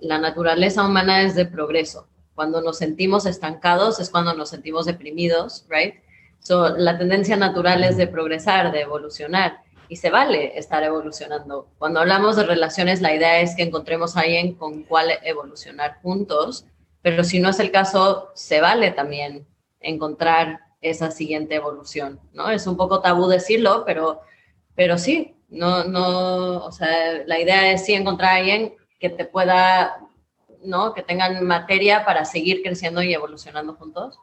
la 0.00 0.18
naturaleza 0.18 0.84
humana 0.86 1.22
es 1.22 1.34
de 1.34 1.46
progreso. 1.46 2.09
Cuando 2.34 2.62
nos 2.62 2.78
sentimos 2.78 3.26
estancados 3.26 4.00
es 4.00 4.11
cuando 4.11 4.34
nos 4.34 4.50
sentimos 4.50 4.86
deprimidos, 4.86 5.66
right? 5.68 5.96
So, 6.38 6.76
la 6.76 6.98
tendencia 6.98 7.36
natural 7.36 7.84
es 7.84 7.96
de 7.96 8.07
progresar, 8.07 8.72
de 8.72 8.80
evolucionar 8.80 9.59
y 9.88 9.96
se 9.96 10.11
vale 10.11 10.59
estar 10.59 10.82
evolucionando. 10.82 11.68
Cuando 11.78 12.00
hablamos 12.00 12.36
de 12.36 12.44
relaciones, 12.44 13.00
la 13.00 13.14
idea 13.14 13.40
es 13.40 13.55
que 13.55 13.62
encontremos 13.62 14.16
a 14.16 14.20
alguien 14.20 14.55
con 14.55 14.82
cual 14.84 15.11
evolucionar 15.22 16.00
juntos, 16.03 16.64
pero 17.03 17.22
si 17.24 17.40
no 17.40 17.50
es 17.50 17.61
el 17.61 17.70
caso, 17.70 18.30
se 18.34 18.61
vale 18.61 18.90
también 18.90 19.46
encontrar 19.80 20.61
esa 20.80 21.11
siguiente 21.11 21.55
evolución, 21.55 22.20
¿no? 22.32 22.50
Es 22.50 22.66
un 22.66 22.76
poco 22.76 23.00
tabú 23.00 23.28
decirlo, 23.28 23.84
pero, 23.84 24.20
pero 24.74 24.98
sí, 24.98 25.36
no, 25.53 25.84
no, 25.84 26.64
o 26.64 26.72
sea, 26.72 27.24
la 27.26 27.38
idea 27.38 27.72
es 27.72 27.84
sí 27.84 27.92
encontrar 27.92 28.30
a 28.30 28.36
alguien 28.38 28.74
que 28.98 29.11
te 29.11 29.26
pueda, 29.26 29.98
¿no? 30.64 30.94
Que 30.94 31.03
tengan 31.03 31.44
materia 31.46 32.05
para 32.05 32.24
seguir 32.24 32.62
creciendo 32.62 33.03
y 33.03 33.12
evolucionando 33.12 33.74
juntos, 33.74 34.18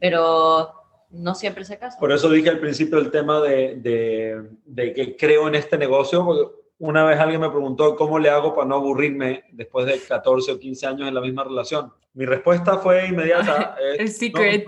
pero 0.00 0.72
no 1.10 1.34
siempre 1.36 1.64
se 1.64 1.78
casa. 1.78 1.98
Por 1.98 2.10
eso 2.10 2.28
dije 2.28 2.50
al 2.50 2.58
principio 2.58 2.98
el 2.98 3.12
tema 3.12 3.40
de, 3.40 3.76
de, 3.76 4.50
de 4.64 4.92
que 4.92 5.16
creo 5.16 5.46
en 5.46 5.54
este 5.54 5.78
negocio, 5.78 6.63
una 6.78 7.04
vez 7.04 7.18
alguien 7.18 7.40
me 7.40 7.50
preguntó 7.50 7.94
cómo 7.96 8.18
le 8.18 8.30
hago 8.30 8.54
para 8.54 8.66
no 8.66 8.76
aburrirme 8.76 9.44
después 9.52 9.86
de 9.86 10.00
14 10.00 10.52
o 10.52 10.58
15 10.58 10.86
años 10.86 11.08
en 11.08 11.14
la 11.14 11.20
misma 11.20 11.44
relación. 11.44 11.92
Mi 12.14 12.26
respuesta 12.26 12.78
fue 12.78 13.06
inmediata. 13.06 13.76
el 13.98 14.08
secret. 14.08 14.66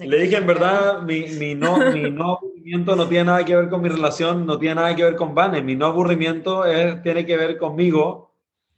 le 0.00 0.18
dije, 0.18 0.36
en 0.36 0.46
verdad, 0.46 1.02
mi, 1.02 1.26
mi, 1.38 1.54
no, 1.54 1.78
mi 1.92 2.10
no 2.10 2.34
aburrimiento 2.34 2.96
no 2.96 3.08
tiene 3.08 3.24
nada 3.24 3.44
que 3.44 3.56
ver 3.56 3.68
con 3.68 3.82
mi 3.82 3.88
relación, 3.88 4.46
no 4.46 4.58
tiene 4.58 4.76
nada 4.76 4.94
que 4.94 5.04
ver 5.04 5.16
con 5.16 5.34
Vane. 5.34 5.62
Mi 5.62 5.74
no 5.74 5.86
aburrimiento 5.86 6.64
es, 6.64 7.02
tiene 7.02 7.26
que 7.26 7.36
ver 7.36 7.58
conmigo. 7.58 8.32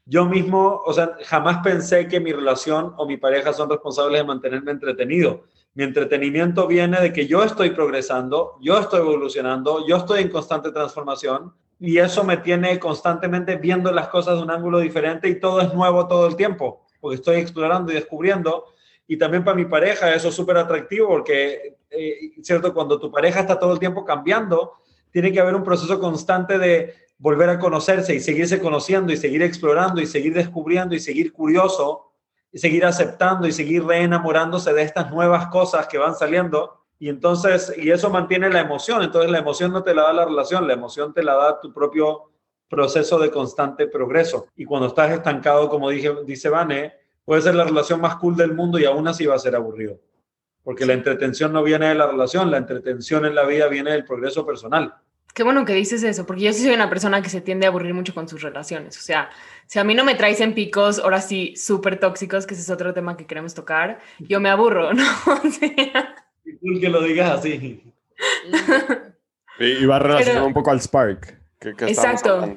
Yo 0.07 0.27
mismo, 0.27 0.83
o 0.85 0.93
sea, 0.93 1.17
jamás 1.25 1.59
pensé 1.65 2.09
que 2.09 2.21
mi 2.21 2.33
relación 2.33 2.95
o 2.99 3.07
mi 3.07 3.17
pareja 3.17 3.53
son 3.55 3.71
responsables 3.71 4.21
de 4.21 4.27
mantenerme 4.27 4.71
entretenido. 4.71 5.45
Mi 5.75 5.85
entretenimiento 5.85 6.67
viene 6.67 7.01
de 7.01 7.13
que 7.13 7.27
yo 7.27 7.43
estoy 7.43 7.71
progresando, 7.71 8.59
yo 8.61 8.79
estoy 8.79 9.01
evolucionando, 9.01 9.87
yo 9.87 9.97
estoy 9.97 10.23
en 10.23 10.29
constante 10.29 10.71
transformación 10.71 11.53
y 11.81 11.99
eso 11.99 12.25
me 12.25 12.37
tiene 12.39 12.79
constantemente 12.79 13.57
viendo 13.57 13.93
las 13.93 14.09
cosas 14.09 14.37
de 14.37 14.43
un 14.43 14.51
ángulo 14.51 14.79
diferente 14.79 15.29
y 15.29 15.41
todo 15.41 15.61
es 15.61 15.75
nuevo 15.75 16.07
todo 16.07 16.27
el 16.27 16.37
tiempo 16.37 16.85
porque 17.05 17.17
estoy 17.17 17.37
explorando 17.37 17.93
y 17.93 17.97
descubriendo. 17.97 18.65
Y 19.07 19.19
también 19.19 19.45
para 19.45 19.55
mi 19.55 19.67
pareja 19.67 20.15
eso 20.15 20.29
es 20.29 20.35
súper 20.35 20.57
atractivo 20.57 21.07
porque, 21.09 21.77
eh, 21.91 22.31
¿cierto? 22.43 22.73
Cuando 22.73 22.99
tu 22.99 23.11
pareja 23.11 23.41
está 23.41 23.59
todo 23.59 23.75
el 23.75 23.79
tiempo 23.79 24.07
cambiando, 24.07 24.73
tiene 25.11 25.31
que 25.31 25.39
haber 25.39 25.55
un 25.55 25.63
proceso 25.63 26.01
constante 26.01 26.59
de 26.59 26.95
volver 27.19 27.51
a 27.51 27.59
conocerse 27.59 28.15
y 28.15 28.21
seguirse 28.21 28.59
conociendo 28.59 29.13
y 29.13 29.19
seguir 29.19 29.43
explorando 29.43 30.01
y 30.01 30.07
seguir 30.07 30.33
descubriendo 30.33 30.95
y 30.95 30.99
seguir 30.99 31.35
curioso 31.35 32.11
y 32.51 32.59
seguir 32.59 32.87
aceptando 32.87 33.47
y 33.47 33.53
seguir 33.53 33.85
reenamorándose 33.85 34.73
de 34.73 34.81
estas 34.81 35.11
nuevas 35.11 35.49
cosas 35.49 35.87
que 35.87 35.99
van 35.99 36.15
saliendo. 36.15 36.84
Y 37.05 37.11
entonces, 37.11 37.71
y 37.77 37.91
eso 37.91 38.09
mantiene 38.09 38.49
la 38.49 38.61
emoción. 38.61 39.03
Entonces 39.03 39.31
la 39.31 39.37
emoción 39.37 39.71
no 39.71 39.83
te 39.83 39.95
la 39.95 40.05
da 40.05 40.15
la 40.15 40.25
relación, 40.25 40.67
la 40.67 40.73
emoción 40.73 41.13
te 41.13 41.23
la 41.23 41.35
da 41.35 41.61
tu 41.61 41.71
propio 41.71 42.31
proceso 42.67 43.19
de 43.19 43.31
constante 43.31 43.89
progreso. 43.89 44.47
Y 44.57 44.65
cuando 44.65 44.89
estás 44.89 45.13
estancado, 45.13 45.69
como 45.69 45.91
dije, 45.91 46.11
dice 46.25 46.49
Vane, 46.49 46.95
puede 47.23 47.43
ser 47.43 47.57
la 47.57 47.65
relación 47.65 48.01
más 48.01 48.17
cool 48.17 48.37
del 48.37 48.55
mundo 48.55 48.79
y 48.79 48.87
aún 48.87 49.07
así 49.07 49.27
va 49.27 49.35
a 49.35 49.39
ser 49.39 49.55
aburrido. 49.55 50.01
Porque 50.63 50.87
la 50.87 50.95
entretención 50.95 51.53
no 51.53 51.63
viene 51.63 51.89
de 51.89 51.95
la 51.95 52.07
relación, 52.07 52.51
la 52.51 52.57
entretención 52.57 53.27
en 53.27 53.35
la 53.35 53.45
vida 53.45 53.69
viene 53.69 53.91
del 53.91 54.07
progreso 54.07 54.47
personal. 54.47 54.95
Qué 55.35 55.43
bueno 55.43 55.67
que 55.67 55.75
dices 55.75 56.03
eso, 56.05 56.25
porque 56.25 56.45
yo 56.45 56.55
sí 56.55 56.63
soy 56.63 56.73
una 56.73 56.89
persona 56.89 57.21
que 57.21 57.29
se 57.29 57.43
tiende 57.43 57.67
a 57.67 57.69
aburrir 57.69 57.93
mucho 57.93 58.15
con 58.15 58.31
sus 58.31 58.41
relaciones. 58.41 58.97
O 58.97 59.03
sea, 59.03 59.29
si 59.67 59.79
a 59.79 59.85
mí 59.85 59.95
no 59.95 60.05
me 60.05 60.15
traes 60.15 60.41
en 60.41 60.55
picos, 60.55 61.01
ahora 61.01 61.21
sí, 61.21 61.55
súper 61.55 62.01
tóxicos, 62.01 62.47
que 62.47 62.55
ese 62.55 62.63
es 62.63 62.71
otro 62.71 62.95
tema 62.95 63.15
que 63.15 63.27
queremos 63.27 63.53
tocar, 63.53 64.01
yo 64.21 64.41
me 64.41 64.49
aburro, 64.49 64.95
¿no? 64.95 65.05
O 65.27 65.51
sea... 65.51 66.24
cool 66.61 66.81
que 66.81 66.89
lo 66.89 67.03
digas 67.03 67.39
así. 67.39 67.83
y 69.59 69.87
va 69.87 69.99
relacionado 69.99 70.47
un 70.47 70.55
poco 70.55 70.71
al 70.71 70.81
Spark 70.81 71.45
exacto. 71.71 72.57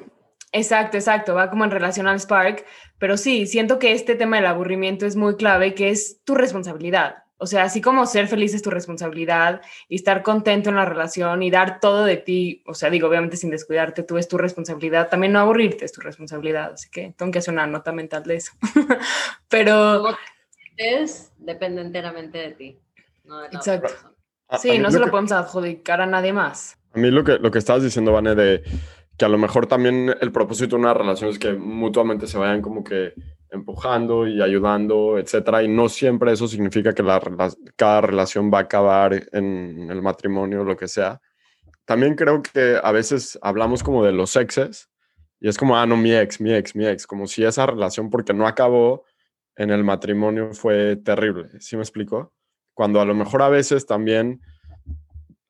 Exacto, 0.50 0.96
exacto, 0.96 1.34
va 1.34 1.50
como 1.50 1.64
en 1.64 1.70
relación 1.70 2.08
al 2.08 2.18
Spark, 2.18 2.64
pero 2.98 3.18
sí, 3.18 3.46
siento 3.46 3.78
que 3.78 3.92
este 3.92 4.14
tema 4.14 4.36
del 4.36 4.46
aburrimiento 4.46 5.04
es 5.04 5.14
muy 5.14 5.36
clave, 5.36 5.74
que 5.74 5.90
es 5.90 6.22
tu 6.24 6.34
responsabilidad. 6.34 7.24
O 7.36 7.46
sea, 7.46 7.64
así 7.64 7.82
como 7.82 8.06
ser 8.06 8.28
feliz 8.28 8.54
es 8.54 8.62
tu 8.62 8.70
responsabilidad 8.70 9.60
y 9.90 9.96
estar 9.96 10.22
contento 10.22 10.70
en 10.70 10.76
la 10.76 10.86
relación 10.86 11.42
y 11.42 11.50
dar 11.50 11.80
todo 11.80 12.04
de 12.04 12.16
ti, 12.16 12.62
o 12.66 12.72
sea, 12.72 12.88
digo, 12.88 13.08
obviamente 13.08 13.36
sin 13.36 13.50
descuidarte, 13.50 14.02
tú 14.02 14.16
es 14.16 14.26
tu 14.26 14.38
responsabilidad, 14.38 15.10
también 15.10 15.34
no 15.34 15.40
aburrirte 15.40 15.84
es 15.84 15.92
tu 15.92 16.00
responsabilidad, 16.00 16.72
así 16.72 16.88
que 16.90 17.12
tengo 17.16 17.30
que 17.30 17.40
hacer 17.40 17.52
una 17.52 17.66
nota 17.66 17.92
mental 17.92 18.24
de 18.24 18.36
eso. 18.36 18.52
pero... 19.50 20.16
Es, 20.78 21.30
depende 21.36 21.82
enteramente 21.82 22.38
de 22.38 22.50
ti. 22.52 22.78
No 23.28 23.40
de 23.40 23.46
Exacto. 23.48 23.92
Sí, 24.58 24.78
no 24.78 24.90
se 24.90 24.98
lo 24.98 25.10
podemos 25.10 25.32
adjudicar 25.32 26.00
a 26.00 26.06
nadie 26.06 26.32
más. 26.32 26.78
A 26.94 26.98
mí 26.98 27.10
lo 27.10 27.22
que, 27.22 27.38
lo 27.38 27.50
que 27.50 27.58
estabas 27.58 27.82
diciendo, 27.82 28.12
Vane, 28.12 28.34
de 28.34 28.62
que 29.18 29.24
a 29.24 29.28
lo 29.28 29.36
mejor 29.36 29.66
también 29.66 30.14
el 30.20 30.32
propósito 30.32 30.76
de 30.76 30.82
una 30.82 30.94
relación 30.94 31.28
es 31.28 31.38
que 31.38 31.52
mutuamente 31.52 32.26
se 32.26 32.38
vayan 32.38 32.62
como 32.62 32.82
que 32.82 33.12
empujando 33.50 34.26
y 34.26 34.40
ayudando, 34.40 35.18
etcétera, 35.18 35.62
y 35.62 35.68
no 35.68 35.88
siempre 35.88 36.32
eso 36.32 36.48
significa 36.48 36.94
que 36.94 37.02
la, 37.02 37.20
cada 37.76 38.00
relación 38.00 38.50
va 38.52 38.58
a 38.58 38.62
acabar 38.62 39.28
en 39.32 39.90
el 39.90 40.00
matrimonio 40.00 40.62
o 40.62 40.64
lo 40.64 40.76
que 40.76 40.88
sea. 40.88 41.20
También 41.84 42.14
creo 42.14 42.42
que 42.42 42.78
a 42.82 42.92
veces 42.92 43.38
hablamos 43.42 43.82
como 43.82 44.04
de 44.04 44.12
los 44.12 44.36
exes 44.36 44.88
y 45.40 45.48
es 45.48 45.56
como, 45.56 45.76
ah, 45.76 45.86
no, 45.86 45.96
mi 45.96 46.14
ex, 46.14 46.40
mi 46.40 46.54
ex, 46.54 46.76
mi 46.76 46.86
ex, 46.86 47.06
como 47.06 47.26
si 47.26 47.44
esa 47.44 47.66
relación 47.66 48.10
porque 48.10 48.34
no 48.34 48.46
acabó 48.46 49.04
en 49.56 49.70
el 49.70 49.84
matrimonio 49.84 50.52
fue 50.52 50.96
terrible, 50.96 51.48
¿sí 51.60 51.76
me 51.76 51.82
explico? 51.82 52.32
Cuando 52.78 53.00
a 53.00 53.04
lo 53.04 53.12
mejor 53.12 53.42
a 53.42 53.48
veces 53.48 53.86
también 53.86 54.40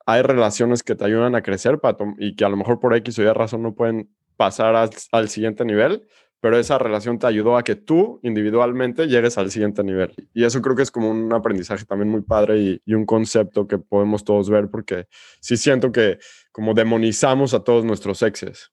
hay 0.06 0.22
relaciones 0.22 0.82
que 0.82 0.94
te 0.94 1.04
ayudan 1.04 1.34
a 1.34 1.42
crecer 1.42 1.78
Pato, 1.78 2.14
y 2.16 2.34
que 2.34 2.46
a 2.46 2.48
lo 2.48 2.56
mejor 2.56 2.80
por 2.80 2.96
X 2.96 3.18
o 3.18 3.22
Y 3.22 3.30
razón 3.34 3.62
no 3.62 3.74
pueden 3.74 4.08
pasar 4.38 4.74
al, 4.74 5.28
siguiente 5.28 5.66
nivel, 5.66 6.08
pero 6.40 6.58
esa 6.58 6.78
relación 6.78 7.18
te 7.18 7.26
ayudó 7.26 7.58
a 7.58 7.64
que 7.64 7.76
tú 7.76 8.18
individualmente 8.22 9.08
llegues 9.08 9.36
al 9.36 9.50
siguiente 9.50 9.84
nivel. 9.84 10.14
Y 10.32 10.44
eso 10.44 10.62
creo 10.62 10.74
que 10.74 10.84
es 10.84 10.90
como 10.90 11.10
un 11.10 11.30
aprendizaje 11.34 11.84
también 11.84 12.08
muy 12.08 12.22
padre 12.22 12.80
y, 12.86 12.94
un 12.94 13.04
concepto 13.04 13.66
que 13.66 13.76
podemos 13.76 14.24
todos 14.24 14.48
ver 14.48 14.70
porque 14.70 15.04
sí 15.38 15.58
siento 15.58 15.92
que 15.92 16.18
como 16.50 16.72
demonizamos 16.72 17.52
a 17.52 17.62
todos 17.62 17.84
nuestros 17.84 18.22
exes. 18.22 18.72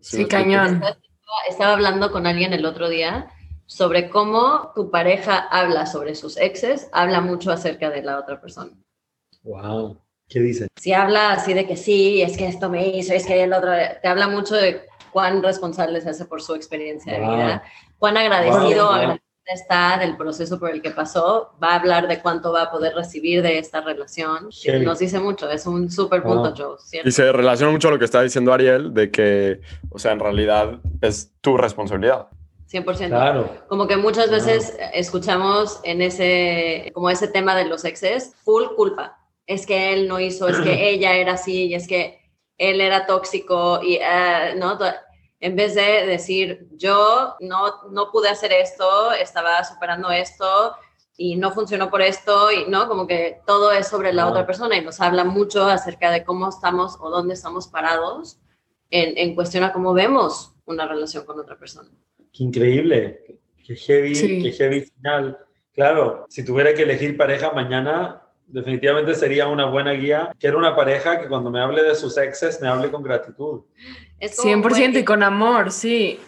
Sí, 0.00 0.26
cañón. 0.26 0.82
Estaba 1.48 1.74
hablando 1.74 2.10
con 2.10 2.26
alguien 2.26 2.52
el 2.52 2.66
otro 2.66 2.88
día 2.88 3.30
sobre 3.66 4.08
cómo 4.08 4.72
tu 4.74 4.90
pareja 4.90 5.38
habla 5.50 5.86
sobre 5.86 6.14
sus 6.14 6.36
exes, 6.36 6.88
habla 6.92 7.20
mucho 7.20 7.50
acerca 7.50 7.90
de 7.90 8.02
la 8.02 8.18
otra 8.18 8.40
persona. 8.40 8.72
Wow. 9.42 10.00
¿Qué 10.28 10.40
dice? 10.40 10.68
Si 10.76 10.92
habla 10.92 11.32
así 11.32 11.54
de 11.54 11.66
que 11.66 11.76
sí, 11.76 12.22
es 12.22 12.36
que 12.36 12.48
esto 12.48 12.68
me 12.68 12.88
hizo, 12.88 13.12
es 13.12 13.26
que 13.26 13.44
el 13.44 13.52
otro, 13.52 13.70
te 14.02 14.08
habla 14.08 14.28
mucho 14.28 14.56
de 14.56 14.82
cuán 15.12 15.42
responsable 15.42 16.00
se 16.00 16.10
hace 16.10 16.24
por 16.24 16.42
su 16.42 16.54
experiencia 16.54 17.12
de 17.12 17.20
vida, 17.20 17.62
cuán 17.98 18.16
agradecido, 18.16 18.90
está 19.46 19.96
del 19.98 20.16
proceso 20.16 20.58
por 20.58 20.70
el 20.70 20.82
que 20.82 20.90
pasó, 20.90 21.52
va 21.62 21.72
a 21.72 21.74
hablar 21.76 22.08
de 22.08 22.20
cuánto 22.20 22.52
va 22.52 22.62
a 22.62 22.70
poder 22.70 22.94
recibir 22.94 23.42
de 23.42 23.58
esta 23.58 23.80
relación. 23.80 24.48
Nos 24.82 24.98
dice 24.98 25.20
mucho, 25.20 25.48
es 25.48 25.66
un 25.66 25.90
súper 25.90 26.22
punto, 26.22 26.52
Joe. 26.56 26.76
Y 27.04 27.12
se 27.12 27.30
relaciona 27.30 27.70
mucho 27.72 27.88
a 27.88 27.92
lo 27.92 27.98
que 27.98 28.04
está 28.04 28.22
diciendo 28.22 28.52
Ariel, 28.52 28.92
de 28.92 29.10
que, 29.10 29.60
o 29.90 29.98
sea, 29.98 30.12
en 30.12 30.20
realidad 30.20 30.80
es 31.00 31.32
tu 31.40 31.56
responsabilidad. 31.56 32.28
100%. 32.84 33.08
Claro. 33.08 33.50
Como 33.68 33.86
que 33.86 33.96
muchas 33.96 34.30
veces 34.30 34.76
escuchamos 34.92 35.80
en 35.84 36.02
ese, 36.02 36.90
como 36.94 37.10
ese 37.10 37.28
tema 37.28 37.54
de 37.54 37.66
los 37.66 37.84
exes, 37.84 38.34
full 38.44 38.64
culpa 38.76 39.18
es 39.46 39.64
que 39.64 39.92
él 39.92 40.08
no 40.08 40.20
hizo, 40.20 40.48
es 40.48 40.58
que 40.58 40.88
ella 40.90 41.14
era 41.14 41.34
así, 41.34 41.66
y 41.66 41.74
es 41.74 41.86
que 41.86 42.20
él 42.58 42.80
era 42.80 43.06
tóxico, 43.06 43.80
y, 43.82 43.98
eh, 44.00 44.54
¿no? 44.56 44.78
En 45.38 45.54
vez 45.54 45.74
de 45.74 46.06
decir, 46.06 46.68
yo 46.72 47.36
no, 47.40 47.88
no 47.90 48.10
pude 48.10 48.28
hacer 48.28 48.52
esto, 48.52 49.12
estaba 49.12 49.62
superando 49.64 50.10
esto, 50.10 50.74
y 51.16 51.36
no 51.36 51.50
funcionó 51.50 51.90
por 51.90 52.02
esto, 52.02 52.50
y 52.50 52.66
no, 52.66 52.88
como 52.88 53.06
que 53.06 53.40
todo 53.46 53.72
es 53.72 53.88
sobre 53.88 54.12
la 54.12 54.28
otra 54.28 54.46
persona 54.46 54.76
y 54.76 54.84
nos 54.84 55.00
habla 55.00 55.24
mucho 55.24 55.64
acerca 55.64 56.10
de 56.10 56.24
cómo 56.24 56.48
estamos 56.48 56.98
o 57.00 57.08
dónde 57.08 57.34
estamos 57.34 57.68
parados 57.68 58.38
en, 58.90 59.16
en 59.16 59.34
cuestión 59.34 59.64
a 59.64 59.72
cómo 59.72 59.94
vemos 59.94 60.52
una 60.66 60.86
relación 60.86 61.24
con 61.24 61.40
otra 61.40 61.56
persona. 61.58 61.90
Qué 62.36 62.44
increíble, 62.44 63.24
qué 63.64 63.74
heavy, 63.76 64.42
qué 64.42 64.52
heavy 64.52 64.80
final. 64.82 65.38
Claro, 65.72 66.26
si 66.28 66.44
tuviera 66.44 66.74
que 66.74 66.82
elegir 66.82 67.16
pareja 67.16 67.52
mañana, 67.52 68.22
definitivamente 68.46 69.14
sería 69.14 69.46
una 69.46 69.64
buena 69.64 69.92
guía. 69.92 70.32
Quiero 70.38 70.58
una 70.58 70.76
pareja 70.76 71.18
que 71.18 71.28
cuando 71.28 71.50
me 71.50 71.60
hable 71.60 71.82
de 71.82 71.94
sus 71.94 72.18
exes 72.18 72.60
me 72.60 72.68
hable 72.68 72.90
con 72.90 73.02
gratitud. 73.02 73.62
100% 74.20 74.98
y 74.98 75.04
con 75.04 75.22
amor, 75.22 75.72
sí. 75.72 76.20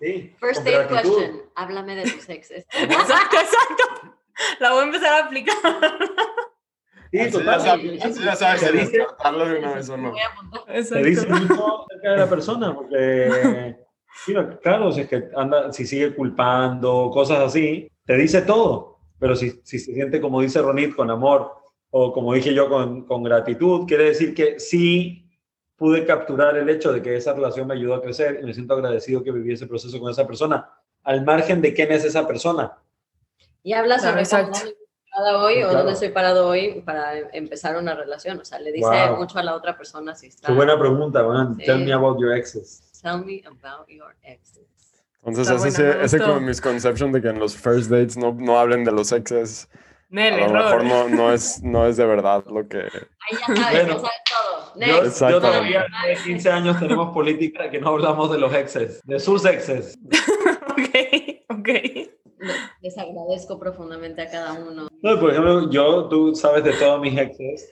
Sí. 0.00 0.34
First 0.38 0.64
date 0.64 0.86
question, 0.86 1.42
háblame 1.54 1.96
de 1.96 2.02
tus 2.02 2.28
exes. 2.28 2.66
exacto, 2.72 3.36
exacto. 3.36 4.16
La 4.60 4.72
voy 4.72 4.82
a 4.82 4.84
empezar 4.84 5.22
a 5.22 5.26
aplicar. 5.26 5.56
Sí, 7.10 7.30
total. 7.30 7.82
Ya 7.90 8.36
sabes, 8.36 8.60
se 8.60 8.72
dice, 8.72 8.98
de 8.98 9.58
una 9.58 9.74
vez 9.74 9.88
o 9.88 9.96
no. 9.96 10.14
Se 10.84 11.02
dice 11.02 11.26
mucho 11.26 11.86
acerca 11.86 12.10
de 12.10 12.16
la 12.18 12.28
persona, 12.28 12.74
porque 12.74 13.76
claro, 14.62 14.92
si 14.92 15.02
es 15.02 15.08
que 15.08 15.28
anda, 15.36 15.72
si 15.72 15.86
sigue 15.86 16.14
culpando, 16.14 17.10
cosas 17.12 17.40
así, 17.40 17.90
te 18.04 18.16
dice 18.16 18.42
todo. 18.42 18.98
Pero 19.18 19.34
si, 19.34 19.60
si 19.64 19.78
se 19.78 19.92
siente, 19.92 20.20
como 20.20 20.40
dice 20.40 20.62
Ronit, 20.62 20.94
con 20.94 21.10
amor, 21.10 21.52
o 21.90 22.12
como 22.12 22.34
dije 22.34 22.54
yo, 22.54 22.68
con, 22.68 23.04
con 23.04 23.22
gratitud, 23.22 23.86
quiere 23.86 24.04
decir 24.04 24.34
que 24.34 24.60
sí 24.60 25.24
pude 25.76 26.04
capturar 26.04 26.56
el 26.56 26.68
hecho 26.68 26.92
de 26.92 27.00
que 27.00 27.16
esa 27.16 27.32
relación 27.32 27.66
me 27.66 27.74
ayudó 27.74 27.94
a 27.94 28.02
crecer 28.02 28.40
y 28.42 28.46
me 28.46 28.52
siento 28.52 28.74
agradecido 28.74 29.22
que 29.22 29.30
viví 29.30 29.52
ese 29.52 29.66
proceso 29.66 29.98
con 30.00 30.10
esa 30.10 30.26
persona, 30.26 30.68
al 31.04 31.24
margen 31.24 31.62
de 31.62 31.72
quién 31.72 31.92
es 31.92 32.04
esa 32.04 32.26
persona. 32.26 32.78
Y 33.62 33.72
habla 33.72 33.98
sobre 33.98 34.24
cómo 34.24 34.52
parado 35.10 35.40
hoy 35.40 35.62
o 35.62 35.72
dónde 35.72 35.92
estoy 35.92 36.08
parado 36.10 36.48
hoy 36.48 36.82
para 36.84 37.18
empezar 37.32 37.76
una 37.76 37.94
relación. 37.94 38.38
O 38.40 38.44
sea, 38.44 38.58
le 38.58 38.72
dice 38.72 39.10
mucho 39.16 39.38
a 39.38 39.42
la 39.42 39.54
otra 39.54 39.76
persona 39.76 40.14
si 40.14 40.26
está... 40.26 40.48
Qué 40.48 40.52
buena 40.52 40.78
pregunta, 40.78 41.22
man. 41.22 41.56
Tell 41.58 41.84
me 41.84 41.92
about 41.92 42.20
your 42.20 42.36
exes. 42.36 42.87
Tell 43.02 43.24
me 43.24 43.42
about 43.46 43.88
your 43.88 44.14
exes. 44.22 44.66
Entonces, 45.24 45.64
ese, 45.64 46.02
ese 46.02 46.18
como 46.18 46.40
misconception 46.40 47.12
de 47.12 47.20
que 47.20 47.28
en 47.28 47.38
los 47.38 47.56
first 47.56 47.90
dates 47.90 48.16
no, 48.16 48.32
no 48.32 48.58
hablen 48.58 48.84
de 48.84 48.92
los 48.92 49.12
exes 49.12 49.68
a 50.16 50.30
lo 50.30 50.52
mejor 50.52 50.84
no, 50.84 51.08
no, 51.08 51.32
es, 51.32 51.62
no 51.62 51.86
es 51.86 51.96
de 51.96 52.06
verdad 52.06 52.44
lo 52.46 52.66
que... 52.66 52.78
Ahí 52.78 53.38
ya 53.38 53.56
sabes, 53.56 53.86
bueno, 53.86 54.02
ya 54.76 55.10
sabes 55.10 55.10
todo. 55.10 55.30
Yo, 55.30 55.40
todavía 55.40 55.86
de 56.06 56.16
15 56.24 56.50
años 56.50 56.78
tenemos 56.78 57.12
política 57.12 57.70
que 57.70 57.78
no 57.78 57.90
hablamos 57.90 58.30
de 58.30 58.38
los 58.38 58.54
exes, 58.54 59.02
de 59.04 59.20
sus 59.20 59.44
exes. 59.44 59.98
ok, 60.70 61.50
ok. 61.50 61.68
Les 62.80 62.96
agradezco 62.96 63.58
profundamente 63.58 64.22
a 64.22 64.30
cada 64.30 64.54
uno. 64.54 64.88
No, 65.02 65.20
por 65.20 65.30
ejemplo, 65.30 65.70
yo, 65.70 66.08
tú 66.08 66.34
sabes 66.34 66.64
de 66.64 66.72
todos 66.72 67.00
mis 67.00 67.18
exes 67.18 67.70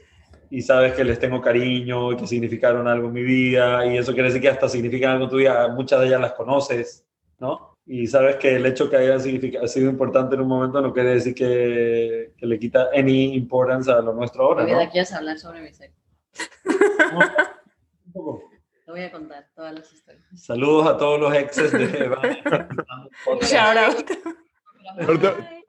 y 0.50 0.62
sabes 0.62 0.94
que 0.94 1.04
les 1.04 1.18
tengo 1.18 1.40
cariño 1.40 2.12
y 2.12 2.16
que 2.16 2.26
significaron 2.26 2.88
algo 2.88 3.08
en 3.08 3.14
mi 3.14 3.22
vida 3.22 3.86
y 3.86 3.98
eso 3.98 4.12
quiere 4.12 4.28
decir 4.28 4.42
que 4.42 4.48
hasta 4.48 4.68
significan 4.68 5.12
algo 5.12 5.24
en 5.24 5.30
tu 5.30 5.36
vida. 5.36 5.68
Muchas 5.68 6.00
de 6.00 6.06
ellas 6.06 6.20
las 6.20 6.32
conoces, 6.32 7.04
¿no? 7.38 7.76
y 7.86 8.06
sabes 8.08 8.36
que 8.36 8.56
el 8.56 8.66
hecho 8.66 8.90
que 8.90 8.96
haya 8.96 9.18
sido 9.20 9.88
importante 9.88 10.34
en 10.34 10.40
un 10.40 10.48
momento 10.48 10.80
no 10.80 10.92
quiere 10.92 11.10
decir 11.10 11.34
que, 11.34 12.32
que 12.36 12.46
le 12.46 12.58
quita 12.58 12.88
any 12.92 13.34
importance 13.34 13.92
a 13.92 14.00
lo 14.00 14.12
nuestro 14.12 14.42
ahora. 14.42 14.66
¿no? 14.66 14.90
quieres 14.90 15.12
hablar 15.12 15.38
sobre 15.38 15.62
mi 15.62 15.72
sexo. 15.72 15.96
un 18.06 18.12
poco. 18.12 18.50
Te 18.84 18.90
voy 18.90 19.02
a 19.02 19.12
contar 19.12 19.46
todas 19.54 19.74
las 19.74 19.92
historias. 19.92 20.24
Saludos 20.34 20.88
a 20.88 20.96
todos 20.96 21.20
los 21.20 21.34
exes 21.34 21.72
de 21.72 22.10
Shout 23.42 23.76
out. 23.76 24.10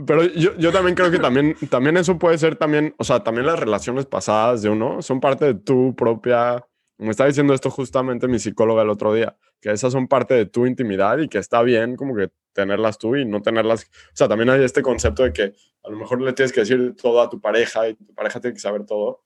Pero, 0.06 0.24
yo, 0.24 0.56
yo, 0.58 0.72
también 0.72 0.96
creo 0.96 1.10
que 1.10 1.20
también, 1.20 1.56
también 1.70 1.98
eso 1.98 2.18
puede 2.20 2.38
ser 2.38 2.56
también, 2.56 2.94
o 2.98 3.04
sea, 3.04 3.24
también 3.24 3.48
las 3.48 3.60
relaciones 3.60 4.06
pasadas 4.06 4.62
de 4.62 4.70
uno 4.70 5.02
son 5.02 5.20
parte 5.20 5.46
de 5.46 5.54
tu 5.56 5.96
propia 5.96 6.64
me 6.98 7.12
está 7.12 7.26
diciendo 7.26 7.54
esto 7.54 7.70
justamente 7.70 8.28
mi 8.28 8.40
psicóloga 8.40 8.82
el 8.82 8.90
otro 8.90 9.14
día, 9.14 9.38
que 9.62 9.72
esas 9.72 9.94
son 9.94 10.08
parte 10.08 10.34
de 10.34 10.46
tu 10.46 10.66
intimidad 10.66 11.20
y 11.20 11.28
que 11.28 11.38
está 11.38 11.62
bien 11.62 11.96
como 11.96 12.16
que 12.16 12.32
tenerlas 12.54 12.98
tú 12.98 13.16
y 13.16 13.26
no 13.26 13.42
tenerlas. 13.42 13.84
O 13.84 14.16
sea, 14.16 14.28
también 14.28 14.50
hay 14.50 14.64
este 14.64 14.82
concepto 14.82 15.24
de 15.24 15.32
que 15.32 15.54
a 15.84 15.90
lo 15.90 15.98
mejor 15.98 16.22
le 16.22 16.34
tienes 16.34 16.52
que 16.52 16.62
decir 16.62 16.96
todo 16.96 17.22
a 17.22 17.30
tu 17.30 17.40
pareja 17.40 17.88
y 17.88 17.94
tu 17.94 18.14
pareja 18.16 18.40
tiene 18.40 18.56
que 18.56 18.60
saber 18.60 18.86
todo. 18.86 19.24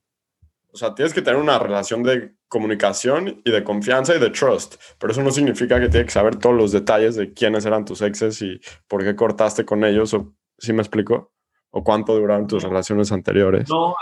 O 0.74 0.78
sea, 0.78 0.96
tienes 0.96 1.14
que 1.14 1.22
tener 1.22 1.40
una 1.40 1.60
relación 1.60 2.04
de 2.04 2.34
comunicación 2.48 3.42
y 3.44 3.52
de 3.52 3.64
confianza 3.64 4.16
y 4.16 4.20
de 4.20 4.30
trust, 4.30 4.76
pero 4.98 5.12
eso 5.12 5.22
no 5.22 5.32
significa 5.32 5.80
que 5.80 5.90
tienes 5.90 6.08
que 6.08 6.14
saber 6.14 6.38
todos 6.38 6.56
los 6.56 6.72
detalles 6.72 7.16
de 7.16 7.34
quiénes 7.34 7.66
eran 7.66 7.86
tus 7.86 8.02
exes 8.02 8.42
y 8.42 8.60
por 8.88 9.04
qué 9.04 9.16
cortaste 9.16 9.66
con 9.66 9.84
ellos, 9.84 10.14
o 10.14 10.34
¿sí 10.58 10.74
me 10.74 10.82
explico? 10.82 11.34
O 11.72 11.84
cuánto 11.84 12.14
duraron 12.16 12.48
tus 12.48 12.64
relaciones 12.64 13.12
anteriores. 13.12 13.70
No, 13.70 13.96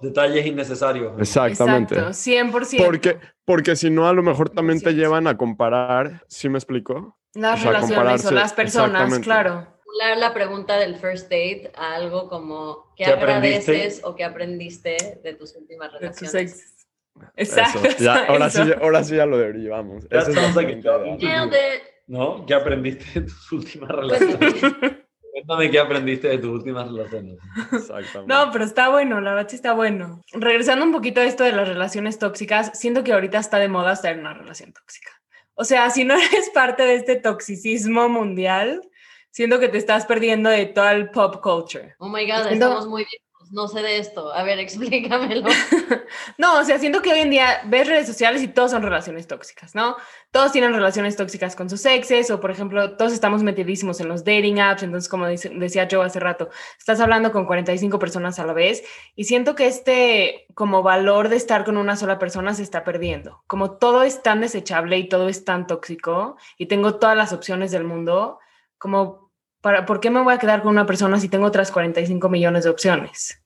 detalles 0.00 0.46
innecesarios. 0.46 1.12
Exactamente. 1.18 1.94
Exacto, 1.94 2.58
100%. 2.58 2.84
Porque, 2.84 3.18
porque 3.44 3.76
si 3.76 3.90
no, 3.90 4.08
a 4.08 4.12
lo 4.12 4.22
mejor 4.22 4.50
también 4.50 4.80
te 4.80 4.94
llevan 4.94 5.26
a 5.26 5.36
comparar, 5.36 6.24
¿sí 6.28 6.48
me 6.48 6.58
explico? 6.58 7.18
Las 7.34 7.62
relaciones 7.62 8.26
o 8.26 8.30
las 8.32 8.52
personas, 8.52 9.18
claro. 9.20 9.71
La 9.98 10.32
pregunta 10.32 10.76
del 10.76 10.96
first 10.96 11.24
date 11.24 11.70
a 11.74 11.94
algo 11.94 12.28
como 12.28 12.92
¿qué, 12.96 13.04
agradeces 13.04 14.00
o 14.04 14.14
qué 14.14 14.24
aprendiste 14.24 15.20
de 15.22 15.34
tus 15.34 15.54
últimas 15.54 15.92
relaciones? 15.92 16.74
Exacto. 17.36 17.80
Ya, 17.98 18.24
ahora, 18.26 18.50
Sí, 18.50 18.60
ahora 18.80 19.04
sí 19.04 19.16
ya 19.16 19.26
lo 19.26 19.38
derivamos. 19.38 20.08
Ya 20.10 20.20
estamos 20.20 20.56
aquí. 20.56 20.80
¿No? 22.06 22.44
¿Qué 22.46 22.54
aprendiste 22.54 23.20
de 23.20 23.26
tus 23.26 23.52
últimas 23.52 23.90
pues 23.90 24.20
relaciones? 24.20 24.62
Cuéntame 25.32 25.70
qué 25.70 25.78
aprendiste 25.78 26.28
de 26.28 26.38
tus 26.38 26.50
últimas 26.50 26.88
relaciones. 26.90 27.38
Exactamente. 27.72 28.34
No, 28.34 28.50
pero 28.52 28.64
está 28.64 28.90
bueno, 28.90 29.20
la 29.20 29.34
verdad 29.34 29.48
sí 29.48 29.56
está 29.56 29.72
bueno. 29.72 30.22
Regresando 30.32 30.84
un 30.84 30.92
poquito 30.92 31.20
a 31.20 31.24
esto 31.24 31.44
de 31.44 31.52
las 31.52 31.66
relaciones 31.66 32.18
tóxicas, 32.18 32.78
siento 32.78 33.02
que 33.02 33.12
ahorita 33.12 33.38
está 33.38 33.58
de 33.58 33.68
moda 33.68 33.94
estar 33.94 34.12
en 34.12 34.20
una 34.20 34.34
relación 34.34 34.72
tóxica. 34.72 35.10
O 35.54 35.64
sea, 35.64 35.88
si 35.90 36.04
no 36.04 36.14
eres 36.32 36.50
parte 36.50 36.82
de 36.82 36.96
este 36.96 37.16
toxicismo 37.16 38.08
mundial, 38.08 38.82
siento 39.32 39.58
que 39.58 39.68
te 39.68 39.78
estás 39.78 40.06
perdiendo 40.06 40.48
de 40.48 40.66
todo 40.66 40.88
el 40.90 41.10
pop 41.10 41.42
culture. 41.42 41.96
Oh 41.98 42.08
my 42.08 42.24
God, 42.24 42.52
estamos 42.52 42.86
muy 42.86 43.02
bien 43.02 43.22
no 43.52 43.68
sé 43.68 43.82
de 43.82 43.98
esto. 43.98 44.32
A 44.32 44.42
ver, 44.42 44.58
explícamelo. 44.58 45.48
no, 46.38 46.58
o 46.58 46.64
sea, 46.64 46.78
siento 46.78 47.02
que 47.02 47.12
hoy 47.12 47.20
en 47.20 47.30
día 47.30 47.60
ves 47.66 47.86
redes 47.86 48.06
sociales 48.06 48.42
y 48.42 48.48
todos 48.48 48.70
son 48.70 48.82
relaciones 48.82 49.26
tóxicas, 49.26 49.74
¿no? 49.74 49.96
Todos 50.30 50.52
tienen 50.52 50.72
relaciones 50.72 51.16
tóxicas 51.16 51.54
con 51.54 51.68
sus 51.68 51.84
exes 51.84 52.30
o, 52.30 52.40
por 52.40 52.50
ejemplo, 52.50 52.96
todos 52.96 53.12
estamos 53.12 53.42
metidísimos 53.42 54.00
en 54.00 54.08
los 54.08 54.24
dating 54.24 54.58
apps. 54.58 54.82
Entonces, 54.82 55.08
como 55.08 55.26
decía 55.26 55.86
yo 55.86 56.00
hace 56.02 56.18
rato, 56.18 56.48
estás 56.78 56.98
hablando 57.00 57.30
con 57.30 57.44
45 57.44 57.98
personas 57.98 58.38
a 58.38 58.46
la 58.46 58.54
vez 58.54 58.82
y 59.14 59.24
siento 59.24 59.54
que 59.54 59.66
este 59.66 60.46
como 60.54 60.82
valor 60.82 61.28
de 61.28 61.36
estar 61.36 61.64
con 61.64 61.76
una 61.76 61.96
sola 61.96 62.18
persona 62.18 62.54
se 62.54 62.62
está 62.62 62.84
perdiendo. 62.84 63.42
Como 63.46 63.72
todo 63.72 64.02
es 64.02 64.22
tan 64.22 64.40
desechable 64.40 64.96
y 64.96 65.08
todo 65.10 65.28
es 65.28 65.44
tan 65.44 65.66
tóxico 65.66 66.38
y 66.56 66.66
tengo 66.66 66.94
todas 66.94 67.18
las 67.18 67.34
opciones 67.34 67.70
del 67.70 67.84
mundo, 67.84 68.38
como 68.78 69.21
para, 69.62 69.86
¿por 69.86 70.00
qué 70.00 70.10
me 70.10 70.22
voy 70.22 70.34
a 70.34 70.38
quedar 70.38 70.62
con 70.62 70.72
una 70.72 70.86
persona 70.86 71.18
si 71.18 71.28
tengo 71.28 71.46
otras 71.46 71.70
45 71.70 72.28
millones 72.28 72.64
de 72.64 72.70
opciones? 72.70 73.42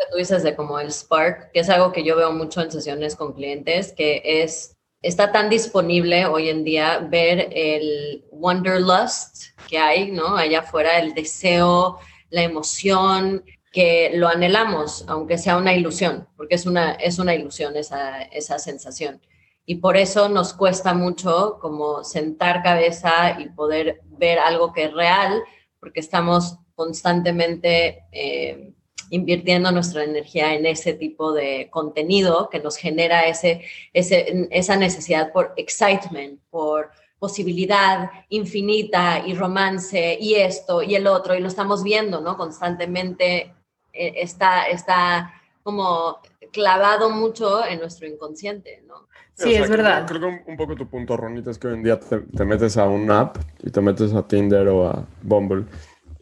que 0.00 0.10
tú 0.10 0.16
dices 0.16 0.42
de 0.42 0.56
como 0.56 0.78
el 0.80 0.90
Spark, 0.90 1.52
que 1.52 1.60
es 1.60 1.68
algo 1.68 1.92
que 1.92 2.02
yo 2.02 2.16
veo 2.16 2.32
mucho 2.32 2.62
en 2.62 2.70
sesiones 2.70 3.16
con 3.16 3.34
clientes, 3.34 3.92
que 3.92 4.22
es, 4.24 4.76
está 5.02 5.30
tan 5.30 5.50
disponible 5.50 6.26
hoy 6.26 6.48
en 6.48 6.64
día 6.64 6.98
ver 6.98 7.50
el 7.52 8.24
wanderlust 8.30 9.58
que 9.68 9.78
hay, 9.78 10.10
¿no? 10.10 10.36
Allá 10.36 10.60
afuera, 10.60 10.98
el 10.98 11.12
deseo, 11.12 11.98
la 12.30 12.42
emoción, 12.42 13.44
que 13.72 14.12
lo 14.14 14.28
anhelamos, 14.28 15.04
aunque 15.06 15.38
sea 15.38 15.56
una 15.56 15.74
ilusión, 15.74 16.26
porque 16.36 16.54
es 16.54 16.66
una, 16.66 16.92
es 16.92 17.18
una 17.18 17.34
ilusión 17.34 17.76
esa, 17.76 18.22
esa 18.22 18.58
sensación. 18.58 19.20
Y 19.64 19.76
por 19.76 19.96
eso 19.96 20.28
nos 20.28 20.52
cuesta 20.54 20.94
mucho 20.94 21.58
como 21.60 22.02
sentar 22.02 22.62
cabeza 22.62 23.38
y 23.38 23.50
poder 23.50 24.00
ver 24.06 24.38
algo 24.38 24.72
que 24.72 24.84
es 24.84 24.92
real, 24.92 25.42
porque 25.80 26.00
estamos 26.00 26.58
constantemente 26.74 28.04
eh, 28.12 28.72
invirtiendo 29.10 29.72
nuestra 29.72 30.04
energía 30.04 30.54
en 30.54 30.66
ese 30.66 30.94
tipo 30.94 31.32
de 31.32 31.68
contenido 31.70 32.48
que 32.48 32.60
nos 32.60 32.76
genera 32.76 33.26
ese, 33.26 33.64
ese, 33.92 34.48
esa 34.50 34.76
necesidad 34.76 35.32
por 35.32 35.52
excitement, 35.56 36.40
por 36.50 36.90
posibilidad 37.18 38.10
infinita 38.30 39.22
y 39.26 39.34
romance 39.34 40.16
y 40.20 40.36
esto 40.36 40.82
y 40.82 40.94
el 40.94 41.06
otro, 41.06 41.34
y 41.34 41.40
lo 41.40 41.48
estamos 41.48 41.82
viendo, 41.82 42.20
¿no? 42.20 42.36
Constantemente 42.36 43.54
eh, 43.92 44.12
está, 44.16 44.64
está 44.64 45.34
como 45.62 46.18
clavado 46.52 47.10
mucho 47.10 47.64
en 47.64 47.80
nuestro 47.80 48.06
inconsciente, 48.06 48.82
¿no? 48.86 49.08
Sí, 49.34 49.54
es 49.54 49.68
verdad. 49.68 50.06
Creo, 50.06 50.20
que 50.20 50.50
un, 50.50 50.56
poco 50.56 50.76
tu 50.76 50.88
punto, 50.88 51.16
Ronita, 51.16 51.50
es 51.50 51.58
que 51.58 51.68
hoy 51.68 51.74
en 51.74 51.82
día 51.82 51.98
te, 51.98 52.18
te, 52.18 52.44
metes 52.44 52.76
a 52.76 52.88
un 52.88 53.10
app 53.10 53.38
y 53.62 53.70
te 53.70 53.80
metes 53.80 54.12
a 54.12 54.26
Tinder 54.26 54.68
o 54.68 54.88
a 54.88 55.06
Bumble 55.22 55.64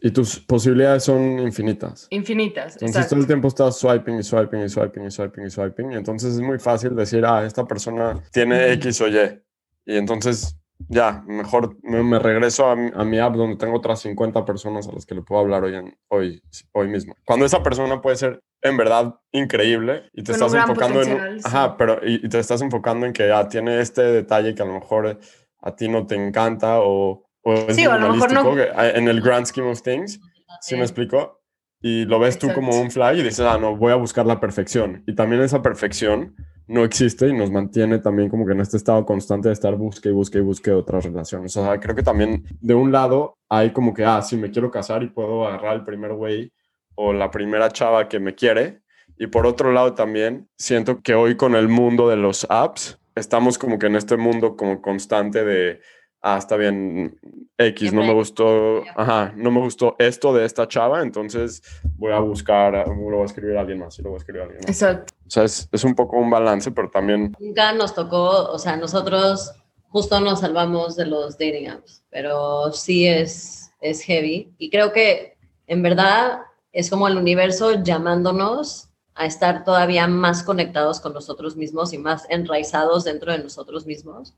y 0.01 0.11
tus 0.11 0.39
posibilidades 0.39 1.03
son 1.03 1.39
infinitas. 1.39 2.07
Infinitas. 2.09 2.75
Entonces 2.75 3.09
todo 3.09 3.19
el 3.19 3.27
tiempo 3.27 3.47
estás 3.49 3.77
swiping 3.77 4.19
y 4.19 4.23
swiping 4.23 4.61
y 4.61 4.69
swiping 4.69 5.05
y 5.05 5.11
swiping 5.11 5.45
y 5.45 5.49
swiping. 5.49 5.91
Y 5.91 5.95
entonces 5.95 6.35
es 6.35 6.41
muy 6.41 6.57
fácil 6.59 6.95
decir, 6.95 7.25
ah, 7.25 7.45
esta 7.45 7.65
persona 7.65 8.21
tiene 8.31 8.71
X 8.73 9.01
o 9.01 9.07
Y. 9.07 9.41
Y 9.85 9.97
entonces 9.97 10.58
ya, 10.87 11.23
mejor 11.27 11.77
me, 11.83 12.19
regreso 12.19 12.67
a 12.67 12.75
mi, 12.75 13.19
app 13.19 13.35
donde 13.35 13.57
tengo 13.57 13.77
otras 13.77 13.99
50 14.01 14.45
personas 14.45 14.87
a 14.87 14.91
las 14.91 15.05
que 15.05 15.15
le 15.15 15.21
puedo 15.21 15.41
hablar 15.41 15.63
hoy, 15.63 15.75
en, 15.75 15.97
hoy, 16.07 16.41
hoy 16.71 16.87
mismo. 16.87 17.15
Cuando 17.25 17.45
esa 17.45 17.61
persona 17.61 18.01
puede 18.01 18.15
ser 18.15 18.41
en 18.61 18.77
verdad 18.77 19.15
increíble 19.31 20.09
y 20.13 20.23
te 20.23 20.31
estás 20.31 20.53
enfocando 20.53 21.01
en... 21.01 21.39
Ajá, 21.43 21.77
pero 21.77 21.99
y, 22.03 22.27
te 22.29 22.39
estás 22.39 22.61
enfocando 22.61 23.05
en 23.05 23.13
que 23.13 23.31
ah, 23.31 23.47
tiene 23.47 23.79
este 23.81 24.01
detalle 24.01 24.55
que 24.55 24.61
a 24.61 24.65
lo 24.65 24.73
mejor 24.73 25.19
a 25.61 25.75
ti 25.75 25.89
no 25.89 26.05
te 26.05 26.15
encanta 26.15 26.79
o 26.79 27.25
sí, 27.69 27.85
a 27.85 27.97
lo 27.97 28.13
mejor 28.13 28.31
no. 28.33 28.57
En 28.57 29.07
el 29.07 29.21
grand 29.21 29.45
scheme 29.45 29.69
of 29.69 29.81
things, 29.81 30.19
¿sí 30.61 30.75
me 30.75 30.81
explico? 30.81 31.41
Y 31.81 32.05
lo 32.05 32.19
ves 32.19 32.37
tú 32.37 32.51
como 32.53 32.79
un 32.79 32.91
fly 32.91 33.19
y 33.19 33.23
dices, 33.23 33.41
ah, 33.41 33.57
no, 33.57 33.75
voy 33.75 33.91
a 33.91 33.95
buscar 33.95 34.25
la 34.25 34.39
perfección. 34.39 35.03
Y 35.07 35.15
también 35.15 35.41
esa 35.41 35.61
perfección 35.61 36.35
no 36.69 36.83
existe 36.83 37.27
y 37.27 37.33
nos 37.33 37.49
mantiene 37.49 37.97
también 37.97 38.29
como 38.29 38.45
que 38.45 38.51
en 38.51 38.61
este 38.61 38.77
estado 38.77 39.03
constante 39.03 39.49
de 39.49 39.53
estar 39.53 39.75
busque 39.75 40.09
y 40.09 40.11
busque 40.11 40.37
y 40.37 40.41
busque 40.41 40.71
otras 40.71 41.03
relaciones. 41.03 41.57
O 41.57 41.63
sea, 41.65 41.79
creo 41.79 41.95
que 41.95 42.03
también 42.03 42.43
de 42.61 42.75
un 42.75 42.91
lado 42.91 43.39
hay 43.49 43.71
como 43.71 43.91
que, 43.91 44.05
ah, 44.05 44.21
sí, 44.21 44.37
me 44.37 44.51
quiero 44.51 44.69
casar 44.69 45.01
y 45.01 45.07
puedo 45.07 45.47
agarrar 45.47 45.77
el 45.77 45.83
primer 45.83 46.13
güey 46.13 46.53
o 46.93 47.11
la 47.11 47.31
primera 47.31 47.69
chava 47.71 48.07
que 48.07 48.19
me 48.19 48.35
quiere. 48.35 48.81
Y 49.17 49.27
por 49.27 49.47
otro 49.47 49.71
lado 49.71 49.95
también 49.95 50.47
siento 50.57 51.01
que 51.01 51.15
hoy 51.15 51.35
con 51.35 51.55
el 51.55 51.69
mundo 51.69 52.07
de 52.07 52.17
los 52.17 52.45
apps, 52.51 52.99
estamos 53.15 53.57
como 53.57 53.79
que 53.79 53.87
en 53.87 53.95
este 53.95 54.15
mundo 54.15 54.55
como 54.55 54.79
constante 54.79 55.43
de 55.43 55.81
ah, 56.21 56.37
está 56.37 56.55
bien, 56.55 57.19
X, 57.57 57.93
no 57.93 58.03
me 58.03 58.13
gustó, 58.13 58.83
ajá, 58.95 59.33
no 59.35 59.51
me 59.51 59.59
gustó 59.59 59.95
esto 59.99 60.33
de 60.33 60.45
esta 60.45 60.67
chava, 60.67 61.01
entonces 61.01 61.61
voy 61.97 62.11
a 62.11 62.19
buscar, 62.19 62.87
lo 62.87 62.95
voy 62.95 63.21
a 63.21 63.25
escribir 63.25 63.57
a 63.57 63.61
alguien 63.61 63.79
más 63.79 63.97
y 63.99 64.01
lo 64.01 64.09
voy 64.09 64.17
a 64.17 64.19
escribir 64.19 64.41
a 64.41 64.45
alguien 64.45 64.61
más. 64.61 64.69
Exacto. 64.69 65.13
O 65.25 65.29
sea, 65.29 65.43
es, 65.43 65.69
es 65.71 65.83
un 65.83 65.95
poco 65.95 66.17
un 66.17 66.29
balance, 66.29 66.71
pero 66.71 66.89
también... 66.89 67.35
Nunca 67.39 67.73
nos 67.73 67.93
tocó, 67.93 68.51
o 68.51 68.57
sea, 68.57 68.75
nosotros 68.75 69.53
justo 69.89 70.19
nos 70.19 70.39
salvamos 70.39 70.95
de 70.95 71.05
los 71.05 71.37
dating 71.37 71.67
apps, 71.67 72.03
pero 72.09 72.71
sí 72.71 73.07
es, 73.07 73.71
es 73.81 74.01
heavy. 74.01 74.53
Y 74.57 74.69
creo 74.69 74.93
que 74.93 75.37
en 75.67 75.81
verdad 75.81 76.41
es 76.71 76.89
como 76.89 77.07
el 77.07 77.17
universo 77.17 77.83
llamándonos 77.83 78.89
a 79.15 79.25
estar 79.25 79.63
todavía 79.65 80.07
más 80.07 80.43
conectados 80.43 80.99
con 81.01 81.13
nosotros 81.13 81.55
mismos 81.57 81.91
y 81.93 81.97
más 81.97 82.25
enraizados 82.29 83.03
dentro 83.03 83.31
de 83.31 83.39
nosotros 83.39 83.85
mismos, 83.85 84.33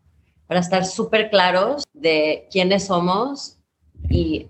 para 0.51 0.59
estar 0.59 0.83
súper 0.83 1.29
claros 1.29 1.85
de 1.93 2.49
quiénes 2.51 2.87
somos 2.87 3.57
y 4.09 4.49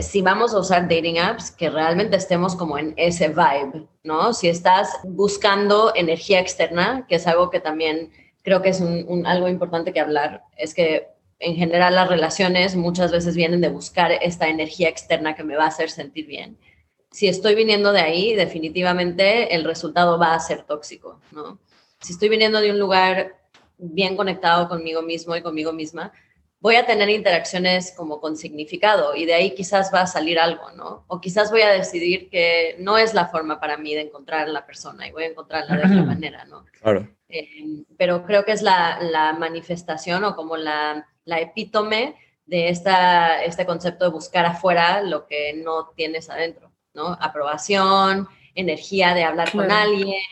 si 0.00 0.20
vamos 0.20 0.52
a 0.52 0.58
usar 0.58 0.88
dating 0.88 1.20
apps, 1.20 1.52
que 1.52 1.70
realmente 1.70 2.16
estemos 2.16 2.56
como 2.56 2.76
en 2.78 2.94
ese 2.96 3.28
vibe, 3.28 3.86
¿no? 4.02 4.32
Si 4.32 4.48
estás 4.48 4.90
buscando 5.04 5.92
energía 5.94 6.40
externa, 6.40 7.06
que 7.08 7.14
es 7.14 7.28
algo 7.28 7.48
que 7.48 7.60
también 7.60 8.10
creo 8.42 8.60
que 8.60 8.70
es 8.70 8.80
un, 8.80 9.24
algo 9.24 9.46
importante 9.46 9.92
que 9.92 10.00
hablar, 10.00 10.42
es 10.56 10.74
que 10.74 11.06
en 11.38 11.54
general 11.54 11.94
las 11.94 12.08
relaciones 12.08 12.74
muchas 12.74 13.12
veces 13.12 13.36
vienen 13.36 13.60
de 13.60 13.68
buscar 13.68 14.10
esta 14.10 14.48
energía 14.48 14.88
externa 14.88 15.36
que 15.36 15.44
me 15.44 15.54
va 15.54 15.66
a 15.66 15.68
hacer 15.68 15.90
sentir 15.90 16.26
bien. 16.26 16.58
Si 17.12 17.28
estoy 17.28 17.54
viniendo 17.54 17.92
de 17.92 18.00
ahí, 18.00 18.34
definitivamente 18.34 19.54
el 19.54 19.62
resultado 19.62 20.18
va 20.18 20.34
a 20.34 20.40
ser 20.40 20.62
tóxico, 20.64 21.20
¿no? 21.30 21.60
Si 22.00 22.14
estoy 22.14 22.30
viniendo 22.30 22.60
de 22.60 22.72
un 22.72 22.80
lugar 22.80 23.45
bien 23.78 24.16
conectado 24.16 24.68
conmigo 24.68 25.02
mismo 25.02 25.36
y 25.36 25.42
conmigo 25.42 25.72
misma, 25.72 26.12
voy 26.60 26.76
a 26.76 26.86
tener 26.86 27.08
interacciones 27.10 27.92
como 27.96 28.20
con 28.20 28.36
significado 28.36 29.14
y 29.14 29.24
de 29.24 29.34
ahí 29.34 29.54
quizás 29.54 29.92
va 29.92 30.00
a 30.02 30.06
salir 30.06 30.38
algo, 30.38 30.70
¿no? 30.72 31.04
O 31.06 31.20
quizás 31.20 31.50
voy 31.50 31.62
a 31.62 31.70
decidir 31.70 32.28
que 32.30 32.76
no 32.80 32.98
es 32.98 33.14
la 33.14 33.26
forma 33.26 33.60
para 33.60 33.76
mí 33.76 33.94
de 33.94 34.00
encontrar 34.00 34.48
a 34.48 34.52
la 34.52 34.66
persona 34.66 35.06
y 35.06 35.12
voy 35.12 35.24
a 35.24 35.28
encontrarla 35.28 35.76
de 35.76 35.84
otra 35.84 36.02
manera, 36.14 36.44
¿no? 36.46 36.64
Claro. 36.80 37.08
Eh, 37.28 37.84
pero 37.98 38.24
creo 38.24 38.44
que 38.44 38.52
es 38.52 38.62
la, 38.62 39.36
manifestación 39.38 40.24
o 40.24 40.34
como 40.34 40.56
la, 40.56 41.06
epítome 41.26 42.16
de 42.46 42.68
esta, 42.68 43.42
este 43.44 43.66
concepto 43.66 44.04
de 44.04 44.10
buscar 44.10 44.46
afuera 44.46 45.02
lo 45.02 45.26
que 45.26 45.52
no 45.54 45.90
tienes 45.96 46.30
adentro, 46.30 46.72
¿no? 46.94 47.16
Aprobación, 47.20 48.28
energía 48.54 49.14
de 49.14 49.24
hablar 49.24 49.52
con 49.52 49.70
alguien, 49.70 50.22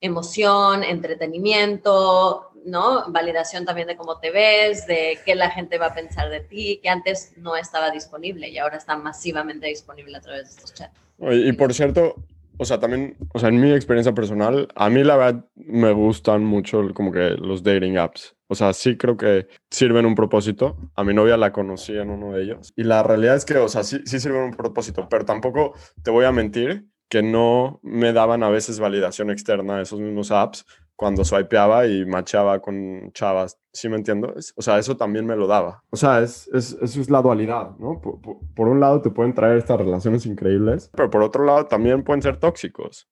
emoción, 0.00 0.82
entretenimiento, 0.82 2.50
¿no? 2.64 3.10
Validación 3.10 3.64
también 3.64 3.88
de 3.88 3.96
cómo 3.96 4.18
te 4.18 4.30
ves, 4.30 4.86
de 4.86 5.18
qué 5.24 5.34
la 5.34 5.50
gente 5.50 5.78
va 5.78 5.86
a 5.86 5.94
pensar 5.94 6.30
de 6.30 6.40
ti, 6.40 6.80
que 6.82 6.88
antes 6.88 7.32
no 7.36 7.56
estaba 7.56 7.90
disponible 7.90 8.48
y 8.48 8.58
ahora 8.58 8.76
está 8.76 8.96
masivamente 8.96 9.66
disponible 9.66 10.16
a 10.16 10.20
través 10.20 10.44
de 10.44 10.50
estos 10.50 10.74
chats. 10.74 10.98
Y 11.18 11.52
por 11.52 11.72
cierto, 11.72 12.16
o 12.56 12.64
sea, 12.64 12.78
también, 12.78 13.16
o 13.32 13.38
sea, 13.38 13.48
en 13.48 13.60
mi 13.60 13.72
experiencia 13.72 14.14
personal, 14.14 14.68
a 14.74 14.88
mí 14.90 15.02
la 15.02 15.16
verdad 15.16 15.44
me 15.56 15.92
gustan 15.92 16.44
mucho 16.44 16.82
como 16.94 17.12
que 17.12 17.30
los 17.30 17.62
dating 17.62 17.98
apps. 17.98 18.36
O 18.48 18.54
sea, 18.54 18.72
sí 18.72 18.96
creo 18.96 19.16
que 19.16 19.48
sirven 19.70 20.06
un 20.06 20.14
propósito. 20.14 20.76
A 20.94 21.02
mi 21.02 21.14
novia 21.14 21.36
la 21.36 21.52
conocí 21.52 21.96
en 21.96 22.10
uno 22.10 22.32
de 22.32 22.44
ellos. 22.44 22.72
Y 22.76 22.84
la 22.84 23.02
realidad 23.02 23.36
es 23.36 23.44
que, 23.44 23.56
o 23.56 23.68
sea, 23.68 23.82
sí, 23.82 24.00
sí 24.04 24.20
sirven 24.20 24.42
un 24.42 24.54
propósito, 24.54 25.08
pero 25.08 25.24
tampoco 25.24 25.74
te 26.02 26.10
voy 26.10 26.24
a 26.24 26.32
mentir 26.32 26.86
que 27.08 27.22
no 27.22 27.80
me 27.82 28.12
daban 28.12 28.42
a 28.42 28.48
veces 28.48 28.78
validación 28.78 29.30
externa 29.30 29.80
esos 29.80 30.00
mismos 30.00 30.30
apps 30.30 30.64
cuando 30.96 31.24
swipeaba 31.24 31.86
y 31.86 32.04
machaba 32.06 32.60
con 32.60 33.10
chavas, 33.12 33.58
¿sí 33.72 33.88
me 33.88 33.96
entiendo? 33.96 34.34
O 34.56 34.62
sea, 34.62 34.78
eso 34.78 34.96
también 34.96 35.26
me 35.26 35.36
lo 35.36 35.46
daba. 35.46 35.82
O 35.90 35.96
sea, 35.96 36.20
es, 36.20 36.48
es, 36.52 36.76
eso 36.80 37.00
es 37.00 37.10
la 37.10 37.22
dualidad, 37.22 37.76
¿no? 37.78 38.00
Por, 38.00 38.20
por, 38.54 38.68
un 38.68 38.80
lado 38.80 39.00
te 39.00 39.10
pueden 39.10 39.34
traer 39.34 39.58
estas 39.58 39.78
relaciones 39.78 40.26
increíbles, 40.26 40.90
pero 40.94 41.10
por 41.10 41.22
otro 41.22 41.44
lado 41.44 41.66
también 41.66 42.04
pueden 42.04 42.22
ser 42.22 42.36
tóxicos 42.36 43.08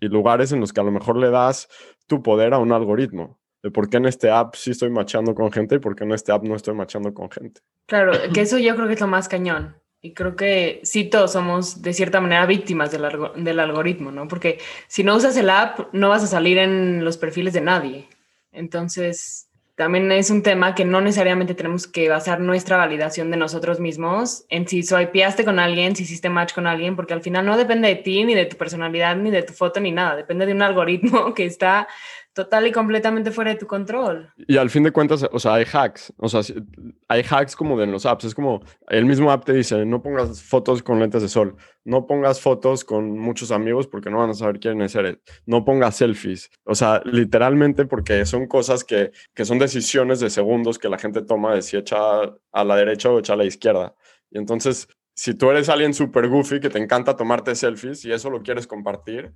y 0.00 0.08
lugares 0.08 0.52
en 0.52 0.60
los 0.60 0.72
que 0.72 0.80
a 0.80 0.84
lo 0.84 0.90
mejor 0.90 1.16
le 1.16 1.30
das 1.30 1.68
tu 2.06 2.22
poder 2.22 2.54
a 2.54 2.58
un 2.58 2.72
algoritmo. 2.72 3.38
De 3.62 3.70
por 3.70 3.90
qué 3.90 3.98
en 3.98 4.06
este 4.06 4.30
app 4.30 4.54
sí 4.54 4.70
estoy 4.70 4.90
machando 4.90 5.34
con 5.34 5.52
gente 5.52 5.74
y 5.74 5.78
por 5.78 5.94
qué 5.94 6.04
en 6.04 6.12
este 6.12 6.32
app 6.32 6.42
no 6.44 6.56
estoy 6.56 6.74
machando 6.74 7.12
con 7.12 7.30
gente. 7.30 7.60
Claro, 7.86 8.12
que 8.32 8.40
eso 8.40 8.58
yo 8.58 8.74
creo 8.74 8.86
que 8.86 8.94
es 8.94 9.00
lo 9.00 9.06
más 9.06 9.28
cañón. 9.28 9.76
Y 10.02 10.14
creo 10.14 10.34
que 10.34 10.80
sí 10.82 11.04
todos 11.04 11.32
somos 11.32 11.82
de 11.82 11.92
cierta 11.92 12.20
manera 12.20 12.46
víctimas 12.46 12.90
del, 12.90 13.60
algoritmo, 13.60 14.10
¿no? 14.10 14.28
Porque 14.28 14.58
si 14.88 15.04
no 15.04 15.14
usas 15.14 15.36
el 15.36 15.50
app, 15.50 15.92
no 15.92 16.08
vas 16.08 16.22
a 16.22 16.26
salir 16.26 16.56
en 16.56 17.04
los 17.04 17.18
perfiles 17.18 17.52
de 17.52 17.60
nadie. 17.60 18.08
Entonces, 18.50 19.50
también 19.74 20.10
es 20.10 20.30
un 20.30 20.42
tema 20.42 20.74
que 20.74 20.86
no 20.86 21.02
necesariamente 21.02 21.54
tenemos 21.54 21.86
que 21.86 22.08
basar 22.08 22.40
nuestra 22.40 22.78
validación 22.78 23.30
de 23.30 23.36
nosotros 23.36 23.78
mismos 23.78 24.44
en 24.48 24.66
si 24.66 24.82
swipeaste 24.82 25.44
con 25.44 25.58
alguien, 25.58 25.94
si 25.94 26.04
hiciste 26.04 26.30
match 26.30 26.54
con 26.54 26.66
alguien, 26.66 26.96
porque 26.96 27.12
al 27.12 27.22
final 27.22 27.44
no 27.44 27.58
depende 27.58 27.88
de 27.88 27.96
ti, 27.96 28.24
ni 28.24 28.34
de 28.34 28.46
tu 28.46 28.56
personalidad, 28.56 29.16
ni 29.16 29.30
de 29.30 29.42
tu 29.42 29.52
foto, 29.52 29.80
ni 29.80 29.92
nada. 29.92 30.16
Depende 30.16 30.46
de 30.46 30.52
un 30.52 30.62
algoritmo 30.62 31.34
que 31.34 31.44
está 31.44 31.88
total 32.44 32.66
y 32.66 32.72
completamente 32.72 33.30
fuera 33.30 33.50
de 33.50 33.58
tu 33.58 33.66
control. 33.66 34.32
Y 34.36 34.56
al 34.56 34.70
fin 34.70 34.82
de 34.82 34.92
cuentas, 34.92 35.28
o 35.30 35.38
sea, 35.38 35.54
hay 35.54 35.66
hacks, 35.70 36.12
o 36.16 36.28
sea, 36.28 36.40
hay 37.08 37.22
hacks 37.22 37.54
como 37.54 37.78
de 37.78 37.86
los 37.86 38.06
apps, 38.06 38.24
es 38.24 38.34
como 38.34 38.62
el 38.88 39.04
mismo 39.04 39.30
app 39.30 39.44
te 39.44 39.52
dice, 39.52 39.84
no 39.84 40.00
pongas 40.02 40.42
fotos 40.42 40.82
con 40.82 40.98
lentes 40.98 41.20
de 41.20 41.28
sol, 41.28 41.56
no 41.84 42.06
pongas 42.06 42.40
fotos 42.40 42.84
con 42.84 43.18
muchos 43.18 43.50
amigos 43.50 43.86
porque 43.86 44.08
no 44.08 44.18
van 44.18 44.30
a 44.30 44.34
saber 44.34 44.58
quiénes 44.58 44.94
eres, 44.94 45.18
no 45.44 45.64
pongas 45.64 45.96
selfies, 45.96 46.50
o 46.64 46.74
sea, 46.74 47.02
literalmente 47.04 47.84
porque 47.84 48.24
son 48.24 48.46
cosas 48.46 48.84
que, 48.84 49.12
que 49.34 49.44
son 49.44 49.58
decisiones 49.58 50.20
de 50.20 50.30
segundos 50.30 50.78
que 50.78 50.88
la 50.88 50.98
gente 50.98 51.20
toma 51.20 51.54
de 51.54 51.60
si 51.60 51.76
echa 51.76 51.98
a 52.52 52.64
la 52.64 52.76
derecha 52.76 53.10
o 53.10 53.18
echa 53.18 53.34
a 53.34 53.36
la 53.36 53.44
izquierda. 53.44 53.94
Y 54.30 54.38
entonces, 54.38 54.88
si 55.14 55.34
tú 55.34 55.50
eres 55.50 55.68
alguien 55.68 55.92
súper 55.92 56.28
goofy 56.28 56.60
que 56.60 56.70
te 56.70 56.78
encanta 56.78 57.16
tomarte 57.16 57.54
selfies 57.54 58.04
y 58.06 58.12
eso 58.12 58.30
lo 58.30 58.42
quieres 58.42 58.66
compartir, 58.66 59.34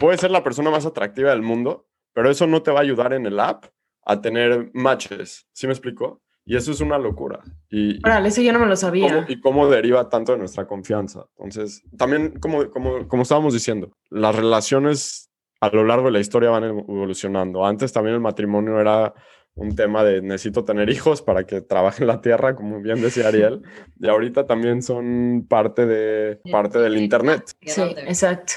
puedes 0.00 0.20
ser 0.20 0.30
la 0.30 0.42
persona 0.42 0.70
más 0.70 0.86
atractiva 0.86 1.30
del 1.30 1.42
mundo, 1.42 1.86
pero 2.12 2.30
eso 2.30 2.46
no 2.46 2.62
te 2.62 2.70
va 2.70 2.78
a 2.80 2.82
ayudar 2.82 3.12
en 3.12 3.26
el 3.26 3.38
app 3.40 3.66
a 4.04 4.20
tener 4.20 4.70
matches, 4.72 5.46
¿sí 5.52 5.66
me 5.66 5.72
explico? 5.72 6.22
Y 6.44 6.56
eso 6.56 6.72
es 6.72 6.80
una 6.80 6.98
locura. 6.98 7.40
Y, 7.68 8.00
eso 8.26 8.42
yo 8.42 8.52
no 8.52 8.58
me 8.58 8.66
lo 8.66 8.74
sabía. 8.74 9.24
y 9.28 9.40
cómo 9.40 9.68
deriva 9.68 10.08
tanto 10.08 10.32
de 10.32 10.38
nuestra 10.38 10.66
confianza. 10.66 11.26
Entonces, 11.38 11.82
también, 11.96 12.40
como, 12.40 12.70
como, 12.70 13.06
como 13.06 13.22
estábamos 13.22 13.52
diciendo, 13.52 13.92
las 14.08 14.34
relaciones 14.34 15.30
a 15.60 15.68
lo 15.68 15.84
largo 15.84 16.06
de 16.06 16.12
la 16.12 16.20
historia 16.20 16.50
van 16.50 16.64
evolucionando. 16.64 17.64
Antes 17.64 17.92
también 17.92 18.14
el 18.14 18.20
matrimonio 18.20 18.80
era 18.80 19.14
un 19.54 19.74
tema 19.74 20.02
de 20.02 20.22
necesito 20.22 20.64
tener 20.64 20.88
hijos 20.90 21.22
para 21.22 21.44
que 21.44 21.60
trabajen 21.60 22.06
la 22.06 22.20
tierra, 22.20 22.56
como 22.56 22.80
bien 22.80 23.00
decía 23.00 23.28
Ariel, 23.28 23.62
y 23.98 24.08
ahorita 24.08 24.46
también 24.46 24.82
son 24.82 25.46
parte, 25.48 25.86
de, 25.86 26.40
parte 26.50 26.78
del 26.78 26.96
Internet. 26.96 27.52
Sí, 27.60 27.82
exacto. 27.98 28.54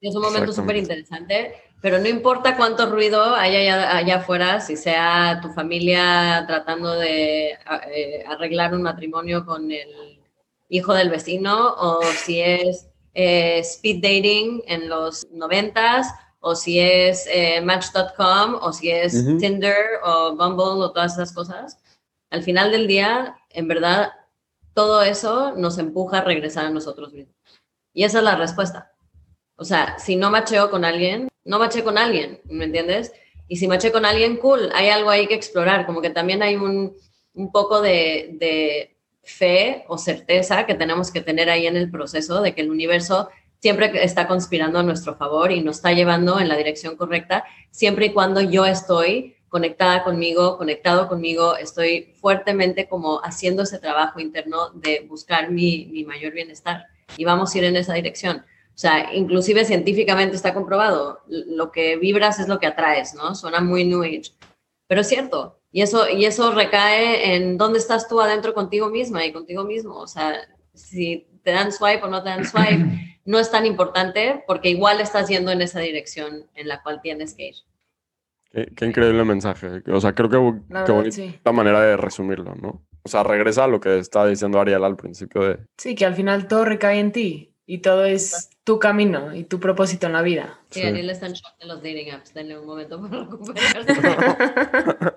Es 0.00 0.14
un 0.14 0.22
momento 0.22 0.52
súper 0.52 0.76
interesante 0.76 1.54
pero 1.80 1.98
no 1.98 2.08
importa 2.08 2.56
cuánto 2.56 2.86
ruido 2.86 3.34
haya 3.34 3.58
allá, 3.58 3.96
allá, 3.96 4.16
afuera, 4.16 4.60
si 4.60 4.76
sea 4.76 5.40
tu 5.42 5.50
familia 5.50 6.44
tratando 6.46 6.94
de 6.94 7.50
eh, 7.92 8.24
arreglar 8.26 8.74
un 8.74 8.82
matrimonio 8.82 9.44
con 9.44 9.70
el 9.70 10.20
hijo 10.68 10.94
del 10.94 11.10
vecino, 11.10 11.74
o 11.78 12.02
si 12.02 12.40
es 12.40 12.88
eh, 13.14 13.58
speed 13.60 14.02
dating 14.02 14.62
en 14.66 14.88
los 14.88 15.26
noventas, 15.30 16.08
o 16.40 16.54
si 16.54 16.80
es 16.80 17.26
eh, 17.30 17.60
Match.com, 17.60 18.58
o 18.60 18.72
si 18.72 18.90
es 18.90 19.24
Tinder 19.38 19.76
o 20.04 20.36
Bumble 20.36 20.84
o 20.84 20.92
todas 20.92 21.14
esas 21.14 21.32
cosas. 21.32 21.78
Al 22.30 22.42
final 22.42 22.70
del 22.70 22.86
día, 22.86 23.36
en 23.50 23.68
verdad, 23.68 24.12
todo 24.74 25.02
eso 25.02 25.54
nos 25.56 25.78
empuja 25.78 26.18
a 26.18 26.24
regresar 26.24 26.66
a 26.66 26.70
nosotros 26.70 27.12
mismos. 27.12 27.34
Y 27.92 28.04
esa 28.04 28.18
es 28.18 28.24
la 28.24 28.36
respuesta. 28.36 28.92
O 29.56 29.64
sea, 29.64 29.98
si 29.98 30.16
no 30.16 30.30
macheo 30.30 30.70
con 30.70 30.84
alguien, 30.84 31.28
no 31.46 31.58
maché 31.58 31.82
con 31.82 31.96
alguien, 31.96 32.40
¿me 32.44 32.64
entiendes? 32.64 33.12
Y 33.48 33.56
si 33.56 33.68
maché 33.68 33.92
con 33.92 34.04
alguien, 34.04 34.36
cool, 34.36 34.70
hay 34.74 34.88
algo 34.88 35.10
ahí 35.10 35.26
que 35.26 35.34
explorar, 35.34 35.86
como 35.86 36.02
que 36.02 36.10
también 36.10 36.42
hay 36.42 36.56
un, 36.56 36.94
un 37.34 37.52
poco 37.52 37.80
de, 37.80 38.30
de, 38.38 38.92
fe 39.22 39.84
o 39.88 39.98
certeza 39.98 40.66
que 40.66 40.74
tenemos 40.74 41.10
que 41.10 41.20
tener 41.20 41.50
ahí 41.50 41.66
en 41.66 41.76
el 41.76 41.90
proceso 41.90 42.40
de 42.42 42.54
que 42.54 42.60
el 42.60 42.70
universo 42.70 43.28
siempre 43.60 43.90
está 44.04 44.28
conspirando 44.28 44.78
a 44.78 44.84
nuestro 44.84 45.16
favor 45.16 45.50
y 45.50 45.62
nos 45.62 45.76
está 45.76 45.92
llevando 45.92 46.38
en 46.38 46.48
la 46.48 46.56
dirección 46.56 46.96
correcta, 46.96 47.42
siempre 47.72 48.06
y 48.06 48.12
cuando 48.12 48.40
yo 48.40 48.64
estoy 48.66 49.36
conectada 49.48 50.04
conmigo, 50.04 50.58
conectado 50.58 51.08
conmigo, 51.08 51.56
estoy 51.56 52.14
fuertemente 52.20 52.88
como 52.88 53.20
haciendo 53.24 53.62
ese 53.62 53.78
trabajo 53.78 54.20
interno 54.20 54.70
de 54.74 55.04
buscar 55.08 55.50
mi, 55.50 55.86
mi 55.86 56.04
mayor 56.04 56.32
bienestar 56.32 56.84
y 57.16 57.24
vamos 57.24 57.54
a 57.54 57.58
ir 57.58 57.64
en 57.64 57.76
esa 57.76 57.94
dirección. 57.94 58.44
O 58.76 58.78
sea, 58.78 59.14
inclusive 59.14 59.64
científicamente 59.64 60.36
está 60.36 60.52
comprobado, 60.52 61.20
lo 61.28 61.72
que 61.72 61.96
vibras 61.96 62.38
es 62.38 62.46
lo 62.46 62.58
que 62.58 62.66
atraes, 62.66 63.14
¿no? 63.14 63.34
Suena 63.34 63.62
muy 63.62 63.86
New 63.86 64.02
Age, 64.02 64.32
pero 64.86 65.00
es 65.00 65.08
cierto. 65.08 65.60
Y 65.72 65.80
eso, 65.80 66.08
y 66.10 66.26
eso 66.26 66.52
recae 66.52 67.34
en 67.34 67.56
dónde 67.56 67.78
estás 67.78 68.06
tú 68.06 68.20
adentro 68.20 68.52
contigo 68.52 68.90
misma 68.90 69.24
y 69.24 69.32
contigo 69.32 69.64
mismo. 69.64 69.96
O 69.96 70.06
sea, 70.06 70.34
si 70.74 71.26
te 71.42 71.52
dan 71.52 71.72
swipe 71.72 72.02
o 72.02 72.08
no 72.08 72.22
te 72.22 72.28
dan 72.28 72.44
swipe, 72.44 72.84
no 73.24 73.38
es 73.38 73.50
tan 73.50 73.64
importante 73.64 74.44
porque 74.46 74.68
igual 74.68 75.00
estás 75.00 75.28
yendo 75.28 75.50
en 75.52 75.62
esa 75.62 75.80
dirección 75.80 76.46
en 76.54 76.68
la 76.68 76.82
cual 76.82 77.00
tienes 77.00 77.34
que 77.34 77.48
ir. 77.48 77.54
Qué, 78.74 78.84
increíble 78.84 79.24
mensaje. 79.24 79.82
O 79.90 80.00
sea, 80.00 80.14
creo 80.14 80.28
que, 80.28 80.84
qué 80.84 80.92
bonita 80.92 81.52
manera 81.52 81.80
de 81.80 81.96
resumirlo, 81.96 82.54
¿no? 82.54 82.86
o 83.06 83.08
sea, 83.08 83.22
regresa 83.22 83.64
a 83.64 83.68
lo 83.68 83.80
que 83.80 84.00
estaba 84.00 84.26
diciendo 84.26 84.60
Ariel 84.60 84.82
al 84.82 84.96
principio 84.96 85.42
de... 85.42 85.58
Sí, 85.78 85.94
que 85.94 86.04
al 86.04 86.16
final 86.16 86.48
todo 86.48 86.64
recae 86.64 86.98
en 86.98 87.12
ti 87.12 87.54
y 87.64 87.78
todo 87.78 88.04
es 88.04 88.50
tu 88.66 88.78
camino 88.80 89.32
y 89.32 89.44
tu 89.44 89.60
propósito 89.60 90.08
en 90.08 90.12
la 90.12 90.22
vida. 90.22 90.58
Sí, 90.70 90.82
Ariel 90.82 91.08
está 91.08 91.26
en 91.26 91.34
shock 91.34 91.56
de 91.60 91.66
los 91.66 91.76
dating 91.76 92.10
apps. 92.10 92.34
Denle 92.34 92.58
un 92.58 92.66
momento 92.66 93.00
para 93.00 93.22
recuperarse. 93.22 93.94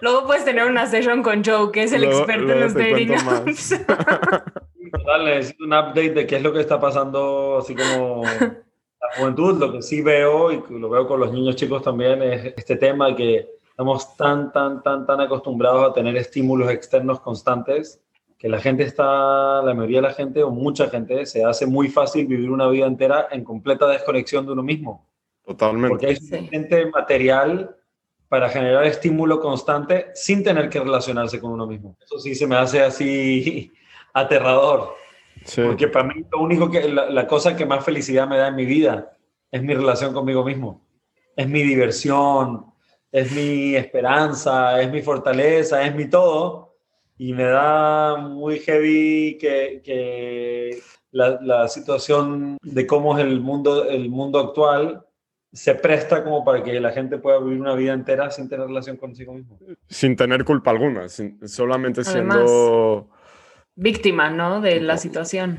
Luego 0.00 0.26
puedes 0.26 0.44
tener 0.44 0.64
una 0.64 0.88
session 0.88 1.22
con 1.22 1.44
Joe, 1.44 1.70
que 1.70 1.84
es 1.84 1.92
el 1.92 2.02
experto 2.02 2.52
en 2.52 2.60
los 2.60 2.74
dating 2.74 3.14
apps. 3.14 3.70
Total, 3.86 5.24
necesito 5.24 5.62
un 5.62 5.72
update 5.72 6.10
de 6.10 6.26
qué 6.26 6.38
es 6.38 6.42
lo 6.42 6.52
que 6.52 6.58
está 6.58 6.80
pasando, 6.80 7.58
así 7.58 7.76
como 7.76 8.24
la 8.24 9.14
juventud. 9.16 9.60
Lo 9.60 9.70
que 9.70 9.80
sí 9.80 10.02
veo, 10.02 10.50
y 10.50 10.60
lo 10.70 10.90
veo 10.90 11.06
con 11.06 11.20
los 11.20 11.32
niños 11.32 11.54
chicos 11.54 11.84
también, 11.84 12.20
es 12.20 12.52
este 12.56 12.74
tema 12.74 13.14
que 13.14 13.48
estamos 13.68 14.16
tan, 14.16 14.50
tan, 14.50 14.82
tan, 14.82 15.06
tan 15.06 15.20
acostumbrados 15.20 15.88
a 15.88 15.94
tener 15.94 16.16
estímulos 16.16 16.68
externos 16.68 17.20
constantes 17.20 18.00
que 18.40 18.48
la 18.48 18.58
gente 18.58 18.84
está, 18.84 19.60
la 19.60 19.74
mayoría 19.74 19.98
de 19.98 20.08
la 20.08 20.14
gente 20.14 20.42
o 20.42 20.50
mucha 20.50 20.88
gente 20.88 21.26
se 21.26 21.44
hace 21.44 21.66
muy 21.66 21.88
fácil 21.88 22.26
vivir 22.26 22.50
una 22.50 22.68
vida 22.68 22.86
entera 22.86 23.28
en 23.30 23.44
completa 23.44 23.86
desconexión 23.86 24.46
de 24.46 24.52
uno 24.52 24.62
mismo. 24.62 25.06
Totalmente. 25.44 25.90
Porque 25.90 26.06
hay 26.06 26.16
suficiente 26.16 26.86
material 26.86 27.76
para 28.30 28.48
generar 28.48 28.86
estímulo 28.86 29.40
constante 29.40 30.06
sin 30.14 30.42
tener 30.42 30.70
que 30.70 30.80
relacionarse 30.80 31.38
con 31.38 31.52
uno 31.52 31.66
mismo. 31.66 31.98
Eso 32.02 32.18
sí 32.18 32.34
se 32.34 32.46
me 32.46 32.56
hace 32.56 32.82
así 32.82 33.70
aterrador. 34.14 34.94
Porque 35.62 35.88
para 35.88 36.08
mí 36.08 36.24
lo 36.32 36.38
único 36.38 36.70
que, 36.70 36.88
la, 36.88 37.26
cosa 37.26 37.54
que 37.54 37.66
más 37.66 37.84
felicidad 37.84 38.26
me 38.26 38.38
da 38.38 38.48
en 38.48 38.56
mi 38.56 38.64
vida 38.64 39.18
es 39.50 39.62
mi 39.62 39.74
relación 39.74 40.14
conmigo 40.14 40.42
mismo. 40.44 40.86
Es 41.36 41.46
mi 41.46 41.62
diversión, 41.62 42.72
es 43.12 43.32
mi 43.32 43.76
esperanza, 43.76 44.80
es 44.80 44.90
mi 44.90 45.02
fortaleza, 45.02 45.84
es 45.84 45.94
mi 45.94 46.08
todo. 46.08 46.69
Y 47.22 47.34
me 47.34 47.44
da 47.44 48.16
muy 48.16 48.60
heavy 48.60 49.36
que, 49.38 49.82
que 49.84 50.80
la, 51.10 51.38
la, 51.42 51.68
situación 51.68 52.56
de 52.62 52.86
cómo 52.86 53.18
es 53.18 53.22
el 53.22 53.42
mundo, 53.42 53.84
el 53.84 54.08
mundo 54.08 54.38
actual 54.38 55.04
se 55.52 55.74
presta 55.74 56.24
como 56.24 56.42
para 56.46 56.62
que 56.62 56.80
la 56.80 56.92
gente 56.92 57.18
pueda 57.18 57.38
vivir 57.38 57.60
una 57.60 57.74
vida 57.74 57.92
entera 57.92 58.30
sin 58.30 58.48
tener 58.48 58.68
relación 58.68 58.96
consigo 58.96 59.34
mismo. 59.34 59.58
Sin 59.86 60.16
tener 60.16 60.46
culpa 60.46 60.70
alguna, 60.70 61.10
solamente 61.10 62.04
siendo 62.04 63.10
víctima, 63.74 64.30
¿no? 64.30 64.62
De 64.62 64.80
la 64.80 64.96
situación. 64.96 65.58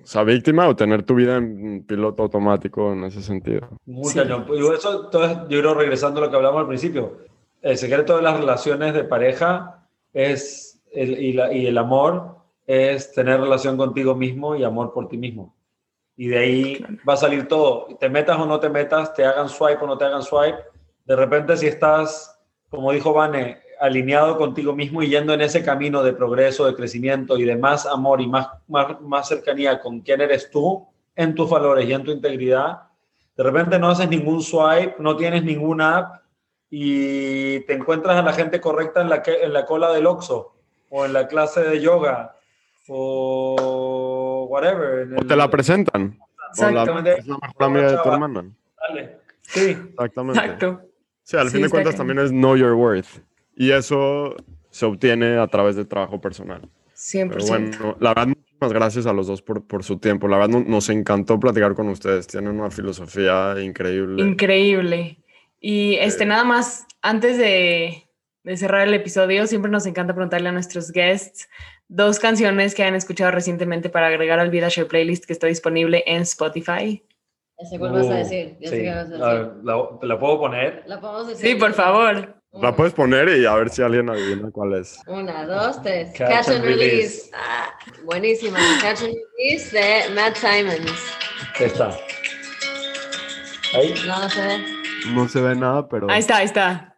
O 0.00 0.06
sea, 0.06 0.22
víctima 0.22 0.68
o 0.68 0.76
tener 0.76 1.02
tu 1.02 1.16
vida 1.16 1.36
en 1.36 1.82
piloto 1.84 2.22
automático 2.22 2.92
en 2.92 3.02
ese 3.02 3.22
sentido. 3.22 3.68
Muy 3.86 4.14
cañón. 4.14 4.46
eso, 4.72 5.06
entonces, 5.06 5.38
yo 5.48 5.58
creo, 5.58 5.74
regresando 5.74 6.20
a 6.20 6.26
lo 6.26 6.30
que 6.30 6.36
hablamos 6.36 6.60
al 6.60 6.68
principio, 6.68 7.18
el 7.60 7.76
secreto 7.76 8.14
de 8.14 8.22
las 8.22 8.38
relaciones 8.38 8.94
de 8.94 9.02
pareja 9.02 9.88
es, 10.12 10.71
el, 10.92 11.18
y, 11.18 11.32
la, 11.32 11.52
y 11.52 11.66
el 11.66 11.78
amor 11.78 12.36
es 12.66 13.12
tener 13.12 13.40
relación 13.40 13.76
contigo 13.76 14.14
mismo 14.14 14.56
y 14.56 14.64
amor 14.64 14.92
por 14.92 15.08
ti 15.08 15.16
mismo. 15.16 15.54
Y 16.16 16.28
de 16.28 16.38
ahí 16.38 16.84
va 17.08 17.14
a 17.14 17.16
salir 17.16 17.48
todo. 17.48 17.88
Te 17.98 18.08
metas 18.08 18.38
o 18.38 18.46
no 18.46 18.60
te 18.60 18.68
metas, 18.68 19.14
te 19.14 19.24
hagan 19.24 19.48
swipe 19.48 19.82
o 19.82 19.86
no 19.86 19.98
te 19.98 20.04
hagan 20.04 20.22
swipe. 20.22 20.58
De 21.04 21.16
repente, 21.16 21.56
si 21.56 21.66
estás, 21.66 22.38
como 22.68 22.92
dijo 22.92 23.12
Vane, 23.12 23.58
alineado 23.80 24.36
contigo 24.36 24.74
mismo 24.74 25.02
y 25.02 25.08
yendo 25.08 25.34
en 25.34 25.40
ese 25.40 25.64
camino 25.64 26.02
de 26.02 26.12
progreso, 26.12 26.66
de 26.66 26.74
crecimiento 26.74 27.36
y 27.36 27.44
de 27.44 27.56
más 27.56 27.86
amor 27.86 28.20
y 28.20 28.28
más, 28.28 28.48
más, 28.68 29.28
cercanía 29.28 29.80
con 29.80 30.00
quién 30.00 30.20
eres 30.20 30.50
tú, 30.50 30.86
en 31.16 31.34
tus 31.34 31.50
valores 31.50 31.88
y 31.88 31.92
en 31.92 32.04
tu 32.04 32.10
integridad, 32.10 32.82
de 33.36 33.42
repente 33.42 33.78
no 33.78 33.90
haces 33.90 34.08
ningún 34.08 34.40
swipe, 34.40 34.94
no 34.98 35.16
tienes 35.16 35.42
ninguna 35.42 35.98
app 35.98 36.22
y 36.70 37.60
te 37.60 37.74
encuentras 37.74 38.16
a 38.16 38.22
la 38.22 38.32
gente 38.32 38.60
correcta 38.60 39.02
en 39.02 39.10
la, 39.10 39.22
en 39.26 39.52
la 39.52 39.66
cola 39.66 39.92
del 39.92 40.06
Oxxo 40.06 40.54
o 40.94 41.06
en 41.06 41.14
la 41.14 41.26
clase 41.26 41.62
de 41.62 41.80
yoga 41.80 42.36
o 42.88 44.46
whatever. 44.48 45.08
o 45.18 45.26
te 45.26 45.34
la 45.34 45.48
presentan. 45.50 46.18
Exactamente. 46.50 47.18
es 47.18 47.26
la 47.26 47.38
mejor 47.38 47.64
amiga 47.64 47.92
de 47.92 47.98
tu 48.02 48.08
hermana. 48.10 48.44
Dale. 48.78 49.18
Sí. 49.40 49.70
Exactamente. 49.70 50.38
Exacto. 50.38 50.82
Sí, 51.22 51.36
al 51.38 51.50
fin 51.50 51.62
de 51.62 51.70
cuentas 51.70 51.96
también 51.96 52.18
es 52.18 52.30
know 52.30 52.56
your 52.56 52.74
worth. 52.74 53.22
Y 53.56 53.70
eso 53.70 54.36
se 54.70 54.84
obtiene 54.84 55.38
a 55.38 55.46
través 55.46 55.76
del 55.76 55.88
trabajo 55.88 56.20
personal. 56.20 56.68
100%. 56.94 57.48
bueno, 57.48 57.96
la 57.98 58.10
verdad, 58.10 58.26
muchísimas 58.28 58.72
gracias 58.72 59.06
a 59.06 59.14
los 59.14 59.28
dos 59.28 59.40
por, 59.40 59.66
por 59.66 59.84
su 59.84 59.98
tiempo. 59.98 60.28
La 60.28 60.36
verdad, 60.36 60.60
nos 60.60 60.90
encantó 60.90 61.40
platicar 61.40 61.74
con 61.74 61.88
ustedes. 61.88 62.26
Tienen 62.26 62.60
una 62.60 62.70
filosofía 62.70 63.54
increíble. 63.62 64.22
Increíble. 64.22 65.18
Y 65.58 65.94
este, 65.94 66.26
nada 66.26 66.44
más, 66.44 66.86
antes 67.00 67.38
de, 67.38 68.08
de 68.44 68.56
cerrar 68.56 68.86
el 68.88 68.94
episodio, 68.94 69.46
siempre 69.46 69.70
nos 69.70 69.86
encanta 69.86 70.14
preguntarle 70.14 70.48
a 70.48 70.52
nuestros 70.52 70.90
guests 70.90 71.48
dos 71.88 72.18
canciones 72.18 72.74
que 72.74 72.82
han 72.82 72.94
escuchado 72.94 73.30
recientemente 73.30 73.88
para 73.88 74.08
agregar 74.08 74.40
al 74.40 74.50
VidaShare 74.50 74.88
Playlist 74.88 75.26
que 75.26 75.32
está 75.32 75.46
disponible 75.46 76.02
en 76.06 76.22
Spotify. 76.22 77.04
Ya 77.58 77.68
sé 77.68 77.78
cuál 77.78 77.92
vas 77.92 78.08
a 78.08 78.14
decir. 78.14 78.56
Ya 78.60 78.70
sé 78.70 78.82
qué 78.82 78.88
vas 78.88 79.06
a 79.06 79.34
decir. 79.34 79.52
¿La, 79.62 79.88
¿La, 80.02 80.18
puedo 80.18 80.40
poner? 80.40 80.82
¿La 80.86 81.00
podemos 81.00 81.28
decir? 81.28 81.50
Sí, 81.50 81.54
por 81.54 81.72
favor. 81.74 82.34
La 82.52 82.74
puedes 82.74 82.92
poner 82.92 83.28
y 83.28 83.46
a 83.46 83.54
ver 83.54 83.70
si 83.70 83.82
alguien 83.82 84.10
adivina 84.10 84.50
cuál 84.50 84.74
es. 84.74 84.98
Una, 85.06 85.46
dos, 85.46 85.80
tres. 85.82 86.12
Catch, 86.16 86.48
and, 86.48 86.64
Release. 86.64 87.30
Ah, 87.34 87.70
buenísima. 88.04 88.58
Catch 88.82 89.02
and 89.02 89.14
Release 89.38 89.70
de 89.72 90.14
Matt 90.14 90.36
Simons. 90.36 90.92
Ahí 91.58 91.66
está. 91.66 91.96
Ahí. 93.74 93.94
No, 94.06 94.20
no 94.20 94.28
se 94.28 94.40
ve. 94.40 94.58
No 95.14 95.28
se 95.28 95.40
ve 95.40 95.54
nada, 95.54 95.88
pero. 95.88 96.10
Ahí 96.10 96.20
está, 96.20 96.38
ahí 96.38 96.46
está. 96.46 96.91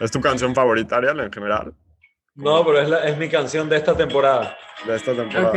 ¿Es 0.00 0.10
tu 0.10 0.20
canción 0.20 0.54
favorita, 0.54 0.96
Ariel, 0.96 1.20
en 1.20 1.32
general? 1.32 1.74
No, 2.34 2.64
pero 2.64 2.80
es, 2.80 2.88
la, 2.88 3.04
es 3.04 3.16
mi 3.16 3.28
canción 3.28 3.68
de 3.68 3.76
esta 3.76 3.96
temporada. 3.96 4.56
De 4.84 4.96
esta 4.96 5.14
temporada. 5.14 5.48
Ok. 5.48 5.56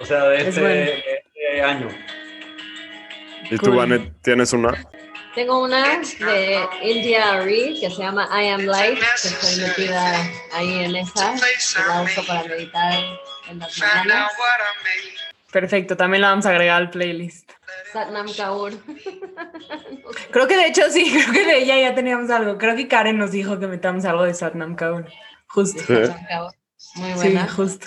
O 0.00 0.04
sea, 0.04 0.24
de 0.28 0.48
este, 0.48 0.60
de 0.60 0.94
este 0.94 1.62
año. 1.62 1.88
¿Y 3.50 3.56
tú, 3.58 3.74
Vanet, 3.74 4.12
tienes 4.22 4.52
una? 4.52 4.74
Tengo 5.36 5.62
una 5.62 5.98
de 5.98 6.66
India 6.82 7.40
Reed 7.42 7.78
que 7.78 7.90
se 7.90 8.02
llama 8.02 8.26
I 8.32 8.48
Am 8.48 8.62
Light, 8.62 8.98
que 8.98 9.28
estoy 9.28 9.66
metida 9.66 10.14
ahí 10.52 10.84
en 10.84 10.96
esa, 10.96 11.34
la 11.86 12.02
uso 12.02 12.26
para 12.26 12.44
meditar 12.44 12.94
en 13.48 13.58
las 13.58 13.78
mañanas. 13.78 14.32
Perfecto, 15.52 15.96
también 15.96 16.22
la 16.22 16.30
vamos 16.30 16.46
a 16.46 16.50
agregar 16.50 16.78
al 16.78 16.90
playlist. 16.90 17.52
Satnam 17.92 18.26
Kaur. 18.36 18.72
creo 20.30 20.46
que 20.46 20.56
de 20.56 20.66
hecho 20.66 20.82
sí, 20.90 21.10
creo 21.12 21.32
que 21.32 21.46
de 21.46 21.58
ella 21.58 21.78
ya 21.78 21.94
teníamos 21.94 22.30
algo. 22.30 22.58
Creo 22.58 22.76
que 22.76 22.88
Karen 22.88 23.18
nos 23.18 23.32
dijo 23.32 23.58
que 23.58 23.66
metamos 23.66 24.04
algo 24.04 24.24
de 24.24 24.34
Satnam 24.34 24.76
Kaur. 24.76 25.06
Justo. 25.48 25.82
Muy 26.96 27.12
buena. 27.12 27.46
Sí, 27.48 27.54
justo 27.54 27.86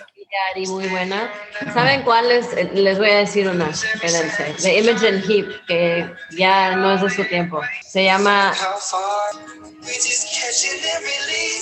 muy 0.67 0.87
buena. 0.87 1.31
¿Saben 1.73 2.03
cuál 2.03 2.31
es? 2.31 2.47
Les 2.73 2.97
voy 2.97 3.09
a 3.09 3.17
decir 3.19 3.47
una, 3.47 3.69
espérense. 3.69 4.55
The 4.61 4.79
Imogen 4.79 5.23
Heap, 5.23 5.65
que 5.67 6.11
ya 6.31 6.75
no 6.75 6.93
es 6.93 7.01
de 7.01 7.09
su 7.09 7.23
tiempo. 7.25 7.61
Se 7.81 8.03
llama... 8.03 8.53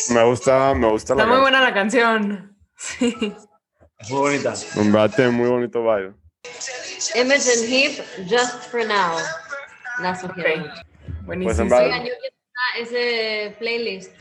Me 0.10 0.24
gusta, 0.24 0.74
me 0.74 0.90
gusta 0.90 1.14
Está 1.14 1.26
muy 1.26 1.40
buena 1.40 1.62
la 1.62 1.74
canción. 1.74 2.54
Sí. 2.80 3.34
Muy 4.10 4.20
bonita. 4.20 4.54
Un 4.76 4.92
bate 4.92 5.30
muy 5.30 5.50
bonito 5.50 5.82
vibe. 5.82 6.14
Imogen 7.16 7.68
Heap, 7.68 8.04
Just 8.28 8.70
for 8.70 8.86
Now. 8.86 9.18
La 10.02 10.16
sugiero. 10.16 10.50
Okay. 10.50 10.72
Buenísimo. 11.26 11.70
Pues 11.70 12.12
ese 12.80 13.56
playlist. 13.60 14.14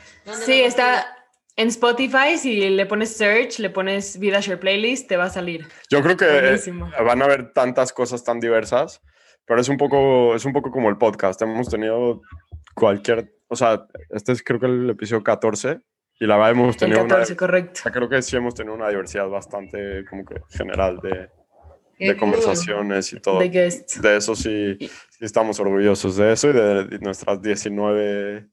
Sí, 0.44 0.62
está 0.62 1.16
en 1.56 1.68
Spotify, 1.68 2.36
si 2.38 2.68
le 2.70 2.86
pones 2.86 3.16
search, 3.16 3.58
le 3.58 3.70
pones 3.70 4.18
Vida 4.18 4.40
Share 4.40 4.58
Playlist, 4.58 5.08
te 5.08 5.16
va 5.16 5.24
a 5.24 5.30
salir. 5.30 5.66
Yo 5.90 6.02
creo 6.02 6.16
que 6.16 6.60
van 7.02 7.22
a 7.22 7.24
haber 7.24 7.52
tantas 7.52 7.92
cosas 7.92 8.24
tan 8.24 8.40
diversas, 8.40 9.00
pero 9.46 9.60
es 9.60 9.68
un 9.68 9.76
poco, 9.76 10.34
es 10.34 10.44
un 10.44 10.52
poco 10.52 10.70
como 10.70 10.88
el 10.88 10.98
podcast. 10.98 11.40
Hemos 11.42 11.68
tenido 11.68 12.22
cualquier, 12.74 13.32
o 13.48 13.56
sea, 13.56 13.86
este 14.10 14.32
es 14.32 14.42
creo 14.42 14.60
que 14.60 14.66
el 14.66 14.90
episodio 14.90 15.22
14 15.22 15.80
y 16.18 16.26
la 16.26 16.36
verdad 16.36 16.52
hemos 16.52 16.76
tenido 16.76 17.02
el 17.02 17.08
14, 17.08 17.36
correcto. 17.36 17.80
Creo 17.92 18.08
que 18.08 18.22
sí 18.22 18.36
hemos 18.36 18.54
tenido 18.54 18.74
una 18.74 18.88
diversidad 18.88 19.28
bastante 19.28 20.04
como 20.08 20.24
que 20.24 20.36
general 20.50 20.98
de, 21.00 21.30
de 21.98 22.16
conversaciones 22.16 23.12
y 23.12 23.20
todo. 23.20 23.38
De, 23.38 23.48
de 23.48 24.16
eso 24.16 24.34
sí, 24.34 24.76
sí, 24.78 25.24
estamos 25.24 25.58
orgullosos 25.60 26.16
de 26.16 26.32
eso 26.32 26.50
y 26.50 26.52
de, 26.52 26.98
nuestras 27.00 27.40
19 27.40 28.46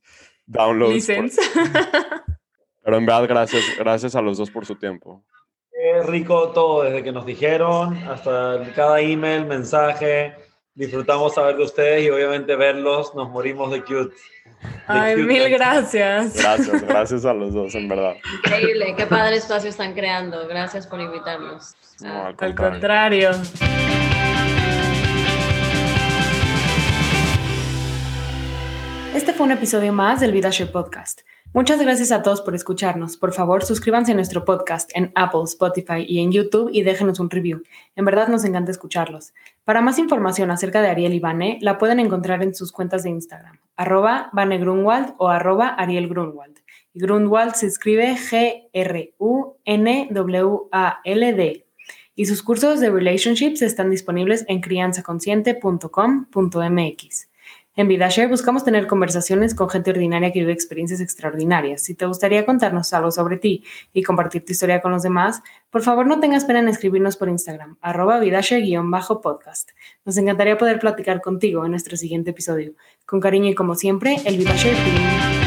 downloads. 0.45 0.93
License. 0.93 1.41
Pero 2.83 2.97
en 2.97 3.05
verdad, 3.05 3.27
gracias, 3.27 3.63
gracias 3.77 4.15
a 4.15 4.21
los 4.21 4.37
dos 4.37 4.51
por 4.51 4.65
su 4.65 4.75
tiempo. 4.75 5.23
Qué 5.71 6.03
rico 6.03 6.49
todo, 6.49 6.83
desde 6.83 7.03
que 7.03 7.11
nos 7.11 7.25
dijeron 7.25 7.95
hasta 8.07 8.71
cada 8.75 8.99
email, 9.01 9.45
mensaje. 9.45 10.35
Disfrutamos 10.75 11.35
saber 11.35 11.57
de 11.57 11.63
ustedes 11.65 12.03
y 12.03 12.09
obviamente 12.09 12.55
verlos, 12.55 13.13
nos 13.13 13.29
morimos 13.29 13.71
de 13.71 13.83
cute. 13.83 14.15
Ay, 14.87 15.17
mil 15.17 15.47
gracias. 15.49 16.33
Gracias, 16.33 16.81
gracias 16.87 17.25
a 17.25 17.33
los 17.33 17.53
dos, 17.53 17.75
en 17.75 17.87
verdad. 17.87 18.15
Increíble, 18.37 18.95
qué 18.97 19.05
padre 19.05 19.35
espacio 19.35 19.69
están 19.69 19.93
creando. 19.93 20.47
Gracias 20.47 20.87
por 20.87 20.99
invitarnos. 20.99 21.75
al, 22.03 22.35
al 22.35 22.55
contrario. 22.55 23.29
Este 29.13 29.31
fue 29.31 29.45
un 29.45 29.51
episodio 29.51 29.93
más 29.93 30.21
del 30.21 30.31
VidaShare 30.31 30.71
Podcast. 30.71 31.21
Muchas 31.53 31.79
gracias 31.79 32.11
a 32.11 32.23
todos 32.23 32.41
por 32.41 32.55
escucharnos. 32.55 33.15
Por 33.15 33.31
favor, 33.31 33.63
suscríbanse 33.63 34.13
a 34.13 34.15
nuestro 34.15 34.43
podcast 34.43 34.89
en 34.95 35.11
Apple, 35.13 35.43
Spotify 35.43 36.03
y 36.03 36.19
en 36.19 36.31
YouTube 36.31 36.71
y 36.73 36.81
déjenos 36.81 37.19
un 37.19 37.29
review. 37.29 37.61
En 37.95 38.05
verdad 38.05 38.27
nos 38.27 38.43
encanta 38.43 38.71
escucharlos. 38.71 39.33
Para 39.65 39.81
más 39.81 39.97
información 39.97 40.51
acerca 40.51 40.81
de 40.81 40.89
Ariel 40.89 41.13
y 41.13 41.19
Vane, 41.19 41.57
la 41.61 41.77
pueden 41.77 42.01
encontrar 42.01 42.43
en 42.43 42.53
sus 42.53 42.73
cuentas 42.73 43.03
de 43.03 43.11
Instagram, 43.11 43.59
arroba 43.77 44.29
Vane 44.33 44.57
Grunwald 44.57 45.15
o 45.17 45.29
arroba 45.29 45.69
Ariel 45.69 46.09
Grunwald. 46.09 46.59
Y 46.93 46.99
Grunwald 46.99 47.55
se 47.55 47.67
escribe 47.67 48.17
G-R-U-N-W-A-L-D. 48.17 49.15
Y 52.15 52.25
sus 52.25 52.43
cursos 52.43 52.81
de 52.81 52.91
relationships 52.91 53.61
están 53.61 53.89
disponibles 53.89 54.43
en 54.47 54.59
crianzaconsciente.com.mx. 54.59 57.29
En 57.75 57.87
VidaShare 57.87 58.27
buscamos 58.27 58.63
tener 58.63 58.85
conversaciones 58.85 59.55
con 59.55 59.67
gente 59.67 59.89
ordinaria 59.89 60.31
que 60.31 60.41
vive 60.41 60.53
experiencias 60.53 61.01
extraordinarias. 61.01 61.81
Si 61.81 61.95
te 61.95 62.05
gustaría 62.05 62.45
contarnos 62.45 62.93
algo 62.93 63.09
sobre 63.09 63.37
ti 63.37 63.63
y 63.93 64.03
compartir 64.03 64.45
tu 64.45 64.51
historia 64.51 64.79
con 64.79 64.91
los 64.91 65.01
demás, 65.01 65.41
por 65.71 65.81
favor 65.81 66.05
no 66.05 66.19
tengas 66.19 66.45
pena 66.45 66.59
en 66.59 66.67
escribirnos 66.67 67.17
por 67.17 67.29
Instagram, 67.29 67.77
arroba 67.81 68.19
vidashare-podcast. 68.19 69.71
Nos 70.05 70.17
encantaría 70.17 70.55
poder 70.55 70.79
platicar 70.79 71.19
contigo 71.19 71.65
en 71.65 71.71
nuestro 71.71 71.97
siguiente 71.97 72.29
episodio. 72.29 72.73
Con 73.07 73.19
cariño 73.19 73.49
y 73.49 73.55
como 73.55 73.73
siempre, 73.73 74.17
el 74.23 74.37
VidaShare. 74.37 75.42